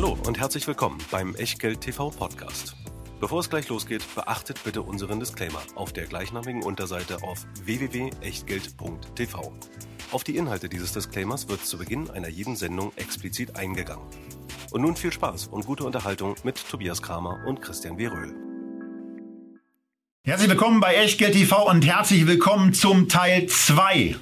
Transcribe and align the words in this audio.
Hallo 0.00 0.16
und 0.28 0.38
herzlich 0.38 0.64
willkommen 0.68 0.98
beim 1.10 1.34
Echtgeld 1.34 1.80
TV 1.80 2.10
Podcast. 2.10 2.76
Bevor 3.18 3.40
es 3.40 3.50
gleich 3.50 3.68
losgeht, 3.68 4.04
beachtet 4.14 4.62
bitte 4.62 4.82
unseren 4.82 5.18
Disclaimer 5.18 5.60
auf 5.74 5.92
der 5.92 6.06
gleichnamigen 6.06 6.62
Unterseite 6.62 7.20
auf 7.24 7.44
www.echtgeld.tv. 7.64 9.52
Auf 10.12 10.22
die 10.22 10.36
Inhalte 10.36 10.68
dieses 10.68 10.92
Disclaimers 10.92 11.48
wird 11.48 11.66
zu 11.66 11.78
Beginn 11.78 12.08
einer 12.10 12.28
jeden 12.28 12.54
Sendung 12.54 12.92
explizit 12.94 13.56
eingegangen. 13.56 14.06
Und 14.70 14.82
nun 14.82 14.94
viel 14.94 15.12
Spaß 15.12 15.48
und 15.48 15.66
gute 15.66 15.82
Unterhaltung 15.82 16.36
mit 16.44 16.64
Tobias 16.70 17.02
Kramer 17.02 17.44
und 17.48 17.60
Christian 17.60 17.98
W. 17.98 18.06
Röhl. 18.06 18.36
Herzlich 20.22 20.48
willkommen 20.48 20.78
bei 20.78 20.94
Echtgeld 20.94 21.32
TV 21.32 21.68
und 21.68 21.84
herzlich 21.84 22.24
willkommen 22.24 22.72
zum 22.72 23.08
Teil 23.08 23.48
2 23.48 24.14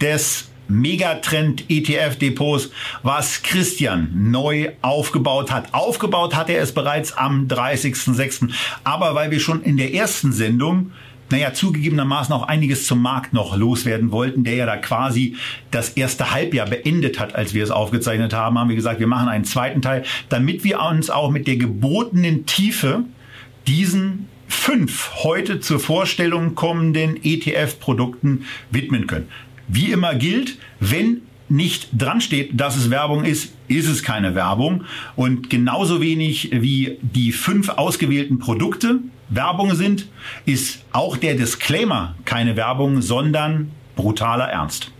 des 0.00 0.48
Megatrend 0.70 1.64
ETF-Depots, 1.68 2.70
was 3.02 3.42
Christian 3.42 4.30
neu 4.30 4.70
aufgebaut 4.82 5.50
hat. 5.50 5.74
Aufgebaut 5.74 6.34
hat 6.34 6.48
er 6.48 6.62
es 6.62 6.72
bereits 6.72 7.12
am 7.12 7.48
30.06. 7.48 8.50
Aber 8.84 9.14
weil 9.14 9.30
wir 9.30 9.40
schon 9.40 9.62
in 9.62 9.76
der 9.76 9.94
ersten 9.94 10.32
Sendung 10.32 10.92
naja, 11.30 11.52
zugegebenermaßen 11.52 12.34
auch 12.34 12.48
einiges 12.48 12.86
zum 12.86 13.02
Markt 13.02 13.32
noch 13.32 13.56
loswerden 13.56 14.10
wollten, 14.10 14.44
der 14.44 14.56
ja 14.56 14.66
da 14.66 14.76
quasi 14.76 15.36
das 15.70 15.90
erste 15.90 16.32
Halbjahr 16.32 16.66
beendet 16.66 17.20
hat, 17.20 17.34
als 17.34 17.54
wir 17.54 17.62
es 17.62 17.70
aufgezeichnet 17.70 18.32
haben, 18.32 18.58
haben 18.58 18.68
wir 18.68 18.76
gesagt, 18.76 19.00
wir 19.00 19.06
machen 19.06 19.28
einen 19.28 19.44
zweiten 19.44 19.80
Teil, 19.80 20.02
damit 20.28 20.64
wir 20.64 20.80
uns 20.80 21.08
auch 21.08 21.30
mit 21.30 21.46
der 21.46 21.56
gebotenen 21.56 22.46
Tiefe 22.46 23.04
diesen 23.66 24.28
fünf 24.48 25.12
heute 25.22 25.60
zur 25.60 25.78
Vorstellung 25.78 26.56
kommenden 26.56 27.16
ETF-Produkten 27.22 28.46
widmen 28.70 29.06
können. 29.06 29.28
Wie 29.72 29.92
immer 29.92 30.16
gilt, 30.16 30.58
wenn 30.80 31.22
nicht 31.48 31.90
dran 31.92 32.20
steht, 32.20 32.60
dass 32.60 32.76
es 32.76 32.90
Werbung 32.90 33.24
ist, 33.24 33.54
ist 33.68 33.88
es 33.88 34.02
keine 34.02 34.34
Werbung. 34.34 34.84
Und 35.14 35.48
genauso 35.48 36.00
wenig 36.00 36.50
wie 36.52 36.98
die 37.02 37.30
fünf 37.30 37.68
ausgewählten 37.68 38.40
Produkte 38.40 38.98
Werbung 39.28 39.76
sind, 39.76 40.08
ist 40.44 40.84
auch 40.90 41.16
der 41.16 41.34
Disclaimer 41.34 42.16
keine 42.24 42.56
Werbung, 42.56 43.00
sondern 43.00 43.70
brutaler 43.94 44.46
Ernst. 44.46 44.90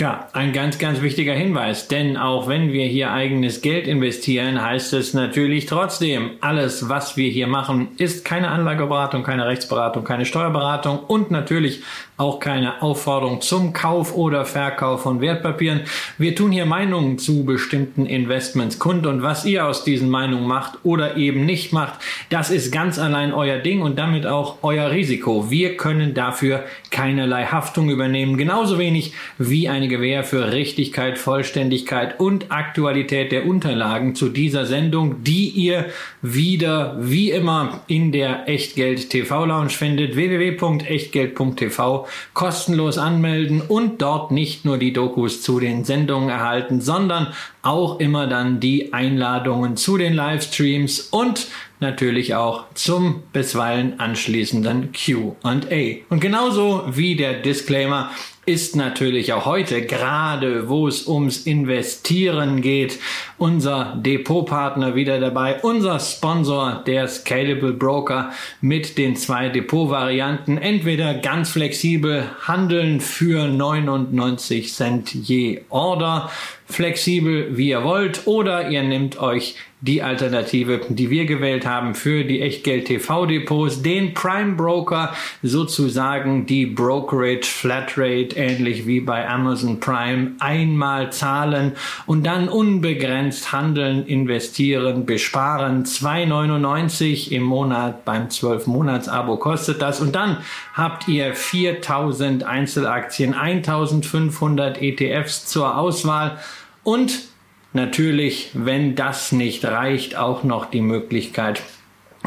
Ja, 0.00 0.28
ein 0.32 0.54
ganz, 0.54 0.78
ganz 0.78 1.02
wichtiger 1.02 1.34
Hinweis, 1.34 1.86
denn 1.86 2.16
auch 2.16 2.48
wenn 2.48 2.72
wir 2.72 2.86
hier 2.86 3.12
eigenes 3.12 3.60
Geld 3.60 3.86
investieren, 3.86 4.62
heißt 4.62 4.94
es 4.94 5.12
natürlich 5.12 5.66
trotzdem, 5.66 6.30
alles, 6.40 6.88
was 6.88 7.18
wir 7.18 7.28
hier 7.28 7.46
machen, 7.46 7.88
ist 7.98 8.24
keine 8.24 8.48
Anlageberatung, 8.48 9.24
keine 9.24 9.46
Rechtsberatung, 9.46 10.02
keine 10.04 10.24
Steuerberatung 10.24 11.00
und 11.00 11.30
natürlich 11.30 11.82
auch 12.20 12.38
keine 12.38 12.82
Aufforderung 12.82 13.40
zum 13.40 13.72
Kauf 13.72 14.14
oder 14.14 14.44
Verkauf 14.44 15.02
von 15.02 15.22
Wertpapieren. 15.22 15.80
Wir 16.18 16.34
tun 16.34 16.52
hier 16.52 16.66
Meinungen 16.66 17.18
zu 17.18 17.44
bestimmten 17.44 18.04
Investments 18.04 18.78
kund 18.78 19.06
und 19.06 19.22
was 19.22 19.46
ihr 19.46 19.66
aus 19.66 19.84
diesen 19.84 20.10
Meinungen 20.10 20.46
macht 20.46 20.78
oder 20.82 21.16
eben 21.16 21.46
nicht 21.46 21.72
macht, 21.72 21.94
das 22.28 22.50
ist 22.50 22.70
ganz 22.72 22.98
allein 22.98 23.32
euer 23.32 23.58
Ding 23.58 23.80
und 23.80 23.98
damit 23.98 24.26
auch 24.26 24.58
euer 24.62 24.90
Risiko. 24.90 25.50
Wir 25.50 25.78
können 25.78 26.12
dafür 26.12 26.64
keinerlei 26.90 27.46
Haftung 27.46 27.88
übernehmen, 27.88 28.36
genauso 28.36 28.78
wenig 28.78 29.14
wie 29.38 29.70
eine 29.70 29.88
Gewähr 29.88 30.22
für 30.22 30.52
Richtigkeit, 30.52 31.16
Vollständigkeit 31.16 32.20
und 32.20 32.52
Aktualität 32.52 33.32
der 33.32 33.46
Unterlagen 33.46 34.14
zu 34.14 34.28
dieser 34.28 34.66
Sendung, 34.66 35.24
die 35.24 35.48
ihr 35.48 35.86
wieder 36.20 36.98
wie 37.00 37.30
immer 37.30 37.80
in 37.86 38.12
der 38.12 38.46
Echtgeld 38.46 39.08
TV 39.08 39.46
Lounge 39.46 39.70
findet 39.70 40.16
www.echtgeld.tv 40.16 42.09
kostenlos 42.34 42.98
anmelden 42.98 43.60
und 43.60 44.02
dort 44.02 44.30
nicht 44.30 44.64
nur 44.64 44.78
die 44.78 44.92
Dokus 44.92 45.42
zu 45.42 45.60
den 45.60 45.84
Sendungen 45.84 46.28
erhalten, 46.28 46.80
sondern 46.80 47.28
auch 47.62 48.00
immer 48.00 48.26
dann 48.26 48.60
die 48.60 48.92
Einladungen 48.92 49.76
zu 49.76 49.96
den 49.96 50.14
Livestreams 50.14 51.00
und 51.00 51.46
natürlich 51.80 52.34
auch 52.34 52.66
zum 52.74 53.22
bisweilen 53.32 53.98
anschließenden 53.98 54.92
Q&A. 54.92 56.12
Und 56.12 56.20
genauso 56.20 56.84
wie 56.88 57.16
der 57.16 57.34
Disclaimer 57.40 58.10
ist 58.46 58.74
natürlich 58.74 59.32
auch 59.32 59.44
heute, 59.44 59.82
gerade 59.82 60.68
wo 60.68 60.88
es 60.88 61.06
ums 61.06 61.46
Investieren 61.46 62.62
geht, 62.62 62.98
unser 63.38 63.96
Depotpartner 63.96 64.94
wieder 64.94 65.20
dabei, 65.20 65.60
unser 65.60 66.00
Sponsor, 66.00 66.82
der 66.86 67.06
Scalable 67.06 67.72
Broker 67.72 68.32
mit 68.60 68.98
den 68.98 69.14
zwei 69.14 69.50
Depotvarianten. 69.50 70.58
Entweder 70.58 71.14
ganz 71.14 71.50
flexibel 71.50 72.24
handeln 72.42 73.00
für 73.00 73.46
99 73.46 74.72
Cent 74.72 75.14
je 75.14 75.60
Order 75.68 76.30
flexibel, 76.66 77.56
wie 77.56 77.68
ihr 77.68 77.84
wollt, 77.84 78.26
oder 78.26 78.68
ihr 78.70 78.82
nehmt 78.82 79.20
euch 79.20 79.56
die 79.82 80.02
Alternative, 80.02 80.80
die 80.88 81.08
wir 81.08 81.24
gewählt 81.24 81.66
haben 81.66 81.94
für 81.94 82.24
die 82.24 82.42
Echtgeld 82.42 82.86
TV 82.86 83.24
Depots, 83.26 83.82
den 83.82 84.12
Prime 84.12 84.54
Broker, 84.54 85.14
sozusagen 85.42 86.44
die 86.44 86.66
Brokerage 86.66 87.46
Flatrate, 87.46 88.36
ähnlich 88.36 88.86
wie 88.86 89.00
bei 89.00 89.26
Amazon 89.26 89.80
Prime, 89.80 90.32
einmal 90.38 91.12
zahlen 91.12 91.72
und 92.06 92.24
dann 92.24 92.48
unbegrenzt 92.48 93.52
handeln, 93.52 94.06
investieren, 94.06 95.06
besparen. 95.06 95.84
2,99 95.84 97.30
im 97.30 97.44
Monat 97.44 98.04
beim 98.04 98.28
12 98.28 98.66
Monats 98.66 99.08
Abo 99.08 99.38
kostet 99.38 99.80
das 99.80 100.00
und 100.00 100.14
dann 100.14 100.38
habt 100.74 101.08
ihr 101.08 101.34
4000 101.34 102.44
Einzelaktien, 102.44 103.32
1500 103.32 104.82
ETFs 104.82 105.46
zur 105.46 105.78
Auswahl 105.78 106.38
und 106.82 107.29
natürlich, 107.72 108.50
wenn 108.54 108.94
das 108.94 109.32
nicht 109.32 109.64
reicht, 109.64 110.16
auch 110.16 110.44
noch 110.44 110.66
die 110.66 110.80
Möglichkeit, 110.80 111.62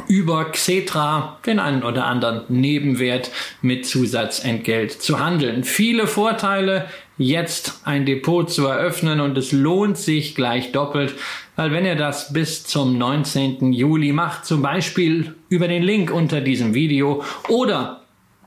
über 0.07 0.45
Xetra 0.45 1.39
den 1.45 1.59
einen 1.59 1.83
oder 1.83 2.05
anderen 2.05 2.41
Nebenwert 2.49 3.31
mit 3.61 3.85
Zusatzentgelt 3.85 4.91
zu 4.91 5.19
handeln. 5.19 5.63
Viele 5.63 6.07
Vorteile, 6.07 6.87
jetzt 7.17 7.81
ein 7.85 8.05
Depot 8.05 8.49
zu 8.49 8.65
eröffnen 8.65 9.19
und 9.19 9.37
es 9.37 9.51
lohnt 9.51 9.97
sich 9.97 10.35
gleich 10.35 10.71
doppelt, 10.71 11.13
weil 11.55 11.71
wenn 11.71 11.85
ihr 11.85 11.95
das 11.95 12.33
bis 12.33 12.63
zum 12.63 12.97
19. 12.97 13.71
Juli 13.71 14.13
macht, 14.13 14.45
zum 14.45 14.61
Beispiel 14.61 15.35
über 15.49 15.67
den 15.67 15.83
Link 15.83 16.11
unter 16.11 16.41
diesem 16.41 16.73
Video 16.73 17.23
oder 17.47 18.02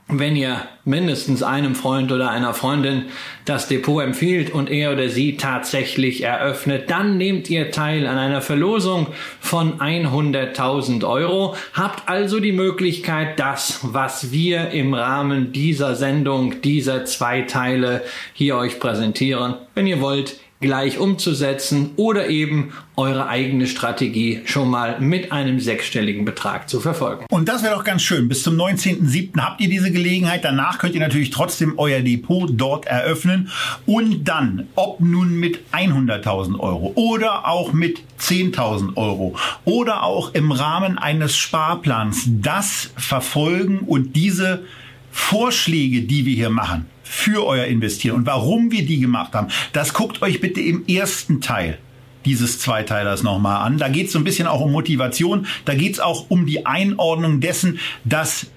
wenn 0.09 0.37
ihr 0.37 0.61
mindestens 0.85 1.43
einem 1.43 1.75
Freund 1.75 2.13
oder 2.13 2.29
einer 2.29 2.53
Freundin 2.53 3.05
das 3.43 3.67
Depot 3.67 4.01
empfiehlt 4.01 4.53
und 4.53 4.69
er 4.69 4.93
oder 4.93 5.09
sie 5.09 5.35
tatsächlich 5.35 6.23
eröffnet, 6.23 6.89
dann 6.89 7.17
nehmt 7.17 7.49
ihr 7.49 7.71
teil 7.71 8.07
an 8.07 8.17
einer 8.17 8.41
Verlosung 8.41 9.07
von 9.41 9.79
100.000 9.79 11.05
Euro, 11.05 11.55
habt 11.73 12.07
also 12.07 12.39
die 12.39 12.53
Möglichkeit, 12.53 13.37
das, 13.37 13.79
was 13.83 14.31
wir 14.31 14.69
im 14.71 14.93
Rahmen 14.93 15.51
dieser 15.51 15.95
Sendung, 15.95 16.61
dieser 16.61 17.03
zwei 17.03 17.41
Teile 17.41 18.01
hier 18.33 18.55
euch 18.55 18.79
präsentieren, 18.79 19.55
wenn 19.75 19.87
ihr 19.87 19.99
wollt, 19.99 20.37
gleich 20.59 20.97
umzusetzen 20.97 21.91
oder 21.97 22.29
eben 22.29 22.73
eure 22.95 23.27
eigene 23.27 23.67
Strategie 23.67 24.41
schon 24.45 24.69
mal 24.69 24.99
mit 24.99 25.31
einem 25.31 25.59
sechsstelligen 25.59 26.25
Betrag 26.25 26.67
zu 26.67 26.79
verfolgen. 26.79 27.25
Und 27.29 27.47
das 27.47 27.61
wäre 27.61 27.75
doch 27.75 27.83
ganz 27.83 28.01
schön. 28.01 28.27
Bis 28.27 28.41
zum 28.41 28.55
19.07. 28.55 29.39
habt 29.39 29.61
ihr 29.61 29.69
diese 29.69 29.91
Gelegenheit. 29.91 30.43
Danach 30.43 30.79
könnt 30.79 30.95
ihr 30.95 31.01
natürlich 31.01 31.29
trotzdem 31.29 31.77
euer 31.77 32.01
Depot 32.01 32.49
dort 32.51 32.87
eröffnen. 32.87 33.49
Und 33.85 34.27
dann, 34.27 34.67
ob 34.75 34.99
nun 34.99 35.39
mit 35.39 35.59
100.000 35.73 36.59
Euro 36.59 36.91
oder 36.95 37.47
auch 37.47 37.71
mit 37.73 38.01
10.000 38.19 38.97
Euro 38.97 39.35
oder 39.63 40.01
auch 40.01 40.33
im 40.33 40.51
Rahmen 40.51 40.97
eines 40.97 41.37
Sparplans, 41.37 42.23
das 42.27 42.89
verfolgen 42.97 43.79
und 43.79 44.15
diese 44.15 44.63
Vorschläge, 45.11 46.01
die 46.01 46.25
wir 46.25 46.33
hier 46.33 46.49
machen, 46.49 46.85
für 47.07 47.45
euer 47.45 47.65
Investieren 47.65 48.15
und 48.15 48.25
warum 48.25 48.71
wir 48.71 48.85
die 48.85 48.99
gemacht 48.99 49.33
haben, 49.33 49.47
das 49.73 49.93
guckt 49.93 50.21
euch 50.21 50.41
bitte 50.41 50.61
im 50.61 50.85
ersten 50.87 51.41
Teil 51.41 51.77
dieses 52.25 52.59
Zweiteilers 52.59 53.23
nochmal 53.23 53.65
an. 53.65 53.77
Da 53.77 53.87
geht 53.87 54.07
es 54.07 54.13
so 54.13 54.19
ein 54.19 54.25
bisschen 54.25 54.47
auch 54.47 54.61
um 54.61 54.71
Motivation, 54.71 55.47
da 55.65 55.73
geht 55.73 55.93
es 55.93 55.99
auch 55.99 56.25
um 56.29 56.45
die 56.45 56.65
Einordnung 56.65 57.39
dessen, 57.39 57.79
dass 58.03 58.47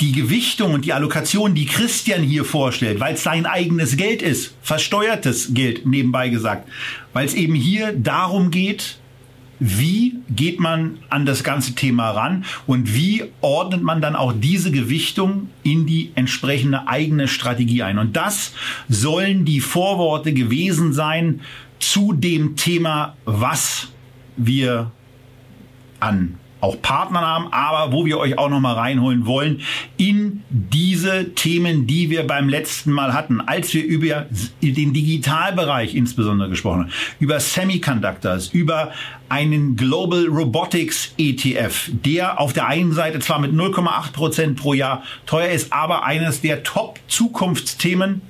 die 0.00 0.12
Gewichtung 0.12 0.74
und 0.74 0.84
die 0.84 0.92
Allokation, 0.92 1.54
die 1.54 1.66
Christian 1.66 2.22
hier 2.22 2.44
vorstellt, 2.44 3.00
weil 3.00 3.14
es 3.14 3.22
sein 3.22 3.46
eigenes 3.46 3.96
Geld 3.96 4.22
ist, 4.22 4.54
versteuertes 4.60 5.54
Geld 5.54 5.86
nebenbei 5.86 6.28
gesagt, 6.28 6.68
weil 7.12 7.26
es 7.26 7.34
eben 7.34 7.54
hier 7.54 7.92
darum 7.92 8.50
geht, 8.50 8.98
wie 9.60 10.16
geht 10.30 10.60
man 10.60 10.98
an 11.08 11.26
das 11.26 11.44
ganze 11.44 11.74
Thema 11.74 12.10
ran 12.10 12.44
und 12.66 12.94
wie 12.94 13.24
ordnet 13.40 13.82
man 13.82 14.00
dann 14.00 14.16
auch 14.16 14.32
diese 14.32 14.70
Gewichtung 14.70 15.48
in 15.62 15.86
die 15.86 16.10
entsprechende 16.14 16.88
eigene 16.88 17.28
Strategie 17.28 17.82
ein. 17.82 17.98
Und 17.98 18.16
das 18.16 18.52
sollen 18.88 19.44
die 19.44 19.60
Vorworte 19.60 20.32
gewesen 20.32 20.92
sein 20.92 21.40
zu 21.78 22.12
dem 22.12 22.56
Thema, 22.56 23.16
was 23.24 23.88
wir 24.36 24.90
an 26.00 26.38
auch 26.64 26.80
Partner 26.80 27.20
haben, 27.20 27.52
aber 27.52 27.92
wo 27.92 28.06
wir 28.06 28.18
euch 28.18 28.38
auch 28.38 28.48
noch 28.48 28.60
mal 28.60 28.72
reinholen 28.72 29.26
wollen 29.26 29.60
in 29.96 30.42
diese 30.48 31.34
Themen, 31.34 31.86
die 31.86 32.10
wir 32.10 32.26
beim 32.26 32.48
letzten 32.48 32.90
Mal 32.90 33.12
hatten, 33.12 33.40
als 33.40 33.74
wir 33.74 33.84
über 33.84 34.26
den 34.62 34.92
Digitalbereich 34.92 35.94
insbesondere 35.94 36.48
gesprochen 36.48 36.84
haben, 36.84 36.92
über 37.20 37.38
Semiconductors, 37.38 38.48
über 38.48 38.92
einen 39.28 39.76
Global 39.76 40.26
Robotics 40.26 41.12
ETF, 41.18 41.90
der 41.92 42.40
auf 42.40 42.52
der 42.52 42.66
einen 42.66 42.92
Seite 42.92 43.18
zwar 43.18 43.38
mit 43.38 43.52
0,8 43.52 44.12
Prozent 44.12 44.58
pro 44.58 44.72
Jahr 44.74 45.02
teuer 45.26 45.50
ist, 45.50 45.72
aber 45.72 46.04
eines 46.04 46.40
der 46.40 46.62
Top-Zukunftsthemen 46.62 48.22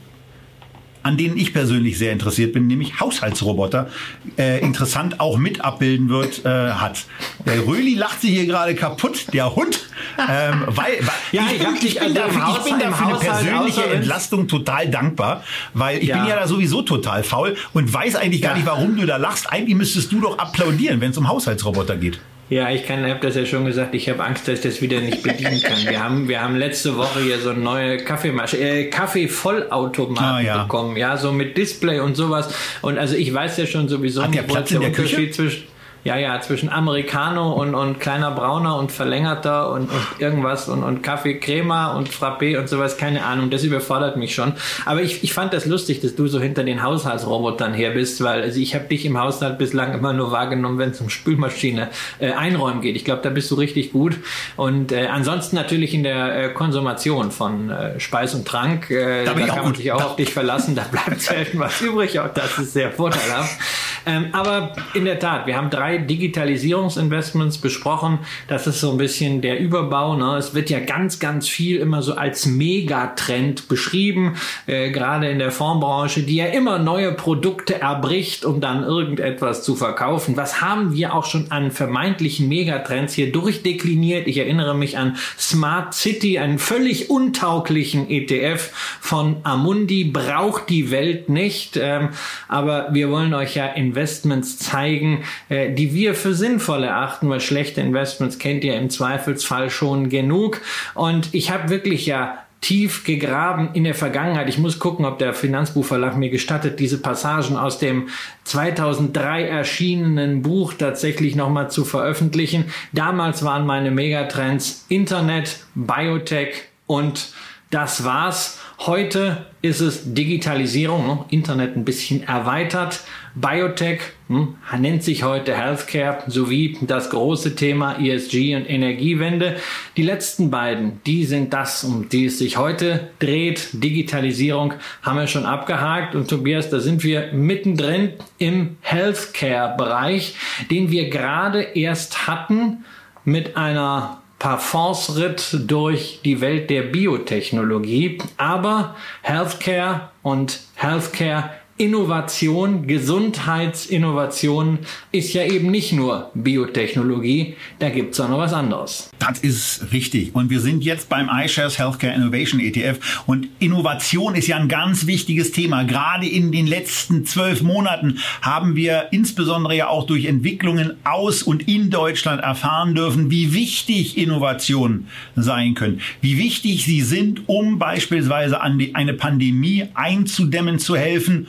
an 1.05 1.17
denen 1.17 1.37
ich 1.37 1.53
persönlich 1.53 1.99
sehr 1.99 2.13
interessiert 2.13 2.53
bin, 2.55 2.67
nämlich 2.67 2.99
Haushaltsroboter, 2.99 3.91
äh, 4.39 4.61
interessant 4.61 5.21
auch 5.21 5.37
mit 5.37 5.61
abbilden 5.61 6.09
wird, 6.09 6.45
äh, 6.45 6.49
hat. 6.49 7.05
Der 7.47 7.67
Röli 7.67 7.95
lacht 7.95 8.23
sich 8.23 8.31
hier 8.31 8.47
gerade 8.47 8.75
kaputt, 8.75 9.27
der 9.33 9.55
Hund, 9.55 9.87
ähm, 10.19 10.65
weil, 10.67 10.99
weil 11.01 11.11
ja, 11.33 11.43
ich, 11.53 11.59
bin, 11.59 11.77
ich, 11.77 11.99
bin 11.99 12.15
dafür, 12.15 12.57
ich 12.57 12.65
bin 12.65 12.79
dafür 12.79 13.07
eine 13.07 13.19
persönliche 13.19 13.85
Entlastung 13.85 14.49
total 14.49 14.89
dankbar, 14.89 15.45
weil 15.75 15.99
ich 15.99 16.09
ja. 16.09 16.19
bin 16.19 16.27
ja 16.27 16.37
da 16.37 16.47
sowieso 16.47 16.83
total 16.83 17.23
faul 17.23 17.55
und 17.75 17.93
weiß 17.93 18.17
eigentlich 18.17 18.43
gar 18.43 18.53
ja. 18.53 18.57
nicht, 18.57 18.67
warum 18.67 18.97
du 18.97 19.07
da 19.07 19.19
lachst. 19.19 19.53
Eigentlich 19.53 19.77
müsstest 19.77 20.11
du 20.11 20.21
doch 20.21 20.39
applaudieren, 20.39 21.01
wenn 21.03 21.11
es 21.11 21.19
um 21.19 21.29
Haushaltsroboter 21.29 21.97
geht. 21.97 22.19
Ja, 22.51 22.71
ich 22.71 22.87
kann, 22.87 23.09
habe 23.09 23.21
das 23.21 23.37
ja 23.37 23.47
schon 23.47 23.65
gesagt, 23.65 23.95
ich 23.95 24.09
habe 24.11 24.23
Angst, 24.23 24.47
dass 24.47 24.57
ich 24.57 24.61
das 24.61 24.83
wieder 24.83 25.01
nicht 25.01 25.23
bedienen 25.23 25.63
kann. 25.63 25.79
Wir 25.87 26.03
haben, 26.03 26.29
wir 26.29 26.43
haben 26.43 26.57
letzte 26.57 26.97
Woche 26.97 27.21
hier 27.21 27.39
so 27.39 27.51
eine 27.51 27.61
neue 27.61 27.99
Kaffeemaschine, 27.99 28.63
äh, 28.63 28.85
Kaffeevollautomat 28.91 30.23
ah, 30.23 30.41
ja. 30.41 30.63
bekommen, 30.63 30.97
ja, 30.97 31.17
so 31.17 31.33
mit 31.33 31.57
Display 31.57 32.01
und 32.01 32.17
sowas. 32.17 32.55
Und 32.83 32.99
also 32.99 33.17
ich 33.17 33.33
weiß 33.33 33.57
ja 33.57 33.67
schon 33.67 33.89
sowieso 33.89 34.23
Hat 34.23 34.35
der 34.35 34.43
Platz 34.43 34.71
in 34.73 34.81
der 34.81 34.91
Unterschied 34.91 35.17
Küche? 35.17 35.31
zwischen 35.31 35.74
ja, 36.05 36.19
ja, 36.19 36.39
zwischen 36.41 36.69
Americano 36.69 37.53
und, 37.53 37.75
und 37.75 37.99
kleiner 37.99 38.31
Brauner 38.31 38.77
und 38.77 38.93
verlängerter 38.93 39.73
und, 39.73 39.91
und 39.91 40.07
irgendwas 40.19 40.69
und, 40.69 40.83
und 40.83 41.03
Kaffee 41.03 41.41
Crema 41.41 41.97
und 41.97 42.11
Frappé 42.11 42.59
und 42.59 42.69
sowas, 42.69 42.99
keine 42.99 43.25
Ahnung, 43.25 43.49
das 43.49 43.65
überfordert 43.65 44.19
mich 44.19 44.35
schon. 44.35 44.53
Aber 44.85 45.01
ich, 45.01 45.25
ich 45.25 45.33
fand 45.33 45.55
das 45.55 45.65
lustig, 45.65 46.01
dass 46.01 46.15
du 46.15 46.27
so 46.27 46.41
hinter 46.41 46.63
den 46.63 46.83
Haushaltsrobotern 46.83 47.73
her 47.73 47.93
bist, 47.93 48.23
weil 48.23 48.43
also 48.43 48.61
ich 48.61 48.75
habe 48.75 48.85
dich 48.85 49.07
im 49.07 49.19
Haushalt 49.19 49.57
bislang 49.57 49.95
immer 49.95 50.13
nur 50.13 50.31
wahrgenommen, 50.31 50.79
wenn 50.79 50.91
es 50.91 51.01
um 51.01 51.09
Spülmaschine 51.09 51.89
äh, 52.19 52.33
einräumen 52.33 52.83
geht. 52.83 52.97
Ich 52.97 53.07
glaube, 53.07 53.23
da 53.23 53.31
bist 53.31 53.51
du 53.51 53.55
richtig 53.55 53.93
gut. 53.93 54.19
Und 54.57 54.93
äh, 54.93 55.07
ansonsten 55.07 55.57
natürlich 55.57 55.95
in 55.95 56.03
der 56.03 56.37
äh, 56.37 56.49
Konsumation 56.51 57.31
von 57.31 57.71
äh, 57.71 57.99
Speis 57.99 58.35
und 58.35 58.47
Trank, 58.47 58.91
äh, 58.91 59.25
da, 59.25 59.33
da 59.33 59.47
kann 59.47 59.65
man 59.65 59.75
sich 59.75 59.91
auch 59.91 59.99
da. 59.99 60.05
auf 60.05 60.17
dich 60.17 60.35
verlassen, 60.35 60.75
da 60.75 60.83
bleibt 60.83 61.23
selten 61.23 61.59
was 61.59 61.81
übrig, 61.81 62.21
auch 62.21 62.29
das 62.29 62.59
ist 62.59 62.75
sehr 62.75 62.93
vorteilhaft. 62.93 63.59
Ähm, 64.07 64.27
aber 64.33 64.73
in 64.93 65.05
der 65.05 65.19
Tat, 65.19 65.47
wir 65.47 65.57
haben 65.57 65.71
drei 65.71 65.99
Digitalisierungsinvestments 65.99 67.59
besprochen. 67.59 68.19
Das 68.49 68.67
ist 68.67 68.81
so 68.81 68.91
ein 68.91 68.99
bisschen 68.99 69.41
der 69.41 69.59
Überbau. 69.61 70.17
Ne? 70.17 70.37
Es 70.37 70.55
wird 70.55 70.71
ja 70.71 70.81
ganz, 70.81 71.19
ganz 71.19 71.49
viel 71.49 71.79
immer 71.79 72.03
so 72.03 72.15
als 72.15 72.47
Megatrend 72.47 73.69
beschrieben, 73.69 74.37
äh, 74.67 74.91
gerade 74.91 75.29
in 75.29 75.39
der 75.39 75.51
Fondsbranche, 75.51 76.23
die 76.23 76.37
ja 76.37 76.47
immer 76.47 76.79
neue 76.79 77.13
Produkte 77.13 77.81
erbricht, 77.81 78.45
um 78.45 78.61
dann 78.61 78.85
irgendetwas 78.85 79.63
zu 79.63 79.75
verkaufen. 79.75 80.37
Was 80.37 80.61
haben 80.61 80.95
wir 80.95 81.15
auch 81.15 81.25
schon 81.25 81.51
an 81.51 81.71
vermeintlichen 81.71 82.49
Megatrends 82.49 83.15
hier 83.15 83.33
durchdekliniert? 83.33 84.27
Ich 84.27 84.39
erinnere 84.39 84.75
mich 84.75 84.99
an 84.99 85.17
Smart 85.39 85.95
City, 85.95 86.39
einen 86.39 86.59
völlig 86.59 87.11
untauglichen 87.11 88.11
ETF 88.11 88.71
von 89.01 89.37
Amundi, 89.43 90.05
braucht 90.05 90.69
die 90.69 90.91
Welt 90.91 91.29
nicht. 91.29 91.79
Ähm, 91.81 92.11
aber 92.49 92.89
wir 92.93 93.11
wollen 93.11 93.35
euch 93.35 93.55
ja 93.55 93.67
in 93.67 93.94
Investments 93.95 94.59
zeigen, 94.59 95.23
äh, 95.49 95.73
die 95.73 95.95
wir 95.95 96.15
für 96.15 96.35
sinnvoll 96.35 96.83
erachten, 96.83 97.29
weil 97.29 97.41
schlechte 97.41 97.81
Investments 97.81 98.39
kennt 98.39 98.65
ihr 98.65 98.77
im 98.77 98.91
Zweifelsfall 98.91 99.71
schon 99.71 100.09
genug. 100.09 100.61
Und 100.95 101.29
ich 101.33 101.51
habe 101.51 101.69
wirklich 101.69 102.07
ja 102.07 102.39
tief 102.61 103.05
gegraben 103.05 103.71
in 103.75 103.85
der 103.85 103.95
Vergangenheit. 103.95 104.49
Ich 104.49 104.59
muss 104.59 104.79
gucken, 104.79 105.05
ob 105.05 105.19
der 105.19 105.35
Finanzbuchverlag 105.35 106.17
mir 106.17 106.31
gestattet, 106.31 106.81
diese 106.81 106.99
Passagen 106.99 107.59
aus 107.59 107.79
dem 107.79 108.09
2003 108.45 109.45
erschienenen 109.45 110.41
Buch 110.41 110.73
tatsächlich 110.73 111.37
nochmal 111.37 111.71
zu 111.71 111.85
veröffentlichen. 111.85 112.65
Damals 112.93 113.45
waren 113.45 113.67
meine 113.67 113.91
Megatrends 113.91 114.87
Internet, 114.89 115.59
Biotech 115.75 116.63
und 116.87 117.35
das 117.71 118.05
war's. 118.05 118.61
Heute 118.79 119.47
ist 119.61 119.81
es 119.81 120.15
Digitalisierung, 120.15 121.07
ne? 121.07 121.25
Internet 121.31 121.77
ein 121.77 121.85
bisschen 121.85 122.23
erweitert. 122.23 123.01
Biotech 123.35 124.01
hm, 124.29 124.57
nennt 124.79 125.03
sich 125.03 125.25
heute 125.25 125.57
Healthcare 125.57 126.23
sowie 126.29 126.79
das 126.83 127.11
große 127.11 127.57
Thema 127.57 127.99
ESG 127.99 128.55
und 128.55 128.71
Energiewende. 128.71 129.57
Die 129.97 130.03
letzten 130.03 130.51
beiden, 130.51 131.01
die 131.05 131.25
sind 131.25 131.53
das, 131.53 131.83
um 131.83 132.09
die 132.09 132.27
es 132.27 132.39
sich 132.39 132.57
heute 132.57 133.09
dreht. 133.19 133.71
Digitalisierung 133.73 134.75
haben 135.03 135.19
wir 135.19 135.27
schon 135.27 135.47
abgehakt 135.47 136.15
und 136.15 136.29
Tobias, 136.29 136.71
da 136.71 136.79
sind 136.79 137.03
wir 137.03 137.33
mittendrin 137.33 138.13
im 138.39 138.77
Healthcare-Bereich, 138.83 140.37
den 140.71 140.93
wir 140.93 141.11
gerade 141.11 141.63
erst 141.63 142.29
hatten 142.29 142.85
mit 143.25 143.57
einer 143.57 144.23
Parfumsritt 144.39 145.57
durch 145.67 146.21
die 146.25 146.41
Welt 146.41 146.71
der 146.71 146.83
Biotechnologie. 146.83 148.19
Aber 148.37 148.95
Healthcare 149.23 150.11
und 150.23 150.61
Healthcare 150.75 151.51
Innovation, 151.77 152.87
Gesundheitsinnovation 152.87 154.79
ist 155.11 155.33
ja 155.33 155.43
eben 155.43 155.73
nicht 155.73 155.93
nur 155.93 156.31
Biotechnologie, 156.35 157.57
da 157.81 157.91
gibt's 157.91 158.21
auch 158.21 158.29
noch 158.29 158.39
was 158.39 158.53
anderes. 158.53 159.11
Das 159.19 159.41
ist 159.41 159.91
richtig. 159.91 160.37
Und 160.37 160.51
wir 160.51 160.61
sind 160.61 160.85
jetzt 160.85 161.09
beim 161.09 161.29
iShares 161.29 161.77
Healthcare 161.77 162.15
Innovation 162.15 162.61
ETF. 162.61 163.25
Und 163.27 163.49
Innovation 163.59 164.37
ist 164.37 164.47
ja 164.47 164.57
ein 164.57 164.69
ganz 164.69 165.09
wichtiges 165.09 165.51
Thema. 165.51 165.83
Gerade 165.83 166.29
in 166.29 166.53
den 166.53 166.69
letzten 166.69 167.27
zwölf 167.27 167.61
Monaten 167.63 168.19
haben 168.41 168.77
wir 168.77 169.09
insbesondere 169.11 169.75
ja 169.75 169.89
auch 169.89 170.07
durch 170.07 170.27
Entwicklungen 170.27 170.97
aus 171.03 171.43
und 171.43 171.67
in 171.67 171.91
Deutschland 171.91 172.41
erfahren 172.41 172.95
dürfen, 172.95 173.33
wie 173.33 173.53
wichtig 173.53 174.17
Innovationen 174.17 175.09
sein 175.35 175.75
können. 175.75 176.01
Wie 176.21 176.39
wichtig 176.39 176.85
sie 176.85 177.01
sind, 177.01 177.49
um 177.49 177.81
beispielsweise 177.81 178.61
an 178.61 178.79
die, 178.79 178.95
eine 178.95 179.15
Pandemie 179.15 179.89
einzudämmen 179.95 180.79
zu 180.79 180.95
helfen 180.95 181.49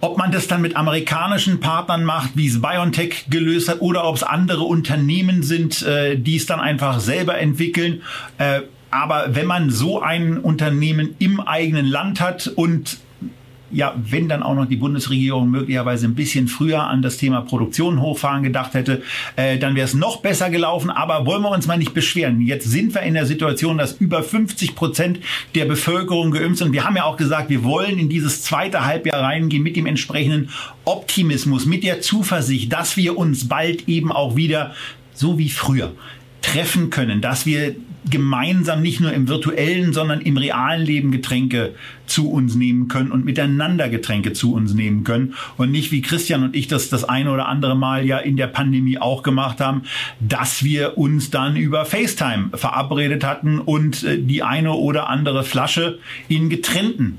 ob 0.00 0.18
man 0.18 0.30
das 0.30 0.46
dann 0.46 0.62
mit 0.62 0.76
amerikanischen 0.76 1.60
Partnern 1.60 2.04
macht, 2.04 2.36
wie 2.36 2.46
es 2.46 2.60
BioNTech 2.60 3.26
gelöst 3.30 3.68
hat, 3.68 3.80
oder 3.80 4.04
ob 4.04 4.16
es 4.16 4.22
andere 4.22 4.64
Unternehmen 4.64 5.42
sind, 5.42 5.82
äh, 5.82 6.16
die 6.16 6.36
es 6.36 6.46
dann 6.46 6.60
einfach 6.60 7.00
selber 7.00 7.38
entwickeln. 7.38 8.02
Äh, 8.38 8.62
aber 8.90 9.34
wenn 9.34 9.46
man 9.46 9.70
so 9.70 10.00
ein 10.00 10.38
Unternehmen 10.38 11.16
im 11.18 11.40
eigenen 11.40 11.86
Land 11.86 12.20
hat 12.20 12.46
und 12.46 12.98
ja, 13.70 13.94
wenn 13.96 14.28
dann 14.28 14.42
auch 14.42 14.54
noch 14.54 14.66
die 14.66 14.76
Bundesregierung 14.76 15.50
möglicherweise 15.50 16.06
ein 16.06 16.14
bisschen 16.14 16.48
früher 16.48 16.84
an 16.84 17.02
das 17.02 17.16
Thema 17.16 17.40
Produktion 17.40 18.00
hochfahren 18.00 18.42
gedacht 18.42 18.74
hätte, 18.74 19.02
äh, 19.34 19.58
dann 19.58 19.74
wäre 19.74 19.84
es 19.84 19.94
noch 19.94 20.18
besser 20.18 20.50
gelaufen. 20.50 20.90
Aber 20.90 21.26
wollen 21.26 21.42
wir 21.42 21.50
uns 21.50 21.66
mal 21.66 21.78
nicht 21.78 21.94
beschweren. 21.94 22.40
Jetzt 22.40 22.68
sind 22.70 22.94
wir 22.94 23.02
in 23.02 23.14
der 23.14 23.26
Situation, 23.26 23.78
dass 23.78 23.94
über 23.94 24.22
50 24.22 24.74
Prozent 24.74 25.20
der 25.54 25.64
Bevölkerung 25.64 26.30
geimpft 26.30 26.58
sind. 26.58 26.72
Wir 26.72 26.84
haben 26.84 26.96
ja 26.96 27.04
auch 27.04 27.16
gesagt, 27.16 27.50
wir 27.50 27.64
wollen 27.64 27.98
in 27.98 28.08
dieses 28.08 28.42
zweite 28.42 28.84
Halbjahr 28.84 29.20
reingehen 29.20 29.62
mit 29.62 29.76
dem 29.76 29.86
entsprechenden 29.86 30.50
Optimismus, 30.84 31.66
mit 31.66 31.82
der 31.82 32.00
Zuversicht, 32.00 32.72
dass 32.72 32.96
wir 32.96 33.18
uns 33.18 33.48
bald 33.48 33.88
eben 33.88 34.12
auch 34.12 34.36
wieder 34.36 34.74
so 35.14 35.38
wie 35.38 35.48
früher 35.48 35.92
treffen 36.42 36.90
können, 36.90 37.20
dass 37.20 37.46
wir 37.46 37.74
gemeinsam 38.10 38.82
nicht 38.82 39.00
nur 39.00 39.12
im 39.12 39.28
virtuellen, 39.28 39.92
sondern 39.92 40.20
im 40.20 40.36
realen 40.36 40.84
Leben 40.84 41.10
Getränke 41.10 41.74
zu 42.06 42.30
uns 42.30 42.54
nehmen 42.54 42.88
können 42.88 43.10
und 43.10 43.24
miteinander 43.24 43.88
Getränke 43.88 44.32
zu 44.32 44.54
uns 44.54 44.74
nehmen 44.74 45.04
können. 45.04 45.34
Und 45.56 45.72
nicht 45.72 45.90
wie 45.92 46.02
Christian 46.02 46.44
und 46.44 46.56
ich 46.56 46.68
das 46.68 46.88
das 46.88 47.04
eine 47.04 47.32
oder 47.32 47.48
andere 47.48 47.76
Mal 47.76 48.06
ja 48.06 48.18
in 48.18 48.36
der 48.36 48.46
Pandemie 48.46 48.98
auch 48.98 49.22
gemacht 49.22 49.60
haben, 49.60 49.82
dass 50.20 50.62
wir 50.62 50.96
uns 50.98 51.30
dann 51.30 51.56
über 51.56 51.84
FaceTime 51.84 52.50
verabredet 52.54 53.24
hatten 53.24 53.58
und 53.58 54.04
äh, 54.04 54.18
die 54.18 54.42
eine 54.42 54.72
oder 54.72 55.08
andere 55.08 55.44
Flasche 55.44 55.98
in 56.28 56.48
getrennten 56.48 57.16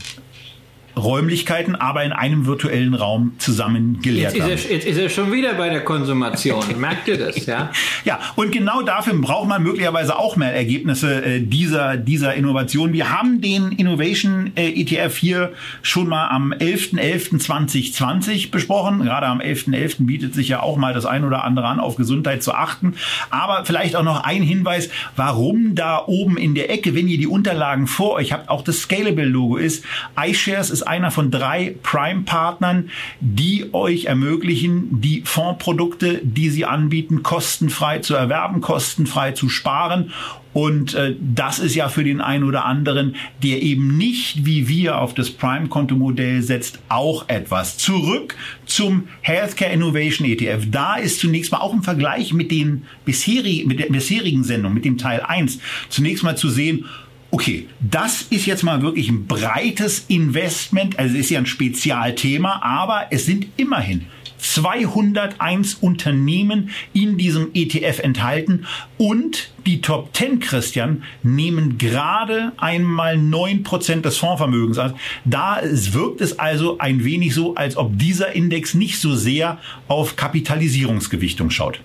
Räumlichkeiten, 0.98 1.76
aber 1.76 2.04
in 2.04 2.12
einem 2.12 2.46
virtuellen 2.46 2.94
Raum 2.94 3.34
zusammen 3.38 4.02
gelehrt 4.02 4.34
jetzt 4.34 4.44
haben. 4.44 4.52
Ist 4.52 4.66
er, 4.66 4.76
jetzt 4.76 4.88
ist 4.88 4.98
er 4.98 5.10
schon 5.10 5.32
wieder 5.32 5.54
bei 5.54 5.70
der 5.70 5.84
Konsumation. 5.84 6.64
Merkt 6.80 7.08
ihr 7.08 7.18
das, 7.18 7.46
ja? 7.46 7.72
Ja, 8.06 8.20
und 8.36 8.52
genau 8.52 8.82
dafür 8.82 9.14
braucht 9.14 9.48
man 9.48 9.64
möglicherweise 9.64 10.18
auch 10.18 10.36
mehr 10.36 10.54
Ergebnisse 10.54 11.24
äh, 11.24 11.40
dieser, 11.42 11.98
dieser 11.98 12.34
Innovation. 12.34 12.94
Wir 12.94 13.12
haben 13.12 13.42
den 13.42 13.72
Innovation 13.72 14.52
äh, 14.56 14.70
ETF 14.70 15.18
hier 15.18 15.54
schon 15.82 16.08
mal 16.08 16.28
am 16.30 16.54
11.11.2020 16.54 18.52
besprochen. 18.52 19.04
Gerade 19.04 19.28
am 19.28 19.40
11.11. 19.40 19.78
.11. 19.78 20.06
bietet 20.06 20.34
sich 20.34 20.50
ja 20.50 20.62
auch 20.62 20.78
mal 20.78 20.94
das 20.94 21.06
ein 21.06 21.24
oder 21.24 21.44
andere 21.44 21.68
an, 21.68 21.80
auf 21.80 21.96
Gesundheit 21.96 22.44
zu 22.44 22.54
achten. 22.54 22.96
Aber 23.30 23.66
vielleicht 23.66 23.96
auch 23.96 24.04
noch 24.04 24.24
ein 24.24 24.42
Hinweis, 24.42 24.90
warum 25.16 25.76
da 25.76 26.04
oben 26.06 26.38
in 26.38 26.56
der 26.56 26.72
Ecke, 26.72 26.96
wenn 26.96 27.08
ihr 27.08 27.18
die 27.18 27.28
Unterlagen 27.28 27.88
vor 27.88 28.14
euch 28.14 28.34
habt, 28.34 28.50
auch 28.50 28.64
das 28.64 28.82
Scalable-Logo 28.82 29.58
ist. 29.58 29.86
iShares 30.20 30.70
ist 30.70 30.87
einer 30.88 31.12
von 31.12 31.32
drei 31.32 31.76
Prime-Partnern, 31.84 32.90
die 33.20 33.74
euch 33.74 34.06
ermöglichen, 34.06 35.02
die 35.02 35.22
Fondsprodukte, 35.26 36.22
die 36.24 36.50
sie 36.50 36.66
anbieten, 36.66 37.24
kostenfrei 37.24 38.00
zu 38.00 38.16
erwerben, 38.16 38.62
kostenfrei 38.62 39.32
zu 39.32 39.50
sparen 39.50 40.12
und 40.58 40.96
äh, 40.96 41.16
das 41.22 41.60
ist 41.60 41.76
ja 41.76 41.88
für 41.88 42.04
den 42.04 42.20
einen 42.20 42.44
oder 42.44 42.66
anderen, 42.66 43.16
der 43.44 43.62
eben 43.62 43.96
nicht 43.96 44.44
wie 44.48 44.68
wir 44.68 45.00
auf 45.00 45.14
das 45.14 45.30
Prime-Konto-Modell 45.30 46.42
setzt, 46.42 46.80
auch 46.90 47.30
etwas. 47.30 47.78
Zurück 47.78 48.36
zum 48.66 49.08
Healthcare 49.22 49.72
Innovation 49.72 50.28
ETF. 50.28 50.66
Da 50.72 50.96
ist 50.96 51.20
zunächst 51.20 51.52
mal 51.52 51.60
auch 51.60 51.74
im 51.74 51.84
Vergleich 51.84 52.34
mit 52.34 52.50
den 52.50 52.86
bisherigen, 53.06 53.68
mit 53.68 53.80
der 53.80 53.86
bisherigen 53.86 54.44
Sendung, 54.44 54.74
mit 54.74 54.84
dem 54.84 54.98
Teil 54.98 55.22
1, 55.22 55.60
zunächst 55.90 56.24
mal 56.24 56.36
zu 56.36 56.50
sehen, 56.50 56.86
Okay, 57.30 57.68
das 57.82 58.22
ist 58.24 58.46
jetzt 58.46 58.64
mal 58.64 58.82
wirklich 58.82 59.10
ein 59.10 59.28
breites 59.28 60.06
Investment. 60.08 60.98
Also 60.98 61.16
es 61.16 61.26
ist 61.26 61.30
ja 61.32 61.40
ein 61.40 61.46
Spezialthema, 61.46 62.62
aber 62.64 63.08
es 63.12 63.26
sind 63.26 63.48
immerhin 63.58 64.08
201 64.38 65.76
Unternehmen 65.76 66.70
in 66.94 67.18
diesem 67.18 67.50
ETF 67.54 68.00
enthalten 68.00 68.66
und 68.98 69.50
die 69.66 69.82
Top 69.82 70.16
10, 70.16 70.40
Christian, 70.40 71.04
nehmen 71.24 71.78
gerade 71.78 72.54
einmal 72.58 73.16
9% 73.16 74.02
des 74.02 74.18
Fondsvermögens 74.18 74.78
an. 74.78 74.94
Da 75.26 75.60
wirkt 75.64 76.22
es 76.22 76.40
also 76.40 76.78
ein 76.78 77.04
wenig 77.04 77.34
so, 77.34 77.56
als 77.56 77.76
ob 77.78 77.98
dieser 77.98 78.34
Index 78.34 78.74
nicht 78.74 79.00
so 79.00 79.16
sehr 79.16 79.60
auf 79.88 80.16
Kapitalisierungsgewichtung 80.16 81.50
schaut. 81.50 81.82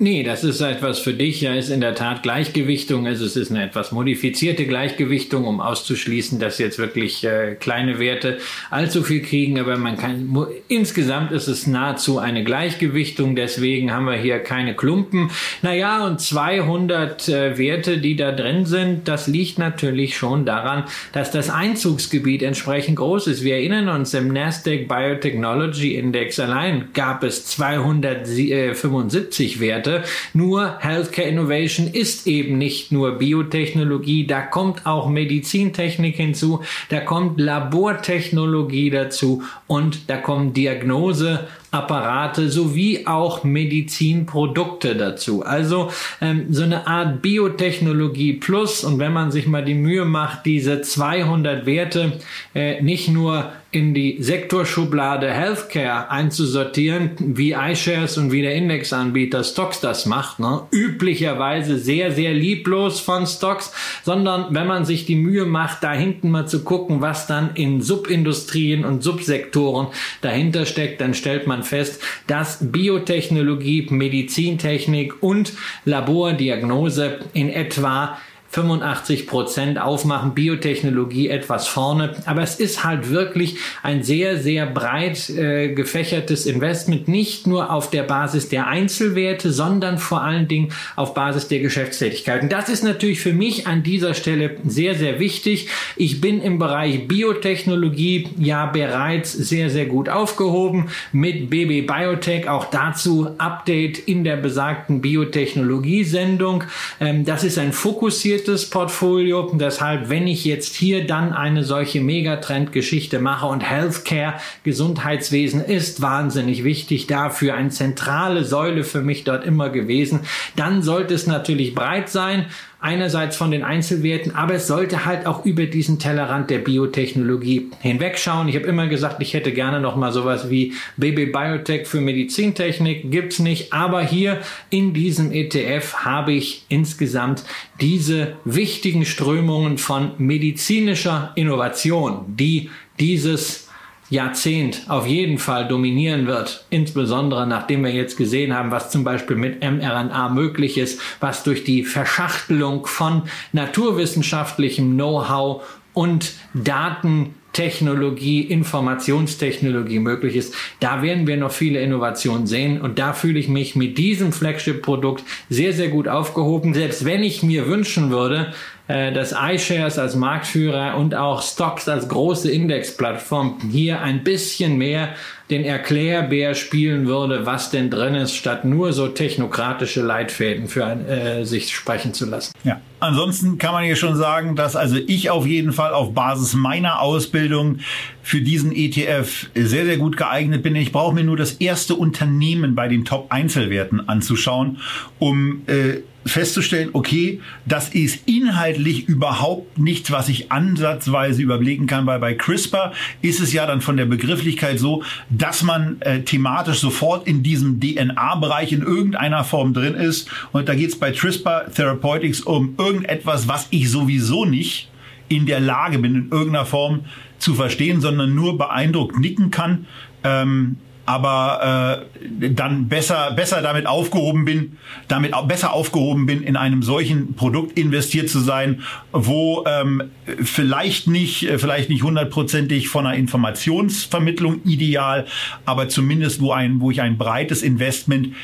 Nee, 0.00 0.24
das 0.24 0.42
ist 0.42 0.60
etwas 0.60 0.98
für 0.98 1.14
dich. 1.14 1.40
Ja, 1.40 1.54
ist 1.54 1.70
in 1.70 1.80
der 1.80 1.94
Tat 1.94 2.24
Gleichgewichtung. 2.24 3.06
Also 3.06 3.24
es 3.24 3.36
ist 3.36 3.52
eine 3.52 3.62
etwas 3.62 3.92
modifizierte 3.92 4.66
Gleichgewichtung, 4.66 5.44
um 5.44 5.60
auszuschließen, 5.60 6.40
dass 6.40 6.58
jetzt 6.58 6.80
wirklich 6.80 7.22
äh, 7.22 7.54
kleine 7.54 8.00
Werte 8.00 8.38
allzu 8.70 9.04
viel 9.04 9.22
kriegen. 9.22 9.56
Aber 9.60 9.76
man 9.76 9.96
kann, 9.96 10.36
insgesamt 10.66 11.30
ist 11.30 11.46
es 11.46 11.68
nahezu 11.68 12.18
eine 12.18 12.42
Gleichgewichtung. 12.42 13.36
Deswegen 13.36 13.92
haben 13.92 14.06
wir 14.06 14.16
hier 14.16 14.40
keine 14.40 14.74
Klumpen. 14.74 15.30
Naja, 15.62 16.04
und 16.04 16.20
200 16.20 17.28
äh, 17.28 17.56
Werte, 17.56 17.98
die 17.98 18.16
da 18.16 18.32
drin 18.32 18.66
sind, 18.66 19.06
das 19.06 19.28
liegt 19.28 19.60
natürlich 19.60 20.16
schon 20.16 20.44
daran, 20.44 20.86
dass 21.12 21.30
das 21.30 21.50
Einzugsgebiet 21.50 22.42
entsprechend 22.42 22.96
groß 22.96 23.28
ist. 23.28 23.44
Wir 23.44 23.58
erinnern 23.58 23.88
uns, 23.88 24.12
im 24.12 24.32
Nasdaq 24.32 24.88
Biotechnology 24.88 25.94
Index 25.94 26.40
allein 26.40 26.88
gab 26.94 27.22
es 27.22 27.46
275 27.46 29.60
Werte. 29.60 29.83
Werte. 29.84 30.04
Nur 30.32 30.78
Healthcare 30.80 31.28
Innovation 31.28 31.86
ist 31.86 32.26
eben 32.26 32.58
nicht 32.58 32.92
nur 32.92 33.18
Biotechnologie, 33.18 34.26
da 34.26 34.42
kommt 34.42 34.86
auch 34.86 35.08
Medizintechnik 35.08 36.16
hinzu, 36.16 36.62
da 36.88 37.00
kommt 37.00 37.40
Labortechnologie 37.40 38.90
dazu 38.90 39.42
und 39.66 40.08
da 40.08 40.16
kommen 40.16 40.52
Diagnose 40.52 41.46
Apparate 41.70 42.50
sowie 42.50 43.04
auch 43.06 43.42
Medizinprodukte 43.42 44.94
dazu. 44.94 45.44
Also 45.44 45.90
ähm, 46.20 46.46
so 46.50 46.62
eine 46.62 46.86
Art 46.86 47.20
Biotechnologie 47.20 48.34
plus 48.34 48.84
und 48.84 49.00
wenn 49.00 49.12
man 49.12 49.32
sich 49.32 49.48
mal 49.48 49.64
die 49.64 49.74
Mühe 49.74 50.04
macht, 50.04 50.46
diese 50.46 50.82
200 50.82 51.66
Werte 51.66 52.20
äh, 52.54 52.80
nicht 52.80 53.08
nur 53.08 53.50
in 53.74 53.94
die 53.94 54.16
Sektorschublade 54.20 55.30
Healthcare 55.30 56.10
einzusortieren, 56.10 57.10
wie 57.18 57.52
iShares 57.52 58.16
und 58.18 58.30
wie 58.30 58.42
der 58.42 58.54
Indexanbieter 58.54 59.42
Stocks 59.42 59.80
das 59.80 60.06
macht. 60.06 60.38
Ne? 60.38 60.62
Üblicherweise 60.70 61.78
sehr, 61.78 62.12
sehr 62.12 62.32
lieblos 62.32 63.00
von 63.00 63.26
Stocks, 63.26 63.72
sondern 64.04 64.54
wenn 64.54 64.66
man 64.66 64.84
sich 64.84 65.06
die 65.06 65.16
Mühe 65.16 65.44
macht, 65.44 65.82
da 65.82 65.92
hinten 65.92 66.30
mal 66.30 66.46
zu 66.46 66.62
gucken, 66.62 67.00
was 67.00 67.26
dann 67.26 67.50
in 67.54 67.80
Subindustrien 67.82 68.84
und 68.84 69.02
Subsektoren 69.02 69.88
dahinter 70.20 70.66
steckt, 70.66 71.00
dann 71.00 71.14
stellt 71.14 71.46
man 71.46 71.62
fest, 71.62 72.02
dass 72.26 72.58
Biotechnologie, 72.60 73.88
Medizintechnik 73.90 75.22
und 75.22 75.52
Labordiagnose 75.84 77.18
in 77.32 77.48
etwa 77.48 78.18
85 78.54 79.26
Prozent 79.26 79.80
aufmachen, 79.80 80.32
Biotechnologie 80.32 81.28
etwas 81.28 81.66
vorne. 81.66 82.14
Aber 82.24 82.42
es 82.42 82.54
ist 82.54 82.84
halt 82.84 83.10
wirklich 83.10 83.56
ein 83.82 84.04
sehr, 84.04 84.38
sehr 84.38 84.64
breit 84.66 85.28
äh, 85.30 85.72
gefächertes 85.72 86.46
Investment, 86.46 87.08
nicht 87.08 87.48
nur 87.48 87.72
auf 87.72 87.90
der 87.90 88.04
Basis 88.04 88.48
der 88.48 88.68
Einzelwerte, 88.68 89.50
sondern 89.50 89.98
vor 89.98 90.22
allen 90.22 90.46
Dingen 90.46 90.68
auf 90.94 91.14
Basis 91.14 91.48
der 91.48 91.58
Geschäftstätigkeiten. 91.58 92.48
Das 92.48 92.68
ist 92.68 92.84
natürlich 92.84 93.20
für 93.20 93.32
mich 93.32 93.66
an 93.66 93.82
dieser 93.82 94.14
Stelle 94.14 94.56
sehr, 94.64 94.94
sehr 94.94 95.18
wichtig. 95.18 95.68
Ich 95.96 96.20
bin 96.20 96.40
im 96.40 96.60
Bereich 96.60 97.08
Biotechnologie 97.08 98.28
ja 98.38 98.66
bereits 98.66 99.32
sehr, 99.32 99.68
sehr 99.68 99.86
gut 99.86 100.08
aufgehoben 100.08 100.90
mit 101.10 101.50
BB 101.50 101.88
Biotech. 101.88 102.48
Auch 102.48 102.66
dazu 102.66 103.30
Update 103.38 103.98
in 103.98 104.22
der 104.22 104.36
besagten 104.36 105.00
Biotechnologie-Sendung. 105.00 106.62
Ähm, 107.00 107.24
das 107.24 107.42
ist 107.42 107.58
ein 107.58 107.72
fokussiertes 107.72 108.43
fokussiertes 108.44 108.70
Portfolio. 108.70 109.50
Deshalb, 109.54 110.08
wenn 110.08 110.26
ich 110.26 110.44
jetzt 110.44 110.74
hier 110.74 111.06
dann 111.06 111.32
eine 111.32 111.64
solche 111.64 112.00
Megatrend-Geschichte 112.00 113.18
mache 113.18 113.46
und 113.46 113.60
Healthcare, 113.62 114.34
Gesundheitswesen 114.64 115.64
ist 115.64 116.02
wahnsinnig 116.02 116.64
wichtig 116.64 117.06
dafür, 117.06 117.54
eine 117.54 117.70
zentrale 117.70 118.44
Säule 118.44 118.84
für 118.84 119.00
mich 119.00 119.24
dort 119.24 119.44
immer 119.44 119.70
gewesen, 119.70 120.20
dann 120.56 120.82
sollte 120.82 121.14
es 121.14 121.26
natürlich 121.26 121.74
breit 121.74 122.08
sein 122.08 122.46
einerseits 122.84 123.38
von 123.38 123.50
den 123.50 123.64
Einzelwerten, 123.64 124.34
aber 124.34 124.54
es 124.54 124.66
sollte 124.66 125.06
halt 125.06 125.24
auch 125.24 125.46
über 125.46 125.64
diesen 125.64 125.98
Tellerrand 125.98 126.50
der 126.50 126.58
Biotechnologie 126.58 127.70
hinwegschauen. 127.80 128.46
Ich 128.46 128.56
habe 128.56 128.66
immer 128.66 128.88
gesagt, 128.88 129.22
ich 129.22 129.32
hätte 129.32 129.52
gerne 129.52 129.80
noch 129.80 129.96
mal 129.96 130.12
sowas 130.12 130.50
wie 130.50 130.74
Baby 130.98 131.24
Biotech 131.24 131.86
für 131.86 132.02
Medizintechnik, 132.02 133.10
gibt's 133.10 133.38
nicht, 133.38 133.72
aber 133.72 134.02
hier 134.02 134.42
in 134.68 134.92
diesem 134.92 135.32
ETF 135.32 135.94
habe 136.04 136.34
ich 136.34 136.66
insgesamt 136.68 137.44
diese 137.80 138.36
wichtigen 138.44 139.06
Strömungen 139.06 139.78
von 139.78 140.10
medizinischer 140.18 141.32
Innovation, 141.36 142.26
die 142.36 142.68
dieses 143.00 143.63
Jahrzehnt 144.10 144.82
auf 144.88 145.06
jeden 145.06 145.38
Fall 145.38 145.66
dominieren 145.66 146.26
wird, 146.26 146.64
insbesondere 146.70 147.46
nachdem 147.46 147.84
wir 147.84 147.92
jetzt 147.92 148.16
gesehen 148.16 148.54
haben, 148.54 148.70
was 148.70 148.90
zum 148.90 149.04
Beispiel 149.04 149.36
mit 149.36 149.60
mRNA 149.62 150.28
möglich 150.28 150.78
ist, 150.78 151.00
was 151.20 151.42
durch 151.42 151.64
die 151.64 151.84
Verschachtelung 151.84 152.86
von 152.86 153.22
naturwissenschaftlichem 153.52 154.94
Know-how 154.94 155.62
und 155.94 156.32
Daten 156.52 157.34
Technologie, 157.54 158.42
Informationstechnologie 158.42 160.00
möglich 160.00 160.36
ist. 160.36 160.54
Da 160.80 161.02
werden 161.02 161.26
wir 161.26 161.36
noch 161.36 161.52
viele 161.52 161.80
Innovationen 161.80 162.46
sehen 162.46 162.80
und 162.80 162.98
da 162.98 163.14
fühle 163.14 163.38
ich 163.38 163.48
mich 163.48 163.76
mit 163.76 163.96
diesem 163.96 164.32
Flagship-Produkt 164.32 165.24
sehr, 165.48 165.72
sehr 165.72 165.88
gut 165.88 166.08
aufgehoben. 166.08 166.74
Selbst 166.74 167.04
wenn 167.04 167.22
ich 167.22 167.42
mir 167.42 167.68
wünschen 167.68 168.10
würde, 168.10 168.52
dass 168.86 169.32
iShares 169.32 169.98
als 169.98 170.14
Marktführer 170.14 170.98
und 170.98 171.14
auch 171.14 171.42
Stocks 171.42 171.88
als 171.88 172.06
große 172.08 172.50
Indexplattform 172.50 173.58
hier 173.70 174.02
ein 174.02 174.24
bisschen 174.24 174.76
mehr 174.76 175.14
den 175.50 175.64
Erklärbär 175.64 176.54
spielen 176.54 177.06
würde, 177.06 177.44
was 177.44 177.70
denn 177.70 177.90
drin 177.90 178.14
ist, 178.14 178.34
statt 178.34 178.64
nur 178.64 178.92
so 178.92 179.08
technokratische 179.08 180.00
Leitfäden 180.00 180.68
für 180.68 180.84
äh, 180.84 181.44
sich 181.44 181.74
sprechen 181.74 182.14
zu 182.14 182.24
lassen. 182.24 182.52
Ja, 182.64 182.80
ansonsten 183.00 183.58
kann 183.58 183.72
man 183.72 183.84
hier 183.84 183.96
schon 183.96 184.16
sagen, 184.16 184.56
dass 184.56 184.74
also 184.74 184.96
ich 184.96 185.28
auf 185.28 185.46
jeden 185.46 185.72
Fall 185.72 185.92
auf 185.92 186.14
Basis 186.14 186.54
meiner 186.54 187.00
Ausbildung 187.00 187.80
für 188.22 188.40
diesen 188.40 188.72
ETF 188.72 189.48
sehr, 189.54 189.84
sehr 189.84 189.98
gut 189.98 190.16
geeignet 190.16 190.62
bin. 190.62 190.76
Ich 190.76 190.92
brauche 190.92 191.14
mir 191.14 191.24
nur 191.24 191.36
das 191.36 191.52
erste 191.52 191.94
Unternehmen 191.94 192.74
bei 192.74 192.88
den 192.88 193.04
Top-Einzelwerten 193.04 194.08
anzuschauen, 194.08 194.78
um 195.18 195.62
äh, 195.66 196.00
festzustellen, 196.26 196.90
okay, 196.92 197.40
das 197.66 197.90
ist 197.90 198.26
inhaltlich 198.26 199.08
überhaupt 199.08 199.78
nichts, 199.78 200.10
was 200.10 200.28
ich 200.28 200.50
ansatzweise 200.50 201.42
überblicken 201.42 201.86
kann, 201.86 202.06
weil 202.06 202.18
bei 202.18 202.34
CRISPR 202.34 202.92
ist 203.20 203.40
es 203.40 203.52
ja 203.52 203.66
dann 203.66 203.80
von 203.80 203.96
der 203.96 204.06
Begrifflichkeit 204.06 204.78
so, 204.78 205.02
dass 205.30 205.62
man 205.62 206.00
äh, 206.00 206.22
thematisch 206.22 206.78
sofort 206.78 207.26
in 207.26 207.42
diesem 207.42 207.80
DNA-Bereich 207.80 208.72
in 208.72 208.82
irgendeiner 208.82 209.44
Form 209.44 209.74
drin 209.74 209.94
ist. 209.94 210.30
Und 210.52 210.68
da 210.68 210.74
geht 210.74 210.90
es 210.90 210.98
bei 210.98 211.12
CRISPR 211.12 211.70
Therapeutics 211.72 212.40
um 212.40 212.74
irgendetwas, 212.78 213.46
was 213.48 213.66
ich 213.70 213.90
sowieso 213.90 214.44
nicht 214.44 214.88
in 215.28 215.46
der 215.46 215.60
Lage 215.60 215.98
bin, 215.98 216.14
in 216.14 216.28
irgendeiner 216.30 216.66
Form 216.66 217.00
zu 217.38 217.54
verstehen, 217.54 218.00
sondern 218.00 218.34
nur 218.34 218.56
beeindruckt 218.56 219.18
nicken 219.18 219.50
kann. 219.50 219.86
Ähm, 220.22 220.76
aber 221.06 222.06
äh, 222.20 222.50
dann 222.50 222.88
besser 222.88 223.32
besser 223.32 223.62
damit 223.62 223.86
aufgehoben 223.86 224.44
bin, 224.44 224.78
damit 225.08 225.34
auch 225.34 225.46
besser 225.46 225.72
aufgehoben 225.72 226.26
bin, 226.26 226.42
in 226.42 226.56
einem 226.56 226.82
solchen 226.82 227.34
Produkt 227.34 227.78
investiert 227.78 228.28
zu 228.30 228.40
sein, 228.40 228.82
wo 229.12 229.64
ähm, 229.66 230.10
vielleicht 230.42 231.06
nicht 231.06 231.48
äh, 231.48 231.58
vielleicht 231.58 231.90
nicht 231.90 232.02
hundertprozentig 232.02 232.88
von 232.88 233.06
einer 233.06 233.16
Informationsvermittlung 233.16 234.62
ideal, 234.64 235.26
aber 235.64 235.88
zumindest 235.88 236.40
wo 236.40 236.52
ein 236.52 236.80
wo 236.80 236.90
ich 236.90 237.00
ein 237.00 237.18
breites 237.18 237.62
Investment 237.62 238.34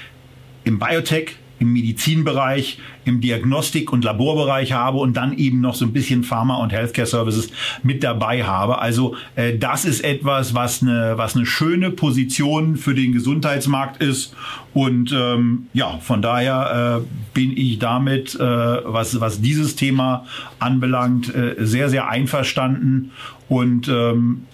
im 0.64 0.79
Biotech 0.79 1.37
im 1.61 1.73
Medizinbereich, 1.75 2.79
im 3.05 3.21
Diagnostik- 3.21 3.93
und 3.93 4.02
Laborbereich 4.02 4.73
habe 4.73 4.99
und 4.99 5.17
dann 5.17 5.37
eben 5.37 5.61
noch 5.61 5.75
so 5.75 5.85
ein 5.85 5.93
bisschen 5.93 6.25
Pharma- 6.25 6.57
und 6.57 6.73
Healthcare-Services 6.73 7.50
mit 7.83 8.02
dabei 8.02 8.45
habe. 8.45 8.81
Also 8.81 9.14
äh, 9.37 9.57
das 9.57 9.85
ist 9.85 10.02
etwas, 10.02 10.55
was 10.55 10.83
eine, 10.83 11.12
was 11.17 11.37
eine 11.37 11.47
schöne 11.47 11.90
Position 11.90 12.76
für 12.76 12.95
den 12.95 13.12
Gesundheitsmarkt 13.12 14.02
ist. 14.02 14.35
Und 14.73 15.12
ähm, 15.12 15.67
ja, 15.75 15.99
von 15.99 16.23
daher 16.23 17.02
äh, 17.02 17.09
bin 17.35 17.57
ich 17.57 17.79
damit, 17.79 18.35
äh, 18.37 18.40
was, 18.40 19.21
was 19.21 19.43
dieses 19.43 19.76
Thema 19.76 20.25
anbelangt, 20.59 21.35
äh, 21.35 21.57
sehr, 21.59 21.90
sehr 21.90 22.09
einverstanden. 22.09 23.12
Und 23.49 23.88
ähm, 23.88 24.45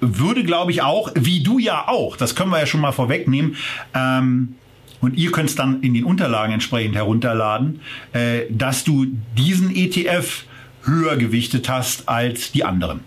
würde, 0.00 0.44
glaube 0.44 0.70
ich, 0.70 0.80
auch, 0.80 1.12
wie 1.14 1.42
du 1.42 1.58
ja 1.58 1.88
auch, 1.88 2.16
das 2.16 2.34
können 2.34 2.50
wir 2.50 2.58
ja 2.58 2.66
schon 2.66 2.80
mal 2.80 2.92
vorwegnehmen, 2.92 3.56
ähm, 3.94 4.54
und 5.00 5.16
ihr 5.16 5.32
könnt 5.32 5.50
es 5.50 5.56
dann 5.56 5.82
in 5.82 5.94
den 5.94 6.04
Unterlagen 6.04 6.52
entsprechend 6.52 6.94
herunterladen, 6.94 7.80
äh, 8.12 8.42
dass 8.50 8.84
du 8.84 9.06
diesen 9.36 9.74
ETF 9.74 10.44
höher 10.84 11.16
gewichtet 11.16 11.68
hast 11.68 12.08
als 12.08 12.52
die 12.52 12.64
anderen. 12.64 13.00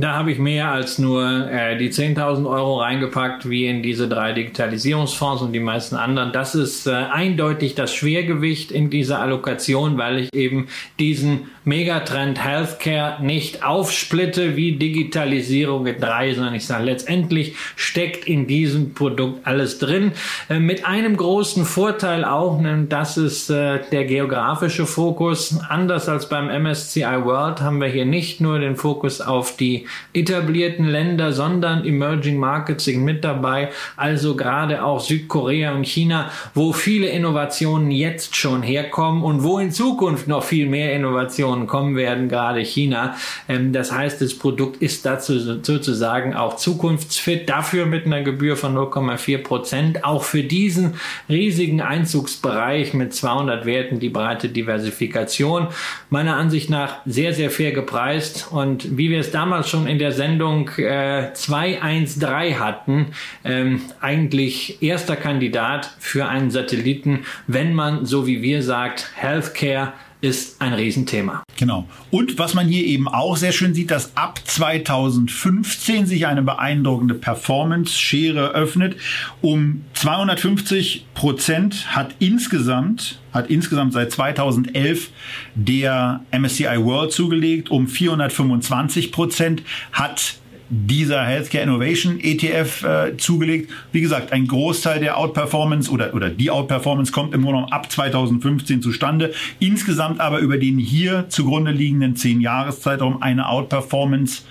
Da 0.00 0.14
habe 0.14 0.30
ich 0.30 0.38
mehr 0.38 0.70
als 0.70 0.98
nur 0.98 1.50
äh, 1.50 1.76
die 1.76 1.90
10.000 1.90 2.48
Euro 2.48 2.80
reingepackt, 2.80 3.48
wie 3.48 3.66
in 3.66 3.82
diese 3.82 4.08
drei 4.08 4.32
Digitalisierungsfonds 4.32 5.42
und 5.42 5.52
die 5.52 5.60
meisten 5.60 5.96
anderen. 5.96 6.32
Das 6.32 6.54
ist 6.54 6.86
äh, 6.86 6.92
eindeutig 6.92 7.74
das 7.74 7.92
Schwergewicht 7.92 8.70
in 8.70 8.90
dieser 8.90 9.20
Allokation, 9.20 9.98
weil 9.98 10.18
ich 10.18 10.34
eben 10.34 10.68
diesen 10.98 11.48
Megatrend 11.68 12.42
Healthcare 12.42 13.22
nicht 13.22 13.62
aufsplitte 13.62 14.56
wie 14.56 14.72
Digitalisierung 14.72 15.86
in 15.86 16.00
drei, 16.00 16.32
sondern 16.32 16.54
ich 16.54 16.66
sage, 16.66 16.84
letztendlich 16.84 17.56
steckt 17.76 18.26
in 18.26 18.46
diesem 18.46 18.94
Produkt 18.94 19.46
alles 19.46 19.78
drin. 19.78 20.12
Äh, 20.48 20.60
mit 20.60 20.86
einem 20.86 21.16
großen 21.16 21.66
Vorteil 21.66 22.24
auch, 22.24 22.58
ne, 22.58 22.86
das 22.88 23.18
ist 23.18 23.50
äh, 23.50 23.80
der 23.92 24.06
geografische 24.06 24.86
Fokus. 24.86 25.58
Anders 25.68 26.08
als 26.08 26.28
beim 26.30 26.46
MSCI 26.46 27.24
World 27.24 27.60
haben 27.60 27.80
wir 27.80 27.88
hier 27.88 28.06
nicht 28.06 28.40
nur 28.40 28.58
den 28.58 28.76
Fokus 28.76 29.20
auf 29.20 29.56
die 29.56 29.86
etablierten 30.14 30.86
Länder, 30.86 31.34
sondern 31.34 31.84
Emerging 31.84 32.38
Markets 32.38 32.84
sind 32.84 33.04
mit 33.04 33.24
dabei, 33.24 33.68
also 33.96 34.36
gerade 34.36 34.82
auch 34.82 35.00
Südkorea 35.00 35.74
und 35.74 35.86
China, 35.86 36.30
wo 36.54 36.72
viele 36.72 37.08
Innovationen 37.08 37.90
jetzt 37.90 38.36
schon 38.36 38.62
herkommen 38.62 39.22
und 39.22 39.42
wo 39.42 39.58
in 39.58 39.70
Zukunft 39.70 40.28
noch 40.28 40.44
viel 40.44 40.66
mehr 40.66 40.94
Innovationen 40.94 41.57
kommen 41.66 41.96
werden, 41.96 42.28
gerade 42.28 42.60
China. 42.60 43.16
Ähm, 43.48 43.72
das 43.72 43.92
heißt, 43.92 44.20
das 44.20 44.34
Produkt 44.34 44.82
ist 44.82 45.04
dazu 45.04 45.38
sozusagen 45.38 46.34
auch 46.34 46.56
zukunftsfit, 46.56 47.48
dafür 47.48 47.86
mit 47.86 48.06
einer 48.06 48.22
Gebühr 48.22 48.56
von 48.56 48.76
0,4 48.76 49.38
Prozent, 49.38 50.04
auch 50.04 50.22
für 50.22 50.42
diesen 50.42 50.94
riesigen 51.28 51.80
Einzugsbereich 51.80 52.94
mit 52.94 53.14
200 53.14 53.66
Werten 53.66 54.00
die 54.00 54.08
breite 54.08 54.48
Diversifikation. 54.48 55.68
Meiner 56.10 56.36
Ansicht 56.36 56.70
nach 56.70 56.98
sehr, 57.06 57.32
sehr 57.32 57.50
fair 57.50 57.72
gepreist 57.72 58.48
und 58.50 58.96
wie 58.96 59.10
wir 59.10 59.20
es 59.20 59.30
damals 59.30 59.68
schon 59.68 59.86
in 59.86 59.98
der 59.98 60.12
Sendung 60.12 60.68
äh, 60.76 61.32
213 61.32 62.58
hatten, 62.58 63.06
ähm, 63.44 63.80
eigentlich 64.00 64.82
erster 64.82 65.16
Kandidat 65.16 65.94
für 65.98 66.26
einen 66.28 66.50
Satelliten, 66.50 67.24
wenn 67.46 67.74
man, 67.74 68.06
so 68.06 68.26
wie 68.26 68.42
wir 68.42 68.62
sagt, 68.62 69.10
Healthcare 69.14 69.92
ist 70.20 70.60
ein 70.60 70.72
Riesenthema. 70.72 71.42
Genau. 71.56 71.86
Und 72.10 72.38
was 72.38 72.54
man 72.54 72.66
hier 72.66 72.84
eben 72.84 73.08
auch 73.08 73.36
sehr 73.36 73.52
schön 73.52 73.74
sieht, 73.74 73.90
dass 73.90 74.16
ab 74.16 74.40
2015 74.44 76.06
sich 76.06 76.26
eine 76.26 76.42
beeindruckende 76.42 77.14
Performance-Schere 77.14 78.50
öffnet. 78.52 78.96
Um 79.40 79.84
250 79.94 81.06
Prozent 81.14 81.94
hat 81.94 82.14
insgesamt, 82.18 83.20
hat 83.32 83.50
insgesamt 83.50 83.92
seit 83.92 84.10
2011 84.12 85.10
der 85.54 86.20
MSCI 86.32 86.84
World 86.84 87.12
zugelegt. 87.12 87.70
Um 87.70 87.86
425 87.86 89.12
Prozent 89.12 89.62
hat 89.92 90.38
dieser 90.70 91.24
Healthcare 91.24 91.64
Innovation 91.64 92.20
ETF 92.20 92.84
äh, 92.84 93.16
zugelegt. 93.16 93.70
Wie 93.92 94.00
gesagt, 94.00 94.32
ein 94.32 94.46
Großteil 94.46 95.00
der 95.00 95.16
Outperformance 95.16 95.90
oder, 95.90 96.14
oder 96.14 96.28
die 96.30 96.50
Outperformance 96.50 97.12
kommt 97.12 97.34
im 97.34 97.42
Grunde 97.42 97.72
ab 97.72 97.90
2015 97.90 98.82
zustande. 98.82 99.32
Insgesamt 99.60 100.20
aber 100.20 100.38
über 100.38 100.58
den 100.58 100.78
hier 100.78 101.26
zugrunde 101.28 101.70
liegenden 101.70 102.14
10-Jahres-Zeitraum 102.14 103.22
eine 103.22 103.48
Outperformance, 103.48 104.42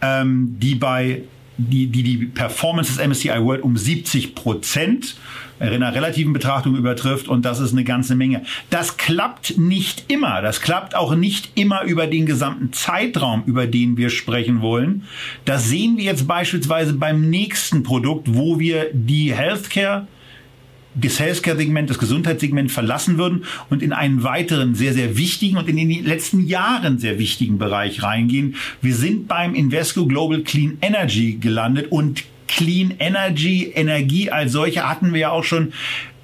ähm, 0.00 0.56
die 0.60 0.74
bei 0.74 1.22
die, 1.56 1.86
die, 1.86 2.02
die 2.02 2.16
Performance 2.26 2.96
des 2.96 3.06
MSCI 3.06 3.40
World 3.40 3.62
um 3.62 3.76
70 3.76 4.34
Prozent 4.34 5.16
in 5.60 5.68
einer 5.68 5.94
relativen 5.94 6.32
Betrachtung 6.32 6.76
übertrifft 6.76 7.28
und 7.28 7.44
das 7.44 7.60
ist 7.60 7.72
eine 7.72 7.84
ganze 7.84 8.14
Menge. 8.14 8.42
Das 8.70 8.96
klappt 8.96 9.56
nicht 9.58 10.04
immer. 10.08 10.42
Das 10.42 10.60
klappt 10.60 10.94
auch 10.94 11.14
nicht 11.14 11.52
immer 11.54 11.82
über 11.84 12.06
den 12.06 12.26
gesamten 12.26 12.72
Zeitraum, 12.72 13.44
über 13.46 13.66
den 13.66 13.96
wir 13.96 14.10
sprechen 14.10 14.60
wollen. 14.60 15.04
Das 15.44 15.68
sehen 15.68 15.96
wir 15.96 16.04
jetzt 16.04 16.26
beispielsweise 16.26 16.94
beim 16.94 17.30
nächsten 17.30 17.82
Produkt, 17.82 18.34
wo 18.34 18.58
wir 18.58 18.90
die 18.92 19.34
Healthcare 19.34 20.06
das 20.94 21.18
Healthcare-Segment, 21.18 21.90
das 21.90 21.98
Gesundheitssegment 21.98 22.70
verlassen 22.70 23.18
würden 23.18 23.44
und 23.68 23.82
in 23.82 23.92
einen 23.92 24.22
weiteren 24.22 24.74
sehr, 24.74 24.92
sehr 24.92 25.16
wichtigen 25.16 25.56
und 25.56 25.68
in 25.68 25.76
den 25.76 26.04
letzten 26.04 26.46
Jahren 26.46 26.98
sehr 26.98 27.18
wichtigen 27.18 27.58
Bereich 27.58 28.02
reingehen. 28.02 28.54
Wir 28.80 28.94
sind 28.94 29.26
beim 29.26 29.54
Invesco 29.54 30.06
Global 30.06 30.42
Clean 30.42 30.78
Energy 30.80 31.32
gelandet 31.40 31.90
und 31.90 32.24
Clean 32.56 32.94
Energy, 33.00 33.72
Energie 33.74 34.30
als 34.30 34.52
solche 34.52 34.88
hatten 34.88 35.12
wir 35.12 35.20
ja 35.20 35.30
auch 35.30 35.42
schon 35.42 35.72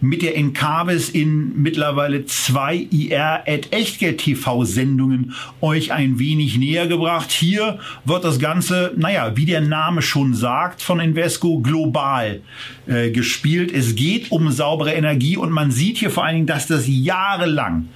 mit 0.01 0.23
der 0.23 0.37
Encarvis 0.37 1.09
in 1.09 1.61
mittlerweile 1.61 2.25
zwei 2.25 2.87
IR 2.91 3.43
at 3.47 3.73
Echtgeld 3.73 4.19
TV 4.19 4.65
Sendungen 4.65 5.35
euch 5.61 5.93
ein 5.93 6.21
wenig 6.21 6.57
näher 6.57 6.87
gebracht. 6.87 7.33
Hier 7.33 7.81
wird 8.05 8.25
das 8.25 8.39
Ganze, 8.39 8.93
naja, 8.97 9.37
wie 9.37 9.45
der 9.45 9.61
Name 9.61 10.03
schon 10.03 10.35
sagt, 10.35 10.83
von 10.83 11.01
Invesco 11.01 11.59
global 11.59 12.43
äh, 12.87 13.11
gespielt. 13.11 13.73
Es 13.73 13.97
geht 13.97 14.31
um 14.31 14.53
saubere 14.53 14.93
Energie 14.93 15.37
und 15.37 15.51
man 15.51 15.73
sieht 15.73 15.99
hier 15.99 16.11
vor 16.11 16.25
allen 16.25 16.37
Dingen, 16.37 16.47
dass 16.47 16.69
das 16.69 16.85
jahrelang 16.87 17.89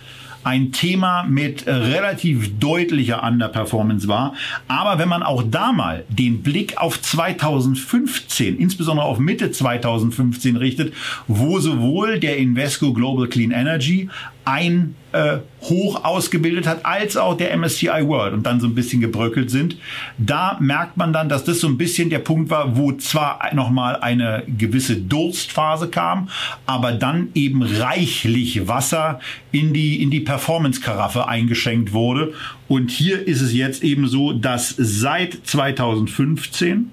ein 0.45 0.73
Thema 0.73 1.25
mit 1.25 1.67
relativ 1.67 2.59
deutlicher 2.59 3.23
Underperformance 3.23 4.09
war. 4.09 4.35
Aber 4.69 4.99
wenn 4.99 5.09
man 5.09 5.23
auch 5.23 5.43
da 5.43 5.73
mal 5.73 6.05
den 6.09 6.43
Blick 6.43 6.79
auf 6.79 7.01
2015, 7.01 8.59
insbesondere 8.59 9.07
auf 9.07 9.19
Mitte 9.19 9.51
2015 9.51 10.57
richtet, 10.57 10.93
wo 11.27 11.59
sowohl 11.59 12.21
der 12.21 12.37
Invesco 12.37 12.93
Global 12.93 13.27
Clean 13.29 13.51
Energy 13.51 14.09
ein 14.45 14.95
äh, 15.13 15.39
hoch 15.63 16.05
ausgebildet 16.05 16.67
hat, 16.67 16.85
als 16.85 17.17
auch 17.17 17.37
der 17.37 17.57
MSCI 17.57 18.07
World 18.07 18.35
und 18.35 18.45
dann 18.45 18.61
so 18.61 18.67
ein 18.67 18.75
bisschen 18.75 19.01
gebröckelt 19.01 19.51
sind. 19.51 19.77
Da 20.19 20.59
merkt 20.61 20.97
man 20.97 21.13
dann, 21.13 21.29
dass 21.29 21.45
das 21.45 21.61
so 21.61 21.69
ein 21.69 21.79
bisschen 21.79 22.11
der 22.11 22.19
Punkt 22.19 22.51
war, 22.51 22.77
wo 22.77 22.93
zwar 22.93 23.55
nochmal 23.55 23.97
eine 23.97 24.43
gewisse 24.47 24.97
Durstphase 24.97 25.89
kam, 25.89 26.29
aber 26.67 26.93
dann 26.93 27.29
eben 27.35 27.63
reichlich 27.63 28.69
Wasser 28.69 29.21
in 29.53 29.73
die, 29.73 30.03
in 30.03 30.11
die 30.11 30.21
Performance-Karaffe 30.21 31.27
eingeschenkt 31.29 31.93
wurde. 31.93 32.35
Und 32.69 32.91
hier 32.91 33.27
ist 33.27 33.41
es 33.41 33.55
jetzt 33.55 33.83
eben 33.83 34.09
so, 34.09 34.33
dass 34.33 34.75
seit 34.77 35.39
2015 35.45 36.91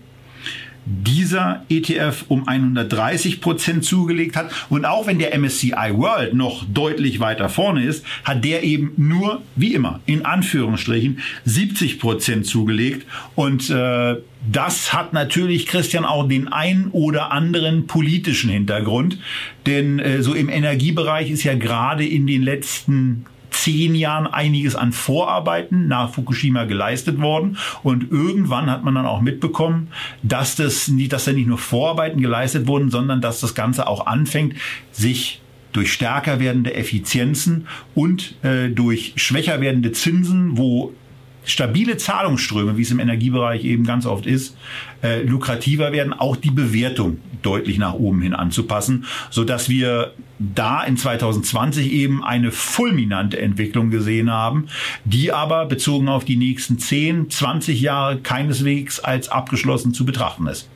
dieser 0.86 1.64
ETF 1.70 2.26
um 2.28 2.48
130 2.48 3.40
Prozent 3.42 3.86
zugelegt 3.86 4.36
hat. 4.36 4.52
Und 4.70 4.86
auch 4.86 5.08
wenn 5.08 5.20
der 5.20 5.38
MSCI 5.38 5.92
World 5.94 6.34
noch 6.34 6.66
deutlich 6.66 7.20
weiter 7.20 7.50
vorne 7.50 7.84
ist, 7.84 8.06
hat 8.24 8.44
der 8.44 8.64
eben 8.64 8.94
nur, 8.98 9.42
wie 9.56 9.74
immer, 9.74 10.00
in 10.06 10.26
Anführungsstrichen 10.26 11.20
70 11.46 12.00
Prozent 12.00 12.46
zugelegt. 12.46 13.06
Und 13.36 13.70
äh, 13.70 14.18
das 14.52 14.92
hat 14.92 15.14
natürlich, 15.14 15.68
Christian, 15.68 16.04
auch 16.04 16.28
den 16.28 16.48
ein 16.48 16.90
oder 16.92 17.32
anderen 17.32 17.86
politischen 17.86 18.50
Hintergrund. 18.50 19.20
Denn 19.68 20.00
äh, 20.00 20.24
so 20.24 20.34
im 20.34 20.50
Energiebereich 20.50 21.30
ist 21.30 21.44
ja 21.44 21.54
gerade 21.54 22.06
in 22.06 22.26
den 22.26 22.42
letzten 22.42 23.26
zehn 23.52 23.96
Jahren 23.96 24.28
einiges 24.28 24.76
an 24.76 24.92
Vorarbeiten 24.92 25.88
nach 25.88 26.14
Fukushima 26.14 26.66
geleistet 26.66 27.20
worden. 27.20 27.58
Und 27.84 28.12
irgendwann 28.12 28.70
hat 28.70 28.84
man 28.84 28.96
dann 28.96 29.06
auch 29.06 29.22
mitbekommen, 29.22 29.90
dass 30.24 30.56
das 30.56 30.88
nicht, 30.88 31.14
dass 31.14 31.26
da 31.26 31.34
nicht 31.34 31.48
nur 31.48 31.58
Vorarbeiten 31.58 32.22
geleistet 32.22 32.68
wurden, 32.68 32.90
sondern 32.90 33.22
dass 33.22 33.40
das 33.40 33.54
Ganze 33.54 33.88
auch 33.88 34.08
anfängt, 34.08 34.56
sich 34.92 35.42
durch 35.74 35.94
stärker 35.94 36.40
werdende 36.40 36.74
Effizienzen 36.74 37.68
und 37.96 38.36
äh, 38.44 38.70
durch 38.70 39.14
schwächer 39.16 39.62
werdende 39.62 39.92
Zinsen, 39.92 40.58
wo 40.58 40.94
stabile 41.44 41.98
Zahlungsströme, 41.98 42.78
wie 42.78 42.84
es 42.84 42.92
im 42.92 43.00
Energiebereich 43.00 43.66
eben 43.66 43.84
ganz 43.84 44.06
oft 44.06 44.26
ist, 44.26 44.56
äh, 45.04 45.24
lukrativer 45.24 45.92
werden, 45.92 46.14
auch 46.14 46.36
die 46.36 46.52
Bewertung 46.52 47.20
deutlich 47.42 47.78
nach 47.78 47.94
oben 47.94 48.22
hin 48.22 48.34
anzupassen, 48.34 49.06
so 49.30 49.44
dass 49.44 49.70
wir 49.70 50.14
da 50.40 50.84
in 50.84 50.98
2020 50.98 51.92
eben 51.92 52.24
eine 52.24 52.52
fulminante 52.52 53.40
Entwicklung 53.40 53.92
gesehen 53.92 54.32
haben, 54.32 54.68
die 55.06 55.32
aber 55.32 55.66
bezogen 55.66 56.10
auf 56.10 56.26
die 56.26 56.38
nächsten 56.38 56.80
10, 56.80 57.30
20 57.30 57.82
Jahre 57.82 58.20
keineswegs 58.20 59.00
als 59.00 59.30
abgeschlossen 59.30 59.94
zu 59.94 60.06
betrachten 60.06 60.48
ist. 60.48 60.68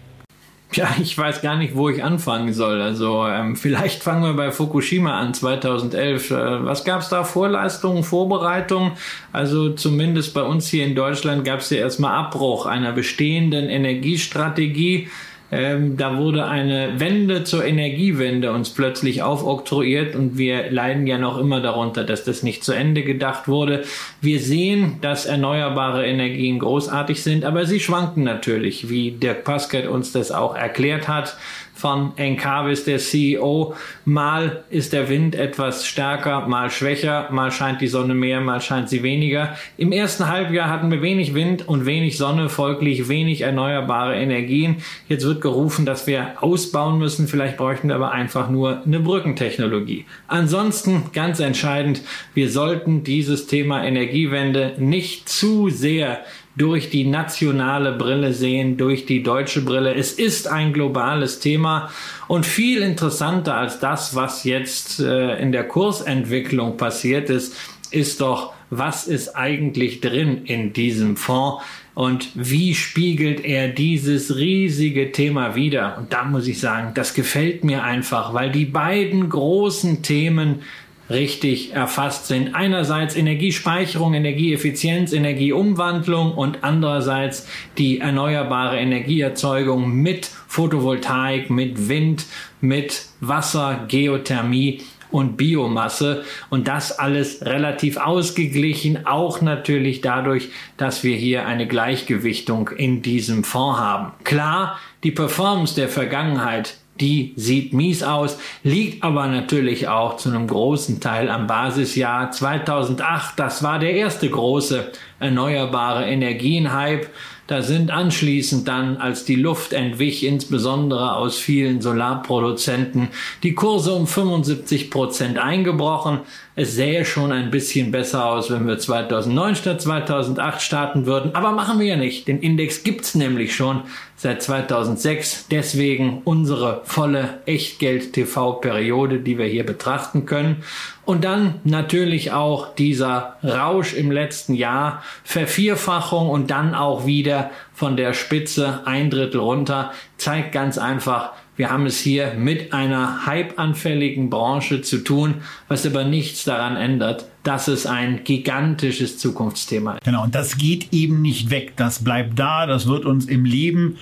Ja, 0.73 0.93
ich 1.01 1.17
weiß 1.17 1.41
gar 1.41 1.55
nicht, 1.55 1.75
wo 1.75 1.89
ich 1.89 2.03
anfangen 2.03 2.53
soll. 2.53 2.81
Also 2.81 3.25
ähm, 3.27 3.55
vielleicht 3.55 4.03
fangen 4.03 4.23
wir 4.23 4.33
bei 4.33 4.51
Fukushima 4.51 5.17
an 5.17 5.33
2011. 5.33 6.31
Äh, 6.31 6.65
was 6.65 6.83
gab 6.83 7.01
es 7.01 7.09
da? 7.09 7.23
Vorleistungen, 7.23 8.03
Vorbereitungen? 8.03 8.91
Also 9.31 9.73
zumindest 9.73 10.33
bei 10.33 10.41
uns 10.41 10.67
hier 10.67 10.85
in 10.85 10.95
Deutschland 10.95 11.45
gab 11.45 11.59
es 11.59 11.69
ja 11.69 11.77
erstmal 11.77 12.15
Abbruch 12.15 12.65
einer 12.65 12.91
bestehenden 12.91 13.69
Energiestrategie. 13.69 15.07
Ähm, 15.51 15.95
da 15.95 16.17
wurde 16.17 16.45
eine 16.45 16.99
Wende 16.99 17.43
zur 17.43 17.65
Energiewende 17.65 18.51
uns 18.51 18.71
plötzlich 18.71 19.21
aufoktroyiert 19.21 20.15
und 20.15 20.37
wir 20.37 20.71
leiden 20.71 21.05
ja 21.05 21.19
noch 21.19 21.37
immer 21.37 21.61
darunter, 21.61 22.03
dass 22.03 22.23
das 22.23 22.41
nicht 22.41 22.63
zu 22.63 22.73
Ende 22.73 23.03
gedacht 23.03 23.47
wurde. 23.47 23.83
Wir 24.21 24.39
sehen, 24.39 24.97
dass 25.01 25.27
erneuerbare 25.27 26.05
Energien 26.05 26.57
großartig 26.57 27.21
sind, 27.21 27.45
aber 27.45 27.65
sie 27.65 27.79
schwanken 27.79 28.23
natürlich, 28.23 28.89
wie 28.89 29.11
Dirk 29.11 29.43
Pasket 29.43 29.87
uns 29.87 30.11
das 30.11 30.31
auch 30.31 30.55
erklärt 30.55 31.07
hat 31.07 31.37
von 31.85 32.13
Encarvis, 32.15 32.83
der 32.83 32.97
CEO. 32.97 33.75
Mal 34.05 34.63
ist 34.71 34.91
der 34.91 35.07
Wind 35.07 35.35
etwas 35.35 35.85
stärker, 35.85 36.47
mal 36.47 36.71
schwächer, 36.71 37.27
mal 37.29 37.51
scheint 37.51 37.79
die 37.79 37.87
Sonne 37.87 38.15
mehr, 38.15 38.41
mal 38.41 38.59
scheint 38.59 38.89
sie 38.89 39.03
weniger. 39.03 39.55
Im 39.77 39.91
ersten 39.91 40.27
Halbjahr 40.27 40.67
hatten 40.67 40.89
wir 40.89 41.03
wenig 41.03 41.35
Wind 41.35 41.67
und 41.67 41.85
wenig 41.85 42.17
Sonne, 42.17 42.49
folglich 42.49 43.07
wenig 43.07 43.41
erneuerbare 43.41 44.15
Energien. 44.15 44.77
Jetzt 45.09 45.27
wird 45.27 45.41
gerufen, 45.41 45.85
dass 45.85 46.07
wir 46.07 46.41
ausbauen 46.41 46.97
müssen. 46.97 47.27
Vielleicht 47.27 47.57
bräuchten 47.57 47.89
wir 47.89 47.95
aber 47.97 48.11
einfach 48.11 48.49
nur 48.49 48.81
eine 48.83 48.99
Brückentechnologie. 48.99 50.05
Ansonsten 50.27 51.11
ganz 51.13 51.39
entscheidend, 51.39 52.01
wir 52.33 52.49
sollten 52.49 53.03
dieses 53.03 53.45
Thema 53.45 53.83
Energiewende 53.83 54.73
nicht 54.79 55.29
zu 55.29 55.69
sehr 55.69 56.21
durch 56.55 56.89
die 56.89 57.05
nationale 57.05 57.91
Brille 57.93 58.33
sehen, 58.33 58.77
durch 58.77 59.05
die 59.05 59.23
deutsche 59.23 59.61
Brille. 59.61 59.93
Es 59.93 60.13
ist 60.13 60.47
ein 60.47 60.73
globales 60.73 61.39
Thema 61.39 61.89
und 62.27 62.45
viel 62.45 62.81
interessanter 62.81 63.55
als 63.55 63.79
das, 63.79 64.15
was 64.15 64.43
jetzt 64.43 64.99
äh, 64.99 65.39
in 65.39 65.51
der 65.51 65.67
Kursentwicklung 65.67 66.77
passiert 66.77 67.29
ist, 67.29 67.55
ist 67.91 68.21
doch, 68.21 68.53
was 68.69 69.07
ist 69.07 69.35
eigentlich 69.35 70.01
drin 70.01 70.45
in 70.45 70.73
diesem 70.73 71.17
Fonds? 71.17 71.63
Und 71.93 72.29
wie 72.33 72.75
spiegelt 72.75 73.45
er 73.45 73.69
dieses 73.69 74.35
riesige 74.35 75.13
Thema 75.13 75.55
wider? 75.55 75.97
Und 75.97 76.11
da 76.11 76.25
muss 76.25 76.45
ich 76.47 76.59
sagen, 76.59 76.91
das 76.93 77.13
gefällt 77.13 77.63
mir 77.63 77.83
einfach, 77.83 78.33
weil 78.33 78.51
die 78.51 78.65
beiden 78.65 79.29
großen 79.29 80.01
Themen 80.01 80.61
richtig 81.09 81.73
erfasst 81.73 82.27
sind. 82.27 82.55
Einerseits 82.55 83.15
Energiespeicherung, 83.15 84.13
Energieeffizienz, 84.13 85.13
Energieumwandlung 85.13 86.33
und 86.33 86.63
andererseits 86.63 87.47
die 87.77 87.99
erneuerbare 87.99 88.77
Energieerzeugung 88.77 89.91
mit 89.91 90.29
Photovoltaik, 90.47 91.49
mit 91.49 91.89
Wind, 91.89 92.25
mit 92.61 93.05
Wasser, 93.19 93.85
Geothermie 93.87 94.81
und 95.11 95.37
Biomasse 95.37 96.23
und 96.49 96.67
das 96.67 96.97
alles 96.97 97.45
relativ 97.45 97.97
ausgeglichen, 97.97 99.05
auch 99.05 99.41
natürlich 99.41 100.01
dadurch, 100.01 100.49
dass 100.77 101.03
wir 101.03 101.15
hier 101.15 101.45
eine 101.45 101.67
Gleichgewichtung 101.67 102.69
in 102.69 103.01
diesem 103.01 103.43
Fonds 103.43 103.79
haben. 103.79 104.11
Klar, 104.23 104.79
die 105.03 105.11
Performance 105.11 105.75
der 105.75 105.89
Vergangenheit 105.89 106.77
die 106.99 107.33
sieht 107.35 107.73
mies 107.73 108.03
aus, 108.03 108.37
liegt 108.63 109.03
aber 109.03 109.27
natürlich 109.27 109.87
auch 109.87 110.17
zu 110.17 110.29
einem 110.29 110.47
großen 110.47 111.01
Teil 111.01 111.29
am 111.29 111.47
Basisjahr 111.47 112.31
2008. 112.31 113.37
Das 113.37 113.63
war 113.63 113.79
der 113.79 113.93
erste 113.93 114.29
große 114.29 114.91
erneuerbare 115.19 116.05
Energienhype. 116.05 117.07
Da 117.47 117.61
sind 117.61 117.91
anschließend 117.91 118.67
dann, 118.67 118.97
als 118.97 119.23
die 119.23 119.35
Luft 119.35 119.73
entwich, 119.73 120.25
insbesondere 120.25 121.15
aus 121.15 121.37
vielen 121.37 121.79
Solarproduzenten, 121.79 123.09
die 123.43 123.53
Kurse 123.53 123.93
um 123.93 124.07
75 124.07 124.89
Prozent 124.89 125.37
eingebrochen. 125.37 126.21
Es 126.57 126.75
sähe 126.75 127.03
schon 127.03 127.33
ein 127.33 127.51
bisschen 127.51 127.91
besser 127.91 128.25
aus, 128.25 128.49
wenn 128.49 128.65
wir 128.65 128.77
2009 128.77 129.55
statt 129.55 129.81
2008 129.81 130.61
starten 130.61 131.05
würden. 131.05 131.35
Aber 131.35 131.51
machen 131.51 131.79
wir 131.79 131.85
ja 131.85 131.97
nicht. 131.97 132.29
Den 132.29 132.39
Index 132.39 132.83
gibt's 132.83 133.13
nämlich 133.13 133.53
schon 133.53 133.81
seit 134.15 134.41
2006. 134.41 135.47
Deswegen 135.51 136.21
unsere 136.23 136.79
volle 136.85 137.39
Echtgeld-TV-Periode, 137.45 139.19
die 139.19 139.37
wir 139.37 139.47
hier 139.47 139.65
betrachten 139.65 140.25
können. 140.25 140.63
Und 141.03 141.25
dann 141.25 141.55
natürlich 141.65 142.31
auch 142.31 142.73
dieser 142.73 143.35
Rausch 143.43 143.93
im 143.93 144.09
letzten 144.09 144.53
Jahr, 144.53 145.03
Vervierfachung 145.25 146.29
und 146.29 146.51
dann 146.51 146.73
auch 146.73 147.05
wieder 147.05 147.51
von 147.73 147.97
der 147.97 148.13
Spitze 148.13 148.79
ein 148.85 149.09
Drittel 149.09 149.41
runter, 149.41 149.91
zeigt 150.17 150.53
ganz 150.53 150.77
einfach, 150.77 151.33
wir 151.57 151.71
haben 151.71 151.85
es 151.85 151.99
hier 151.99 152.33
mit 152.33 152.73
einer 152.73 153.25
hypeanfälligen 153.25 154.29
Branche 154.29 154.81
zu 154.81 155.03
tun, 155.03 155.35
was 155.67 155.85
aber 155.85 156.03
nichts 156.03 156.43
daran 156.43 156.75
ändert, 156.75 157.25
dass 157.43 157.67
es 157.67 157.85
ein 157.85 158.23
gigantisches 158.23 159.17
Zukunftsthema 159.17 159.93
ist. 159.95 160.03
Genau, 160.03 160.23
und 160.23 160.35
das 160.35 160.57
geht 160.57 160.91
eben 160.91 161.21
nicht 161.21 161.49
weg. 161.51 161.73
Das 161.77 162.03
bleibt 162.03 162.37
da, 162.37 162.65
das 162.65 162.87
wird 162.87 163.05
uns 163.05 163.25
im 163.25 163.45
Leben 163.45 163.97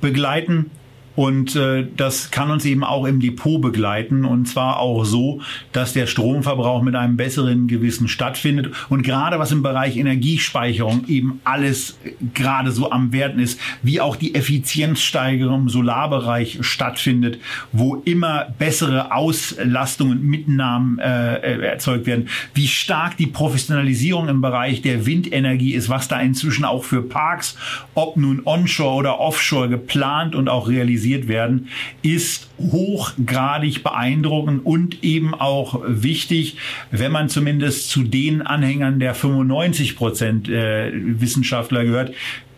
begleiten. 0.00 0.70
Und 1.18 1.56
äh, 1.56 1.84
das 1.96 2.30
kann 2.30 2.48
uns 2.48 2.64
eben 2.64 2.84
auch 2.84 3.04
im 3.04 3.18
Depot 3.18 3.60
begleiten 3.60 4.24
und 4.24 4.46
zwar 4.46 4.78
auch 4.78 5.02
so, 5.04 5.40
dass 5.72 5.92
der 5.92 6.06
Stromverbrauch 6.06 6.80
mit 6.80 6.94
einem 6.94 7.16
besseren 7.16 7.66
Gewissen 7.66 8.06
stattfindet. 8.06 8.72
Und 8.88 9.02
gerade 9.02 9.40
was 9.40 9.50
im 9.50 9.64
Bereich 9.64 9.96
Energiespeicherung 9.96 11.08
eben 11.08 11.40
alles 11.42 11.98
gerade 12.34 12.70
so 12.70 12.92
am 12.92 13.12
Werten 13.12 13.40
ist, 13.40 13.58
wie 13.82 14.00
auch 14.00 14.14
die 14.14 14.36
Effizienzsteigerung 14.36 15.62
im 15.62 15.68
Solarbereich 15.68 16.58
stattfindet, 16.60 17.40
wo 17.72 17.96
immer 17.96 18.54
bessere 18.56 19.10
Auslastung 19.10 20.10
und 20.10 20.22
Mitnahmen 20.22 21.00
äh, 21.00 21.66
erzeugt 21.66 22.06
werden, 22.06 22.28
wie 22.54 22.68
stark 22.68 23.16
die 23.16 23.26
Professionalisierung 23.26 24.28
im 24.28 24.40
Bereich 24.40 24.82
der 24.82 25.04
Windenergie 25.04 25.74
ist, 25.74 25.88
was 25.88 26.06
da 26.06 26.20
inzwischen 26.20 26.64
auch 26.64 26.84
für 26.84 27.02
Parks, 27.02 27.56
ob 27.94 28.16
nun 28.16 28.42
onshore 28.44 28.94
oder 28.94 29.18
offshore 29.18 29.68
geplant 29.68 30.36
und 30.36 30.48
auch 30.48 30.68
realisiert 30.68 31.07
realisiert 31.08 31.28
werden, 31.28 31.68
ist 32.02 32.48
hochgradig 32.58 33.82
beeindruckend 33.82 34.64
und 34.64 35.02
eben 35.02 35.34
auch 35.34 35.80
wichtig, 35.86 36.56
wenn 36.90 37.12
man 37.12 37.28
zumindest 37.28 37.90
zu 37.90 38.02
den 38.02 38.42
Anhängern 38.42 39.00
der 39.00 39.14
95 39.14 39.96
Prozent 39.96 40.48
äh, 40.48 40.92
Wissenschaftler 40.92 41.84
gehört, 41.84 42.14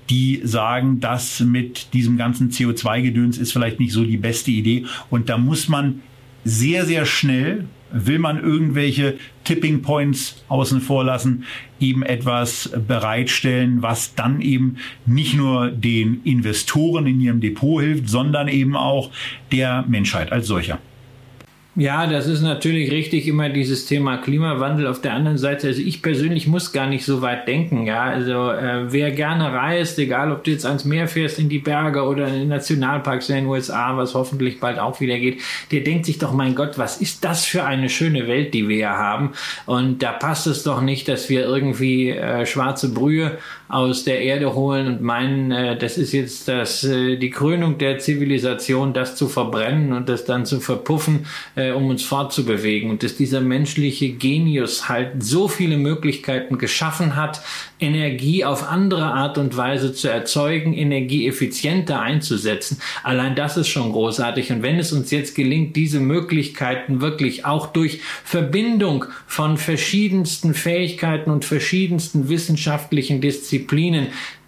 die 0.09 0.41
sagen, 0.43 0.99
das 1.01 1.41
mit 1.41 1.95
diesem 1.95 2.17
ganzen 2.17 2.51
CO2-Gedöns 2.51 3.39
ist 3.39 3.53
vielleicht 3.53 3.79
nicht 3.79 3.93
so 3.93 4.05
die 4.05 4.17
beste 4.17 4.51
Idee. 4.51 4.87
Und 5.09 5.29
da 5.29 5.39
muss 5.39 5.69
man 5.69 6.03
sehr, 6.45 6.85
sehr 6.85 7.07
schnell 7.07 7.67
will 7.93 8.19
man 8.19 8.43
irgendwelche 8.43 9.19
Tipping 9.45 9.83
Points 9.83 10.45
außen 10.49 10.81
vor 10.81 11.05
lassen, 11.05 11.45
eben 11.81 12.03
etwas 12.03 12.71
bereitstellen, 12.87 13.83
was 13.83 14.15
dann 14.15 14.41
eben 14.41 14.77
nicht 15.07 15.35
nur 15.35 15.71
den 15.71 16.23
Investoren 16.25 17.07
in 17.07 17.21
ihrem 17.21 17.41
Depot 17.41 17.83
hilft, 17.83 18.09
sondern 18.09 18.49
eben 18.49 18.77
auch 18.77 19.11
der 19.51 19.85
Menschheit 19.89 20.31
als 20.33 20.47
solcher. 20.47 20.79
Ja, 21.77 22.09
das 22.09 22.27
ist 22.27 22.43
natürlich 22.43 22.91
richtig, 22.91 23.29
immer 23.29 23.49
dieses 23.49 23.87
Thema 23.87 24.17
Klimawandel. 24.17 24.89
Auf 24.89 25.01
der 25.01 25.13
anderen 25.13 25.39
Seite, 25.39 25.69
also 25.69 25.81
ich 25.81 26.03
persönlich 26.03 26.49
muss 26.49 26.73
gar 26.73 26.89
nicht 26.89 27.05
so 27.05 27.23
weit 27.23 27.47
denken. 27.47 27.87
Ja, 27.87 28.03
also 28.03 28.51
äh, 28.51 28.93
wer 28.93 29.13
gerne 29.13 29.53
reist, 29.53 29.97
egal 30.01 30.33
ob 30.33 30.43
du 30.43 30.51
jetzt 30.51 30.67
ans 30.67 30.85
Meer 30.85 31.07
fährst, 31.07 31.39
in 31.39 31.49
die 31.49 31.61
Berge 31.61 32.03
oder 32.03 32.27
in 32.27 32.35
den 32.35 32.49
Nationalparks 32.49 33.29
in 33.29 33.37
den 33.37 33.47
USA, 33.47 33.97
was 33.97 34.15
hoffentlich 34.15 34.59
bald 34.59 34.81
auch 34.81 35.01
wieder 35.01 35.17
geht, 35.21 35.43
der 35.71 35.83
denkt 35.83 36.07
sich 36.07 36.19
doch, 36.19 36.33
mein 36.33 36.57
Gott, 36.57 36.77
was 36.77 37.01
ist 37.01 37.25
das 37.25 37.45
für 37.45 37.63
eine 37.63 37.89
schöne 37.89 38.27
Welt, 38.27 38.53
die 38.53 38.69
wir 38.69 38.77
hier 38.77 38.91
haben? 38.91 39.31
Und 39.67 40.03
da 40.03 40.11
passt 40.11 40.49
es 40.49 40.65
doch 40.65 40.81
nicht, 40.81 41.07
dass 41.07 41.29
wir 41.29 41.45
irgendwie 41.45 42.11
äh, 42.11 42.47
schwarze 42.47 42.93
Brühe 42.93 43.39
aus 43.71 44.03
der 44.03 44.21
Erde 44.21 44.55
holen 44.55 44.89
und 44.89 45.01
meinen, 45.01 45.53
äh, 45.53 45.79
das 45.79 45.97
ist 45.97 46.13
jetzt 46.13 46.49
das, 46.49 46.83
äh, 46.83 47.17
die 47.17 47.31
Krönung 47.31 47.79
der 47.79 47.99
Zivilisation, 47.99 48.93
das 48.93 49.15
zu 49.15 49.29
verbrennen 49.29 49.93
und 49.93 50.09
das 50.09 50.25
dann 50.25 50.45
zu 50.45 50.59
verpuffen 50.59 51.27
äh, 51.55 51.71
um 51.71 51.89
uns 51.89 52.03
fortzubewegen 52.03 52.91
und 52.91 53.05
dass 53.05 53.15
dieser 53.15 53.41
menschliche 53.41 54.11
Genius 54.11 54.89
halt 54.89 55.23
so 55.23 55.47
viele 55.47 55.77
Möglichkeiten 55.77 56.59
geschaffen 56.59 57.15
hat, 57.15 57.43
Energie 57.79 58.45
auf 58.45 58.69
andere 58.69 59.05
Art 59.05 59.39
und 59.39 59.57
Weise 59.57 59.95
zu 59.95 60.09
erzeugen, 60.09 60.75
Energie 60.75 61.29
effizienter 61.29 62.01
einzusetzen. 62.01 62.79
Allein 63.05 63.37
das 63.37 63.57
ist 63.57 63.69
schon 63.69 63.93
großartig. 63.93 64.51
Und 64.51 64.63
wenn 64.63 64.79
es 64.79 64.93
uns 64.93 65.11
jetzt 65.13 65.35
gelingt, 65.35 65.77
diese 65.77 66.01
Möglichkeiten 66.01 67.01
wirklich 67.01 67.47
auch 67.47 67.69
durch 67.69 68.01
Verbindung 68.25 69.07
von 69.27 69.57
verschiedensten 69.57 70.55
Fähigkeiten 70.55 71.31
und 71.31 71.45
verschiedensten 71.45 72.29
wissenschaftlichen 72.29 73.21
Disziplinen 73.21 73.60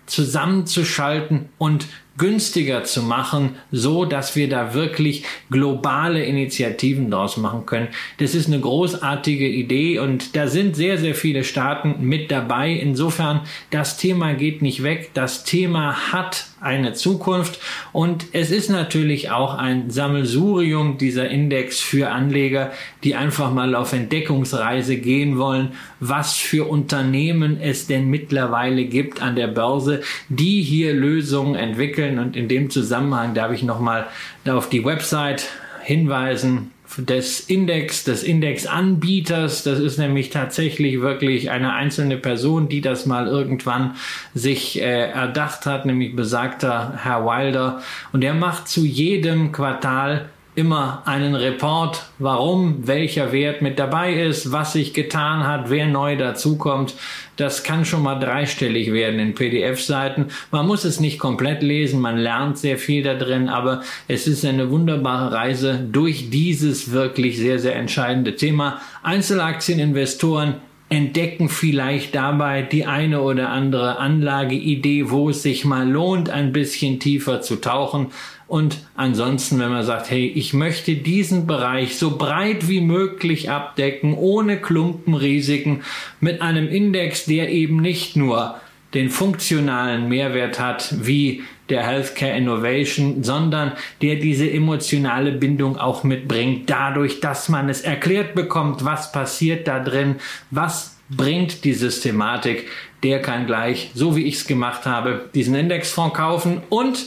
zusammenzuschalten 0.07 1.49
und 1.59 1.87
günstiger 2.23 2.85
zu 2.85 3.03
machen, 3.03 3.57
so 3.73 4.05
dass 4.05 4.37
wir 4.37 4.49
da 4.49 4.75
wirklich 4.75 5.25
globale 5.51 6.25
Initiativen 6.25 7.11
draus 7.11 7.37
machen 7.37 7.67
können. 7.67 7.89
Das 8.19 8.37
ist 8.37 8.47
eine 8.47 8.61
großartige 8.61 9.49
Idee 9.49 9.99
und 9.99 10.37
da 10.37 10.47
sind 10.47 10.77
sehr, 10.77 10.99
sehr 10.99 11.17
viele 11.17 11.43
Staaten 11.43 11.97
mit 11.99 12.31
dabei. 12.31 12.71
Insofern, 12.71 13.41
das 13.71 13.97
Thema 13.97 14.35
geht 14.35 14.63
nicht 14.63 14.85
weg. 14.85 15.11
Das 15.15 15.43
Thema 15.43 16.13
hat 16.13 16.47
eine 16.61 16.93
Zukunft 16.93 17.59
und 17.93 18.27
es 18.33 18.53
ist 18.53 18.71
natürlich 18.71 19.33
auch 19.33 19.59
ein 19.59 19.91
Sammelsurium 19.91 20.97
dieser 20.97 21.29
Index 21.29 21.81
für 21.81 22.11
Anleger, 22.11 22.71
die 23.03 23.17
einfach 23.17 23.53
mal 23.53 23.75
auf 23.75 23.93
Entdeckungsreise 23.93 24.97
gehen 24.97 25.39
wollen, 25.39 25.73
was 25.99 26.37
für 26.37 26.69
Unternehmen 26.69 27.61
es 27.61 27.89
denn 27.89 28.09
mittlerweile 28.09 28.85
gibt 28.85 29.21
an 29.21 29.35
der 29.35 29.49
Börse, 29.49 30.03
die 30.29 30.63
hier 30.63 30.95
Lösungen 30.95 31.57
entwickeln 31.57 32.12
und 32.19 32.37
in 32.37 32.49
dem 32.49 32.71
Zusammenhang 32.71 33.35
darf 33.35 33.53
ich 33.53 33.63
nochmal 33.63 34.07
auf 34.47 34.69
die 34.69 34.85
Website 34.85 35.49
hinweisen 35.83 36.71
des 36.99 37.41
Index, 37.41 38.05
des 38.05 38.23
Indexanbieters. 38.23 39.63
Das 39.63 39.79
ist 39.79 39.99
nämlich 39.99 40.31
tatsächlich 40.31 41.01
wirklich 41.01 41.51
eine 41.51 41.73
einzelne 41.73 42.17
Person, 42.17 42.69
die 42.69 42.81
das 42.81 43.07
mal 43.07 43.27
irgendwann 43.27 43.97
sich 44.35 44.81
äh, 44.81 45.11
erdacht 45.11 45.67
hat, 45.67 45.87
nämlich 45.87 46.15
besagter 46.15 46.99
Herr 47.03 47.25
Wilder. 47.25 47.83
Und 48.13 48.23
er 48.23 48.35
macht 48.35 48.69
zu 48.69 48.85
jedem 48.85 49.53
Quartal 49.53 50.29
immer 50.55 51.03
einen 51.07 51.35
Report, 51.35 52.05
warum 52.19 52.87
welcher 52.87 53.33
Wert 53.33 53.63
mit 53.63 53.79
dabei 53.79 54.13
ist, 54.13 54.53
was 54.53 54.75
sich 54.75 54.93
getan 54.93 55.47
hat, 55.47 55.71
wer 55.71 55.87
neu 55.87 56.17
dazukommt. 56.17 56.95
Das 57.37 57.65
kann 57.65 57.87
schon 57.87 58.03
mal 58.03 58.17
dreistellig 58.17 58.93
werden 58.93 59.19
in 59.19 59.35
PDF-Seiten. 59.35 60.27
Man 60.51 60.67
muss 60.67 60.85
es 60.85 61.01
nicht 61.01 61.19
komplett 61.19 61.63
lesen, 61.63 62.01
man 62.01 62.19
lernt 62.19 62.59
sehr 62.59 62.77
viel 62.77 63.03
da 63.03 63.15
drin, 63.15 63.49
aber 63.49 63.81
es 64.09 64.27
ist 64.27 64.45
eine 64.45 64.71
wunderbare 64.71 65.33
Reise 65.33 65.87
durch 65.91 66.29
dieses 66.29 66.93
wirklich 66.93 67.39
sehr, 67.39 67.59
sehr 67.59 67.77
entscheidende 67.77 68.37
Thema. 68.37 68.83
Einzelaktieninvestoren 69.03 70.57
entdecken 70.93 71.49
vielleicht 71.49 72.15
dabei 72.15 72.61
die 72.61 72.85
eine 72.85 73.23
oder 73.23 73.49
andere 73.49 73.99
Anlageidee, 73.99 75.09
wo 75.09 75.31
es 75.31 75.43
sich 75.43 75.65
mal 75.65 75.89
lohnt, 75.89 76.29
ein 76.29 76.53
bisschen 76.53 77.01
tiefer 77.01 77.41
zu 77.41 77.57
tauchen. 77.57 78.09
Und 78.53 78.81
ansonsten, 78.97 79.59
wenn 79.61 79.71
man 79.71 79.83
sagt, 79.83 80.11
hey, 80.11 80.27
ich 80.27 80.53
möchte 80.53 80.95
diesen 80.95 81.47
Bereich 81.47 81.97
so 81.97 82.19
breit 82.19 82.69
wie 82.69 82.83
möglich 82.83 83.49
abdecken, 83.49 84.13
ohne 84.13 84.61
Klumpenrisiken, 84.61 85.81
mit 86.21 86.43
einem 86.43 86.69
Index, 86.69 87.25
der 87.25 87.49
eben 87.49 87.81
nicht 87.81 88.15
nur 88.15 88.57
den 88.93 89.09
funktionalen 89.09 90.07
Mehrwert 90.07 90.61
hat, 90.61 90.95
wie 91.01 91.45
der 91.71 91.83
Healthcare 91.83 92.37
Innovation, 92.37 93.25
sondern 93.25 93.73
der 94.03 94.17
diese 94.17 94.51
emotionale 94.51 95.33
Bindung 95.33 95.79
auch 95.79 96.05
mitbringt, 96.05 96.69
dadurch, 96.69 97.21
dass 97.21 97.49
man 97.49 97.71
es 97.71 97.81
erklärt 97.81 98.35
bekommt, 98.35 98.85
was 98.85 99.13
passiert 99.13 99.67
da 99.67 99.81
drin, 99.81 100.17
was 100.51 100.99
bringt 101.09 101.65
die 101.65 101.73
Systematik, 101.73 102.69
der 103.03 103.23
kann 103.23 103.47
gleich, 103.47 103.93
so 103.95 104.15
wie 104.15 104.25
ich 104.25 104.35
es 104.35 104.47
gemacht 104.47 104.85
habe, 104.85 105.31
diesen 105.35 105.55
Indexfonds 105.55 106.15
kaufen 106.15 106.61
und 106.69 107.07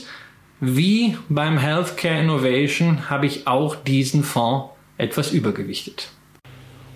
wie 0.60 1.16
beim 1.28 1.58
Healthcare 1.58 2.20
Innovation 2.20 3.10
habe 3.10 3.26
ich 3.26 3.46
auch 3.46 3.76
diesen 3.76 4.24
Fonds 4.24 4.70
etwas 4.96 5.32
übergewichtet. 5.32 6.10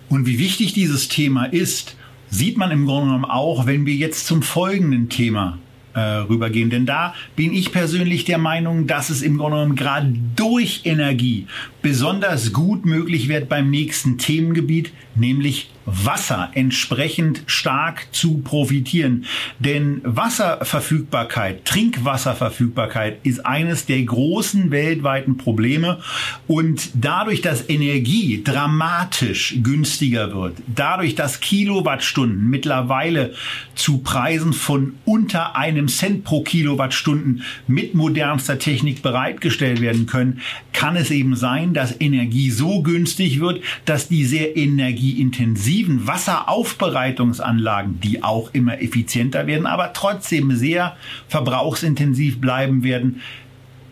Und 0.09 0.25
wie 0.25 0.39
wichtig 0.39 0.73
dieses 0.73 1.07
Thema 1.07 1.45
ist, 1.45 1.95
sieht 2.29 2.57
man 2.57 2.71
im 2.71 2.85
Grunde 2.85 3.07
genommen 3.07 3.25
auch, 3.25 3.65
wenn 3.67 3.85
wir 3.85 3.93
jetzt 3.93 4.25
zum 4.25 4.41
folgenden 4.41 5.09
Thema 5.09 5.59
äh, 5.93 5.99
rübergehen. 5.99 6.69
Denn 6.69 6.85
da 6.85 7.13
bin 7.35 7.53
ich 7.53 7.71
persönlich 7.71 8.25
der 8.25 8.37
Meinung, 8.37 8.87
dass 8.87 9.09
es 9.09 9.21
im 9.21 9.37
Grunde 9.37 9.57
genommen 9.57 9.75
gerade 9.75 10.13
durch 10.35 10.81
Energie 10.85 11.47
besonders 11.81 12.53
gut 12.53 12.85
möglich 12.85 13.27
wird 13.27 13.49
beim 13.49 13.69
nächsten 13.69 14.17
Themengebiet, 14.17 14.91
nämlich 15.15 15.69
Wasser 15.85 16.51
entsprechend 16.53 17.43
stark 17.47 18.07
zu 18.11 18.39
profitieren. 18.39 19.25
Denn 19.59 20.01
Wasserverfügbarkeit, 20.03 21.65
Trinkwasserverfügbarkeit 21.65 23.19
ist 23.23 23.45
eines 23.45 23.85
der 23.85 24.03
großen 24.03 24.69
weltweiten 24.71 25.37
Probleme. 25.37 25.99
Und 26.47 26.91
dadurch, 26.93 27.41
dass 27.41 27.67
Energie 27.69 28.43
dramatisch 28.43 29.55
günstiger 29.63 30.33
wird, 30.33 30.57
dadurch, 30.73 31.15
dass 31.15 31.39
Kilowattstunden 31.39 32.49
mittlerweile 32.49 33.33
zu 33.73 33.99
Preisen 33.99 34.53
von 34.53 34.93
unter 35.05 35.55
einem 35.55 35.87
Cent 35.87 36.23
pro 36.23 36.43
Kilowattstunden 36.43 37.43
mit 37.67 37.95
modernster 37.95 38.59
Technik 38.59 39.01
bereitgestellt 39.01 39.81
werden 39.81 40.05
können, 40.05 40.41
kann 40.73 40.95
es 40.95 41.09
eben 41.09 41.35
sein, 41.35 41.73
dass 41.73 41.99
Energie 41.99 42.51
so 42.51 42.83
günstig 42.83 43.39
wird, 43.39 43.61
dass 43.85 44.07
die 44.07 44.25
sehr 44.25 44.55
energieintensiv 44.57 45.70
intensiven 45.71 46.05
Wasseraufbereitungsanlagen, 46.07 47.99
die 48.01 48.23
auch 48.23 48.53
immer 48.53 48.81
effizienter 48.81 49.47
werden, 49.47 49.65
aber 49.65 49.93
trotzdem 49.93 50.51
sehr 50.55 50.97
verbrauchsintensiv 51.29 52.41
bleiben 52.41 52.83
werden, 52.83 53.21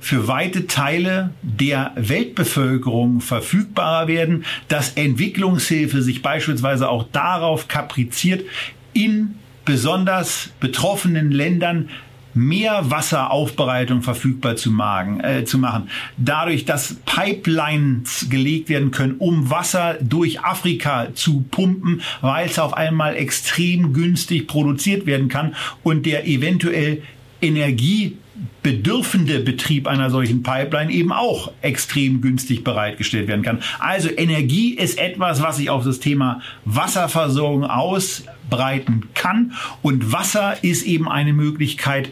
für 0.02 0.28
weite 0.28 0.68
Teile 0.68 1.32
der 1.42 1.92
Weltbevölkerung 1.96 3.20
verfügbarer 3.22 4.08
werden, 4.08 4.46
dass 4.70 4.94
Entwicklungshilfe 4.94 6.02
sich 6.02 6.22
beispielsweise 6.22 6.90
auch 6.90 7.06
darauf 7.12 7.68
kapriziert, 7.68 8.44
in 8.94 9.36
besonders 9.66 10.50
betroffenen 10.60 11.32
Ländern 11.32 11.90
mehr 12.40 12.90
Wasseraufbereitung 12.90 14.02
verfügbar 14.02 14.56
zu 14.56 14.72
machen, 14.72 15.20
äh, 15.22 15.44
zu 15.46 15.58
machen. 15.58 15.90
Dadurch, 16.18 16.66
dass 16.66 16.96
Pipelines 17.06 18.28
gelegt 18.30 18.70
werden 18.70 18.92
können, 18.92 19.16
um 19.20 19.50
Wasser 19.50 19.98
durch 20.02 20.42
Afrika 20.42 21.10
zu 21.14 21.46
pumpen, 21.52 22.02
weil 22.22 22.48
es 22.48 22.58
auf 22.58 22.74
einmal 22.74 23.16
extrem 23.16 23.94
günstig 23.94 24.48
produziert 24.48 25.06
werden 25.06 25.28
kann 25.28 25.56
und 25.84 26.06
der 26.06 26.28
eventuell 26.28 27.02
Energie 27.42 28.18
bedürfende 28.64 29.40
Betrieb 29.40 29.88
einer 29.88 30.10
solchen 30.10 30.44
Pipeline 30.44 30.92
eben 30.92 31.12
auch 31.12 31.52
extrem 31.62 32.22
günstig 32.22 32.64
bereitgestellt 32.64 33.28
werden 33.28 33.42
kann. 33.42 33.60
Also 33.80 34.10
Energie 34.10 34.74
ist 34.74 34.98
etwas, 34.98 35.42
was 35.42 35.58
sich 35.58 35.70
auf 35.70 35.84
das 35.84 36.00
Thema 36.00 36.42
Wasserversorgung 36.66 37.64
ausbreiten 37.64 39.10
kann 39.14 39.54
und 39.82 40.12
Wasser 40.12 40.64
ist 40.64 40.86
eben 40.86 41.08
eine 41.08 41.34
Möglichkeit, 41.34 42.10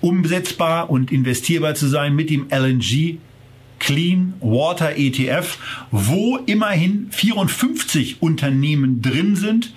umsetzbar 0.00 0.90
und 0.90 1.12
investierbar 1.12 1.74
zu 1.74 1.86
sein 1.86 2.14
mit 2.14 2.30
dem 2.30 2.46
LNG 2.50 3.18
Clean 3.80 4.34
Water 4.40 4.96
ETF, 4.96 5.58
wo 5.90 6.36
immerhin 6.46 7.08
54 7.10 8.22
Unternehmen 8.22 9.02
drin 9.02 9.34
sind 9.34 9.72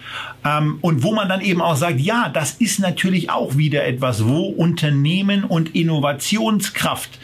ähm, 0.45 0.77
und 0.81 1.01
wo 1.01 1.13
man 1.13 1.27
dann 1.27 1.41
eben 1.41 1.61
auch 1.61 1.75
sagt, 1.75 1.99
ja, 1.99 2.29
das 2.29 2.51
ist 2.51 2.79
natürlich 2.79 3.31
auch 3.31 3.57
wieder 3.57 3.85
etwas, 3.85 4.27
wo 4.27 4.43
Unternehmen 4.43 5.43
und 5.43 5.73
Innovationskraft 5.73 7.17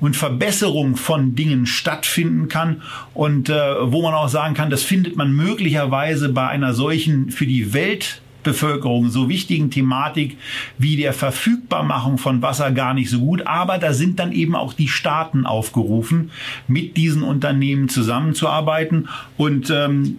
und 0.00 0.16
Verbesserung 0.16 0.96
von 0.96 1.34
Dingen 1.34 1.66
stattfinden 1.66 2.48
kann 2.48 2.82
und 3.14 3.48
äh, 3.50 3.92
wo 3.92 4.02
man 4.02 4.14
auch 4.14 4.28
sagen 4.28 4.54
kann, 4.54 4.70
das 4.70 4.82
findet 4.82 5.16
man 5.16 5.32
möglicherweise 5.32 6.30
bei 6.30 6.48
einer 6.48 6.72
solchen 6.72 7.30
für 7.30 7.46
die 7.46 7.74
Welt 7.74 8.22
Bevölkerung 8.42 9.10
so 9.10 9.28
wichtigen 9.28 9.70
Thematik 9.70 10.36
wie 10.78 10.96
der 10.96 11.12
Verfügbarmachung 11.12 12.18
von 12.18 12.42
Wasser 12.42 12.70
gar 12.70 12.94
nicht 12.94 13.10
so 13.10 13.20
gut. 13.20 13.46
Aber 13.46 13.78
da 13.78 13.92
sind 13.92 14.18
dann 14.18 14.32
eben 14.32 14.54
auch 14.54 14.72
die 14.72 14.88
Staaten 14.88 15.46
aufgerufen, 15.46 16.30
mit 16.68 16.96
diesen 16.96 17.22
Unternehmen 17.22 17.88
zusammenzuarbeiten. 17.88 19.08
Und 19.36 19.70
ähm, 19.70 20.18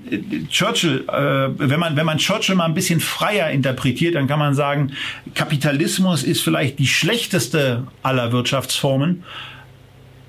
Churchill, 0.49 1.05
äh, 1.07 1.49
wenn 1.57 1.79
man 1.79 1.95
wenn 1.95 2.05
man 2.05 2.17
Churchill 2.17 2.55
mal 2.55 2.65
ein 2.65 2.73
bisschen 2.73 2.99
freier 2.99 3.49
interpretiert, 3.51 4.15
dann 4.15 4.27
kann 4.27 4.39
man 4.39 4.55
sagen, 4.55 4.91
Kapitalismus 5.35 6.23
ist 6.23 6.41
vielleicht 6.41 6.79
die 6.79 6.87
schlechteste 6.87 7.87
aller 8.01 8.31
Wirtschaftsformen 8.31 9.23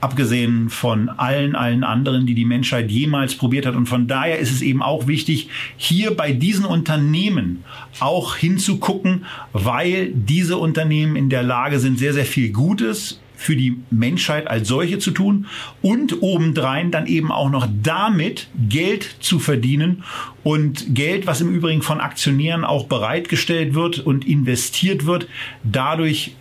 abgesehen 0.04 0.68
von 0.68 1.08
allen, 1.08 1.56
allen 1.56 1.82
anderen, 1.82 2.26
die 2.26 2.34
die 2.34 2.44
Menschheit 2.44 2.90
jemals 2.90 3.36
probiert 3.36 3.64
hat. 3.64 3.74
Und 3.74 3.86
von 3.86 4.06
daher 4.06 4.38
ist 4.38 4.52
es 4.52 4.60
eben 4.60 4.82
auch 4.82 5.06
wichtig, 5.06 5.48
hier 5.78 6.14
bei 6.14 6.32
diesen 6.32 6.66
Unternehmen 6.66 7.64
auch 8.00 8.36
hinzugucken, 8.36 9.24
weil 9.54 10.12
diese 10.12 10.58
Unternehmen 10.58 11.16
in 11.16 11.30
der 11.30 11.42
Lage 11.42 11.78
sind, 11.78 11.98
sehr, 11.98 12.12
sehr 12.12 12.26
viel 12.26 12.52
Gutes 12.52 13.18
für 13.34 13.56
die 13.56 13.78
Menschheit 13.90 14.46
als 14.46 14.68
solche 14.68 14.98
zu 14.98 15.10
tun 15.10 15.46
und 15.80 16.22
obendrein 16.22 16.90
dann 16.90 17.06
eben 17.06 17.32
auch 17.32 17.48
noch 17.48 17.66
damit 17.82 18.48
Geld 18.68 19.16
zu 19.20 19.38
verdienen 19.38 20.04
und 20.42 20.94
Geld, 20.94 21.26
was 21.26 21.40
im 21.40 21.54
Übrigen 21.54 21.80
von 21.80 22.00
Aktionären 22.00 22.64
auch 22.64 22.86
bereitgestellt 22.86 23.74
wird 23.74 24.00
und 24.00 24.26
investiert 24.26 25.06
wird, 25.06 25.28
dadurch 25.62 26.34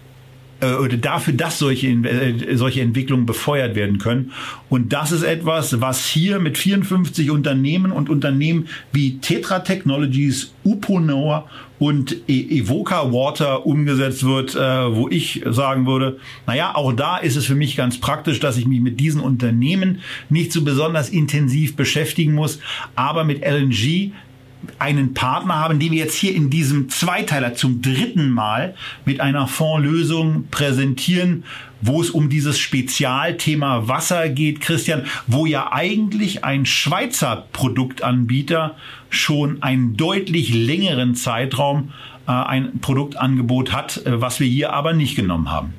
äh, 0.64 0.76
oder 0.76 0.98
dafür, 0.98 1.34
dass 1.34 1.60
solche, 1.60 1.88
äh, 1.88 2.56
solche 2.56 2.82
Entwicklungen 2.82 3.26
befeuert 3.26 3.76
werden 3.76 3.98
können. 3.98 4.32
Und 4.70 4.94
das 4.94 5.12
ist 5.12 5.24
etwas, 5.24 5.82
was 5.82 6.06
hier 6.06 6.40
mit 6.40 6.58
54 6.58 7.32
Unternehmen 7.32 7.92
und 7.92 8.10
Unternehmen 8.10 8.68
wie 8.92 9.18
Tetra 9.18 9.60
Technologies, 9.60 10.54
Uponor 10.64 11.50
und 11.80 12.16
e 12.30 12.60
Evoca 12.60 13.12
Water 13.12 13.66
umgesetzt 13.66 14.24
wird, 14.24 14.56
äh, 14.56 14.60
wo 14.96 15.10
ich 15.10 15.42
sagen 15.46 15.86
würde, 15.86 16.18
naja, 16.48 16.76
auch 16.76 16.94
da 16.94 17.18
ist 17.18 17.36
es 17.36 17.46
für 17.46 17.56
mich 17.56 17.76
ganz 17.76 18.00
praktisch, 18.00 18.40
dass 18.40 18.58
ich 18.58 18.66
mich 18.66 18.80
mit 18.80 19.00
diesen 19.00 19.20
Unternehmen 19.20 20.00
nicht 20.30 20.54
so 20.54 20.64
besonders 20.64 21.10
intensiv 21.10 21.76
beschäftigen 21.76 22.34
muss, 22.34 22.60
aber 22.96 23.26
mit 23.26 23.42
LNG 23.44 24.12
einen 24.80 25.14
Partner 25.14 25.56
haben, 25.56 25.80
den 25.80 25.92
wir 25.92 26.00
jetzt 26.00 26.16
hier 26.16 26.36
in 26.36 26.50
diesem 26.50 26.90
Zweiteiler 26.90 27.56
zum 27.56 27.82
dritten 27.82 28.30
Mal 28.30 28.76
mit 29.06 29.20
einer 29.20 29.48
Fondslösung 29.48 30.48
präsentieren, 30.52 31.44
wo 31.82 32.02
es 32.02 32.10
um 32.10 32.30
dieses 32.30 32.60
Spezialthema 32.60 33.88
Wasser 33.88 34.30
geht, 34.30 34.62
Christian, 34.62 35.04
wo 35.28 35.46
ja 35.46 35.72
eigentlich 35.72 36.44
ein 36.46 36.66
Schweizer 36.66 37.48
Produktanbieter 37.52 38.76
schon 39.10 39.62
einen 39.62 39.98
deutlich 39.98 40.54
längeren 40.54 41.16
Zeitraum 41.16 41.92
äh, 42.28 42.32
ein 42.32 42.80
Produktangebot 42.80 43.74
hat, 43.74 44.06
äh, 44.06 44.22
was 44.22 44.40
wir 44.40 44.48
hier 44.48 44.74
aber 44.74 44.94
nicht 44.94 45.16
genommen 45.16 45.52
haben. 45.52 45.74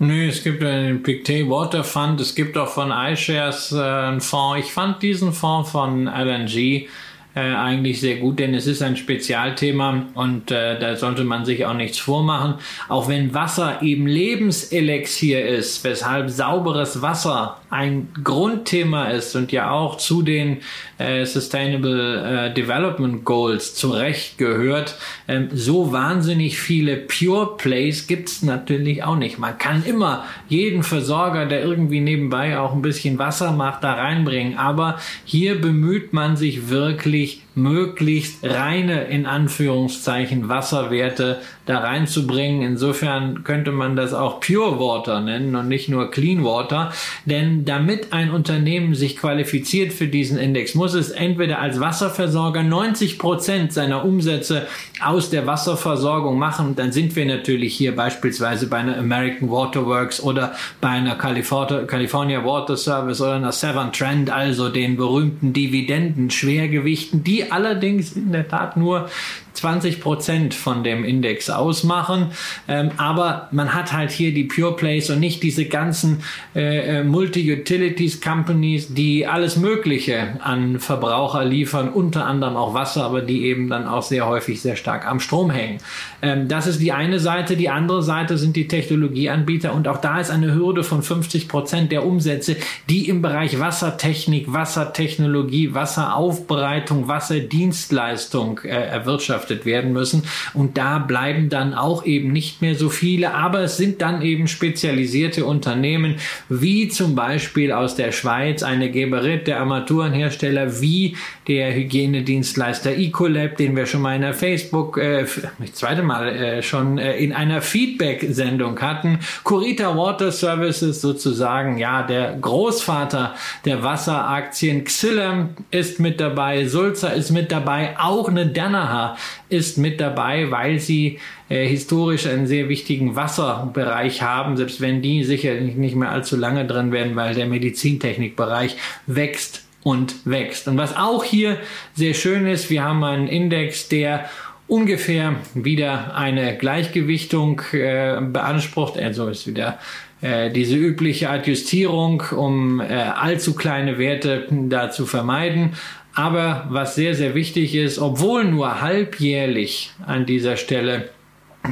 Nö, 0.00 0.28
es 0.28 0.44
gibt 0.44 0.62
den 0.62 1.02
Pictet 1.02 1.50
Water 1.50 1.82
Fund, 1.82 2.20
es 2.20 2.36
gibt 2.36 2.56
auch 2.56 2.68
von 2.68 2.92
iShares 2.92 3.72
äh, 3.72 3.80
einen 3.80 4.20
Fonds. 4.20 4.64
Ich 4.64 4.72
fand 4.72 5.02
diesen 5.02 5.32
Fonds 5.32 5.72
von 5.72 6.06
LNG 6.06 6.86
äh, 7.34 7.40
eigentlich 7.40 8.00
sehr 8.00 8.16
gut, 8.16 8.38
denn 8.38 8.54
es 8.54 8.66
ist 8.66 8.82
ein 8.82 8.96
Spezialthema 8.96 10.06
und 10.14 10.50
äh, 10.50 10.78
da 10.78 10.96
sollte 10.96 11.24
man 11.24 11.44
sich 11.44 11.66
auch 11.66 11.74
nichts 11.74 11.98
vormachen. 11.98 12.54
Auch 12.88 13.08
wenn 13.08 13.34
Wasser 13.34 13.82
eben 13.82 14.06
Lebenselixier 14.06 15.46
ist, 15.46 15.84
weshalb 15.84 16.30
sauberes 16.30 17.02
Wasser 17.02 17.60
ein 17.70 18.08
Grundthema 18.24 19.08
ist 19.10 19.36
und 19.36 19.52
ja 19.52 19.70
auch 19.70 19.98
zu 19.98 20.22
den 20.22 20.58
äh, 20.96 21.26
Sustainable 21.26 22.48
äh, 22.48 22.54
Development 22.54 23.24
Goals 23.24 23.74
zurecht 23.74 24.38
gehört, 24.38 24.96
ähm, 25.28 25.48
so 25.52 25.92
wahnsinnig 25.92 26.58
viele 26.58 26.96
Pure 26.96 27.56
Plays 27.58 28.06
gibt's 28.06 28.42
natürlich 28.42 29.04
auch 29.04 29.16
nicht. 29.16 29.38
Man 29.38 29.58
kann 29.58 29.84
immer 29.84 30.24
jeden 30.48 30.82
Versorger, 30.82 31.44
der 31.44 31.62
irgendwie 31.62 32.00
nebenbei 32.00 32.58
auch 32.58 32.72
ein 32.72 32.82
bisschen 32.82 33.18
Wasser 33.18 33.52
macht, 33.52 33.84
da 33.84 33.92
reinbringen, 33.92 34.56
aber 34.56 34.98
hier 35.24 35.60
bemüht 35.60 36.14
man 36.14 36.36
sich 36.36 36.70
wirklich 36.70 37.17
möglichst 37.54 38.44
reine, 38.44 39.04
in 39.04 39.26
Anführungszeichen, 39.26 40.48
Wasserwerte 40.48 41.40
da 41.68 41.80
reinzubringen. 41.80 42.62
Insofern 42.62 43.44
könnte 43.44 43.72
man 43.72 43.94
das 43.94 44.14
auch 44.14 44.40
Pure 44.40 44.78
Water 44.78 45.20
nennen 45.20 45.54
und 45.54 45.68
nicht 45.68 45.88
nur 45.88 46.10
Clean 46.10 46.44
Water. 46.44 46.92
Denn 47.24 47.64
damit 47.64 48.12
ein 48.12 48.30
Unternehmen 48.30 48.94
sich 48.94 49.16
qualifiziert 49.16 49.92
für 49.92 50.06
diesen 50.06 50.38
Index, 50.38 50.74
muss 50.74 50.94
es 50.94 51.10
entweder 51.10 51.58
als 51.58 51.80
Wasserversorger 51.80 52.62
90 52.62 53.18
Prozent 53.18 53.72
seiner 53.72 54.04
Umsätze 54.04 54.66
aus 55.04 55.30
der 55.30 55.46
Wasserversorgung 55.46 56.38
machen. 56.38 56.74
Dann 56.74 56.92
sind 56.92 57.14
wir 57.16 57.26
natürlich 57.26 57.76
hier 57.76 57.94
beispielsweise 57.94 58.68
bei 58.68 58.78
einer 58.78 58.96
American 58.96 59.50
Water 59.50 59.84
Works 59.86 60.22
oder 60.22 60.54
bei 60.80 60.88
einer 60.88 61.16
California 61.16 62.44
Water 62.44 62.76
Service 62.76 63.20
oder 63.20 63.34
einer 63.34 63.52
Severn 63.52 63.92
Trend, 63.92 64.30
also 64.30 64.68
den 64.68 64.96
berühmten 64.96 65.52
Dividenden, 65.52 66.30
Schwergewichten, 66.30 67.24
die 67.24 67.50
allerdings 67.50 68.12
in 68.12 68.32
der 68.32 68.48
Tat 68.48 68.76
nur 68.76 69.08
20 69.58 70.00
Prozent 70.00 70.54
von 70.54 70.84
dem 70.84 71.04
Index 71.04 71.50
ausmachen. 71.50 72.32
Ähm, 72.66 72.90
aber 72.96 73.48
man 73.52 73.74
hat 73.74 73.92
halt 73.92 74.10
hier 74.10 74.32
die 74.32 74.44
Pure 74.44 74.76
Plays 74.76 75.10
und 75.10 75.20
nicht 75.20 75.42
diese 75.42 75.66
ganzen 75.66 76.22
äh, 76.54 77.00
äh, 77.00 77.04
Multi-Utilities 77.04 78.20
Companies, 78.20 78.94
die 78.94 79.26
alles 79.26 79.56
Mögliche 79.56 80.38
an 80.40 80.78
Verbraucher 80.78 81.44
liefern, 81.44 81.88
unter 81.88 82.26
anderem 82.26 82.56
auch 82.56 82.74
Wasser, 82.74 83.04
aber 83.04 83.20
die 83.20 83.44
eben 83.44 83.68
dann 83.68 83.86
auch 83.86 84.02
sehr 84.02 84.26
häufig 84.26 84.60
sehr 84.62 84.76
stark 84.76 85.06
am 85.06 85.20
Strom 85.20 85.50
hängen. 85.50 85.78
Ähm, 86.22 86.48
das 86.48 86.66
ist 86.66 86.80
die 86.80 86.92
eine 86.92 87.18
Seite. 87.18 87.56
Die 87.56 87.68
andere 87.68 88.02
Seite 88.02 88.38
sind 88.38 88.56
die 88.56 88.68
Technologieanbieter 88.68 89.72
und 89.74 89.88
auch 89.88 89.98
da 89.98 90.20
ist 90.20 90.30
eine 90.30 90.54
Hürde 90.54 90.84
von 90.84 91.02
50 91.02 91.48
Prozent 91.48 91.92
der 91.92 92.06
Umsätze, 92.06 92.56
die 92.88 93.08
im 93.08 93.22
Bereich 93.22 93.58
Wassertechnik, 93.58 94.52
Wassertechnologie, 94.52 95.74
Wasseraufbereitung, 95.74 97.08
Wasserdienstleistung 97.08 98.60
äh, 98.64 98.68
erwirtschaftet 98.68 99.47
bewirtschaftet 99.48 99.64
werden 99.64 99.92
müssen. 99.92 100.22
Und 100.54 100.76
da 100.76 100.98
bleiben 100.98 101.48
dann 101.48 101.74
auch 101.74 102.04
eben 102.04 102.32
nicht 102.32 102.62
mehr 102.62 102.74
so 102.74 102.88
viele, 102.88 103.34
aber 103.34 103.60
es 103.60 103.76
sind 103.76 104.02
dann 104.02 104.22
eben 104.22 104.48
spezialisierte 104.48 105.44
Unternehmen, 105.44 106.16
wie 106.48 106.88
zum 106.88 107.14
Beispiel 107.14 107.72
aus 107.72 107.96
der 107.96 108.12
Schweiz 108.12 108.62
eine 108.62 108.90
Geberit, 108.90 109.46
der 109.46 109.60
Armaturenhersteller, 109.60 110.80
wie 110.80 111.16
der 111.46 111.74
Hygienedienstleister 111.74 112.96
Ecolab, 112.96 113.56
den 113.56 113.74
wir 113.74 113.86
schon 113.86 114.02
mal 114.02 114.14
in 114.14 114.22
der 114.22 114.34
Facebook, 114.34 114.98
äh, 114.98 115.24
das 115.58 115.72
zweite 115.72 116.02
Mal 116.02 116.28
äh, 116.28 116.62
schon 116.62 116.98
äh, 116.98 117.16
in 117.16 117.32
einer 117.32 117.62
Feedback-Sendung 117.62 118.78
hatten. 118.80 119.20
Curita 119.44 119.96
Water 119.96 120.30
Services 120.30 121.00
sozusagen, 121.00 121.78
ja, 121.78 122.02
der 122.02 122.36
Großvater 122.40 123.34
der 123.64 123.82
Wasseraktien. 123.82 124.84
Xylem 124.84 125.50
ist 125.70 126.00
mit 126.00 126.20
dabei, 126.20 126.66
Sulzer 126.66 127.14
ist 127.14 127.30
mit 127.30 127.50
dabei, 127.50 127.96
auch 127.98 128.28
eine 128.28 128.46
Danaher 128.46 129.16
ist 129.48 129.78
mit 129.78 130.00
dabei, 130.00 130.50
weil 130.50 130.78
sie 130.78 131.18
äh, 131.48 131.66
historisch 131.66 132.26
einen 132.26 132.46
sehr 132.46 132.68
wichtigen 132.68 133.16
Wasserbereich 133.16 134.22
haben, 134.22 134.56
selbst 134.56 134.80
wenn 134.80 135.02
die 135.02 135.24
sicherlich 135.24 135.76
nicht 135.76 135.96
mehr 135.96 136.10
allzu 136.10 136.36
lange 136.36 136.66
drin 136.66 136.92
werden, 136.92 137.16
weil 137.16 137.34
der 137.34 137.46
Medizintechnikbereich 137.46 138.76
wächst 139.06 139.64
und 139.82 140.14
wächst. 140.24 140.68
Und 140.68 140.76
was 140.76 140.96
auch 140.96 141.24
hier 141.24 141.56
sehr 141.94 142.14
schön 142.14 142.46
ist, 142.46 142.70
wir 142.70 142.84
haben 142.84 143.04
einen 143.04 143.28
Index, 143.28 143.88
der 143.88 144.28
ungefähr 144.66 145.36
wieder 145.54 146.14
eine 146.14 146.56
Gleichgewichtung 146.56 147.62
äh, 147.72 148.20
beansprucht. 148.20 148.98
Also 148.98 149.28
ist 149.28 149.46
wieder 149.46 149.78
äh, 150.20 150.50
diese 150.50 150.76
übliche 150.76 151.30
Adjustierung, 151.30 152.22
um 152.36 152.80
äh, 152.80 152.86
allzu 152.86 153.54
kleine 153.54 153.98
Werte 153.98 154.46
da 154.50 154.90
zu 154.90 155.06
vermeiden. 155.06 155.74
Aber 156.14 156.66
was 156.70 156.94
sehr, 156.94 157.14
sehr 157.14 157.34
wichtig 157.34 157.74
ist, 157.74 157.98
obwohl 157.98 158.44
nur 158.44 158.80
halbjährlich 158.80 159.92
an 160.06 160.26
dieser 160.26 160.56
Stelle 160.56 161.10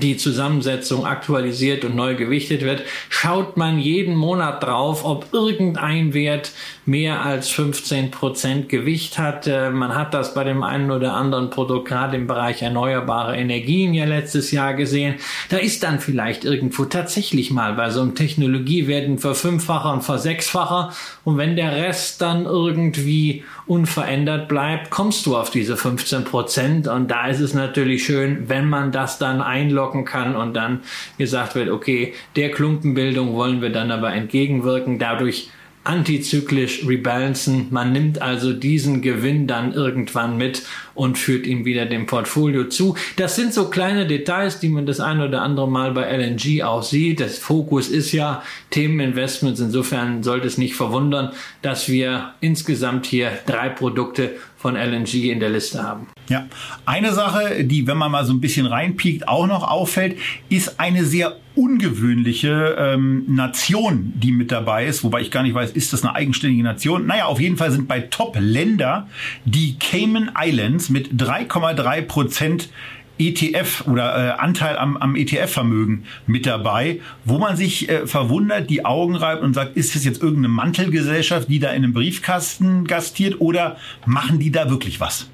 die 0.00 0.16
Zusammensetzung 0.16 1.06
aktualisiert 1.06 1.84
und 1.84 1.94
neu 1.94 2.16
gewichtet 2.16 2.62
wird, 2.62 2.82
schaut 3.08 3.56
man 3.56 3.78
jeden 3.78 4.14
Monat 4.14 4.62
drauf, 4.62 5.04
ob 5.04 5.32
irgendein 5.32 6.12
Wert 6.12 6.52
mehr 6.84 7.24
als 7.24 7.48
15 7.48 8.10
Prozent 8.10 8.68
Gewicht 8.68 9.18
hat. 9.18 9.46
Äh, 9.46 9.70
man 9.70 9.94
hat 9.94 10.12
das 10.12 10.34
bei 10.34 10.44
dem 10.44 10.62
einen 10.62 10.90
oder 10.90 11.14
anderen 11.14 11.50
Produkt 11.50 11.88
gerade 11.88 12.16
im 12.16 12.26
Bereich 12.26 12.62
erneuerbare 12.62 13.36
Energien 13.36 13.94
ja 13.94 14.04
letztes 14.04 14.50
Jahr 14.50 14.74
gesehen. 14.74 15.14
Da 15.48 15.56
ist 15.56 15.82
dann 15.82 15.98
vielleicht 15.98 16.44
irgendwo 16.44 16.84
tatsächlich 16.84 17.50
mal 17.50 17.72
bei 17.74 17.90
so 17.90 18.02
einem 18.02 18.14
Technologiewert 18.14 19.04
ein 19.04 19.18
Verfünffacher 19.18 19.92
und 19.92 20.02
Versechsfacher. 20.02 20.92
Und 21.24 21.38
wenn 21.38 21.56
der 21.56 21.72
Rest 21.72 22.20
dann 22.20 22.44
irgendwie 22.44 23.44
unverändert 23.66 24.48
bleibt, 24.48 24.90
kommst 24.90 25.26
du 25.26 25.36
auf 25.36 25.50
diese 25.50 25.76
15 25.76 26.24
Prozent. 26.24 26.88
Und 26.88 27.10
da 27.10 27.26
ist 27.26 27.40
es 27.40 27.54
natürlich 27.54 28.04
schön, 28.04 28.48
wenn 28.48 28.68
man 28.68 28.92
das 28.92 29.18
dann 29.18 29.42
einloggen 29.42 30.04
kann 30.04 30.36
und 30.36 30.54
dann 30.54 30.80
gesagt 31.18 31.54
wird, 31.54 31.70
okay, 31.70 32.14
der 32.36 32.50
Klumpenbildung 32.50 33.34
wollen 33.34 33.60
wir 33.60 33.70
dann 33.70 33.90
aber 33.90 34.12
entgegenwirken. 34.12 34.98
Dadurch 34.98 35.50
antizyklisch 35.86 36.86
rebalancen. 36.86 37.68
Man 37.70 37.92
nimmt 37.92 38.20
also 38.20 38.52
diesen 38.52 39.02
Gewinn 39.02 39.46
dann 39.46 39.72
irgendwann 39.72 40.36
mit 40.36 40.62
und 40.94 41.16
führt 41.18 41.46
ihm 41.46 41.64
wieder 41.64 41.86
dem 41.86 42.06
Portfolio 42.06 42.64
zu. 42.64 42.96
Das 43.16 43.36
sind 43.36 43.54
so 43.54 43.68
kleine 43.68 44.06
Details, 44.06 44.58
die 44.58 44.68
man 44.68 44.86
das 44.86 45.00
ein 45.00 45.20
oder 45.20 45.42
andere 45.42 45.68
Mal 45.68 45.92
bei 45.92 46.10
LNG 46.10 46.62
auch 46.62 46.82
sieht. 46.82 47.20
Das 47.20 47.38
Fokus 47.38 47.88
ist 47.88 48.12
ja 48.12 48.42
Themeninvestments. 48.70 49.60
Insofern 49.60 50.22
sollte 50.22 50.46
es 50.46 50.58
nicht 50.58 50.74
verwundern, 50.74 51.32
dass 51.62 51.88
wir 51.88 52.34
insgesamt 52.40 53.06
hier 53.06 53.30
drei 53.46 53.68
Produkte 53.68 54.36
von 54.56 54.74
LNG 54.74 55.30
in 55.30 55.40
der 55.40 55.50
Liste 55.50 55.82
haben. 55.82 56.08
Ja, 56.28 56.46
eine 56.86 57.12
Sache, 57.12 57.64
die, 57.64 57.86
wenn 57.86 57.96
man 57.96 58.10
mal 58.10 58.24
so 58.24 58.32
ein 58.32 58.40
bisschen 58.40 58.66
reinpiekt, 58.66 59.28
auch 59.28 59.46
noch 59.46 59.62
auffällt, 59.62 60.18
ist 60.48 60.80
eine 60.80 61.04
sehr 61.04 61.36
ungewöhnliche 61.54 62.76
ähm, 62.78 63.24
Nation, 63.28 64.12
die 64.16 64.32
mit 64.32 64.50
dabei 64.50 64.86
ist. 64.86 65.04
Wobei 65.04 65.20
ich 65.20 65.30
gar 65.30 65.42
nicht 65.42 65.54
weiß, 65.54 65.70
ist 65.72 65.92
das 65.92 66.02
eine 66.02 66.14
eigenständige 66.14 66.62
Nation? 66.62 67.06
Naja, 67.06 67.26
auf 67.26 67.40
jeden 67.40 67.56
Fall 67.56 67.70
sind 67.70 67.86
bei 67.86 68.00
Top-Länder 68.00 69.08
die 69.44 69.78
Cayman 69.78 70.32
Islands 70.38 70.90
mit 70.90 71.12
3,3 71.12 72.02
Prozent 72.02 72.68
ETF 73.18 73.84
oder 73.86 74.16
äh, 74.16 74.30
Anteil 74.38 74.76
am, 74.76 74.96
am 74.96 75.16
ETF-Vermögen 75.16 76.04
mit 76.26 76.46
dabei, 76.46 77.00
wo 77.24 77.38
man 77.38 77.56
sich 77.56 77.88
äh, 77.88 78.06
verwundert, 78.06 78.68
die 78.70 78.84
Augen 78.84 79.16
reibt 79.16 79.42
und 79.42 79.54
sagt, 79.54 79.76
ist 79.76 79.94
das 79.94 80.04
jetzt 80.04 80.22
irgendeine 80.22 80.48
Mantelgesellschaft, 80.48 81.48
die 81.48 81.58
da 81.58 81.70
in 81.70 81.84
einem 81.84 81.92
Briefkasten 81.92 82.84
gastiert 82.84 83.40
oder 83.40 83.76
machen 84.04 84.38
die 84.38 84.50
da 84.50 84.70
wirklich 84.70 85.00
was? 85.00 85.28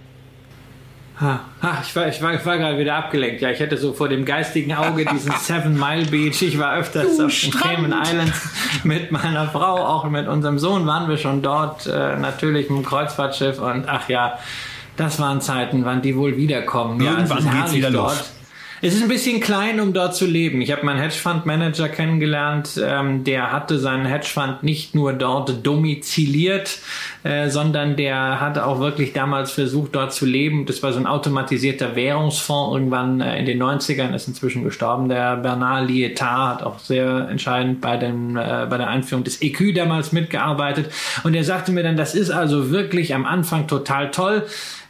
ich 1.82 1.94
war, 1.94 2.08
ich 2.08 2.20
war, 2.20 2.34
ich 2.34 2.44
war 2.44 2.58
gerade 2.58 2.78
wieder 2.78 2.96
abgelenkt. 2.96 3.42
Ja, 3.42 3.50
ich 3.50 3.60
hätte 3.60 3.76
so 3.76 3.92
vor 3.92 4.08
dem 4.08 4.24
geistigen 4.24 4.74
Auge 4.74 5.04
diesen 5.04 5.32
Seven 5.40 5.78
Mile 5.78 6.06
Beach. 6.06 6.42
Ich 6.42 6.58
war 6.58 6.76
öfters 6.76 7.16
du 7.16 7.26
auf 7.26 7.40
den 7.40 7.52
Cayman 7.52 7.92
Islands 7.92 8.50
mit 8.82 9.12
meiner 9.12 9.48
Frau, 9.48 9.76
auch 9.76 10.08
mit 10.08 10.26
unserem 10.26 10.58
Sohn 10.58 10.86
waren 10.86 11.08
wir 11.08 11.18
schon 11.18 11.42
dort, 11.42 11.86
äh, 11.86 12.16
natürlich 12.16 12.70
mit 12.70 12.78
dem 12.78 12.84
Kreuzfahrtschiff 12.84 13.60
und 13.60 13.88
ach 13.88 14.08
ja, 14.08 14.38
das 14.96 15.18
waren 15.18 15.40
Zeiten, 15.40 15.85
wann 15.85 16.02
die 16.02 16.16
wohl 16.16 16.37
wiederkommen. 16.37 17.00
Irgendwann 17.00 17.44
ja, 17.44 17.52
geht's 17.52 17.74
wieder 17.74 17.90
dort. 17.90 18.18
los. 18.18 18.33
Es 18.85 18.94
ist 18.94 19.02
ein 19.02 19.09
bisschen 19.09 19.38
klein, 19.38 19.79
um 19.79 19.92
dort 19.92 20.16
zu 20.16 20.27
leben. 20.27 20.60
Ich 20.60 20.73
habe 20.73 20.85
meinen 20.85 20.98
Hedgefonds-Manager 20.98 21.88
kennengelernt, 21.88 22.83
ähm, 22.85 23.23
der 23.23 23.52
hatte 23.52 23.79
seinen 23.79 24.06
Hedgefonds 24.06 24.64
nicht 24.64 24.92
nur 24.92 25.12
dort 25.12 25.64
domiziliert, 25.64 26.81
äh, 27.23 27.48
sondern 27.48 27.94
der 27.94 28.40
hatte 28.40 28.66
auch 28.66 28.81
wirklich 28.81 29.12
damals 29.12 29.52
versucht, 29.52 29.94
dort 29.94 30.12
zu 30.12 30.27
leben. 30.27 30.66
Das 30.66 30.83
war 30.83 30.92
so 30.92 30.98
ein 30.98 31.06
automatisierter 31.06 31.94
Währungsfonds 31.94 32.75
irgendwann 32.75 33.21
äh, 33.21 33.38
in 33.38 33.46
den 33.46 33.62
90ern, 33.62 34.16
ist 34.16 34.27
inzwischen 34.27 34.64
gestorben. 34.64 35.08
Der 35.08 35.37
Bernard 35.37 35.88
Lietard 35.88 36.56
hat 36.56 36.62
auch 36.64 36.81
sehr 36.81 37.29
entscheidend 37.31 37.81
bei, 37.81 37.96
dem, 37.96 38.37
äh, 38.37 38.66
bei 38.69 38.79
der 38.79 38.88
Einführung 38.88 39.23
des 39.23 39.42
EQ 39.42 39.77
damals 39.77 40.10
mitgearbeitet. 40.10 40.90
Und 41.23 41.35
er 41.35 41.44
sagte 41.44 41.71
mir 41.71 41.85
dann, 41.85 41.96
das 41.96 42.16
ist 42.16 42.31
also 42.31 42.73
wirklich 42.73 43.14
am 43.14 43.27
Anfang 43.27 43.69
total 43.69 44.10
toll. 44.10 44.44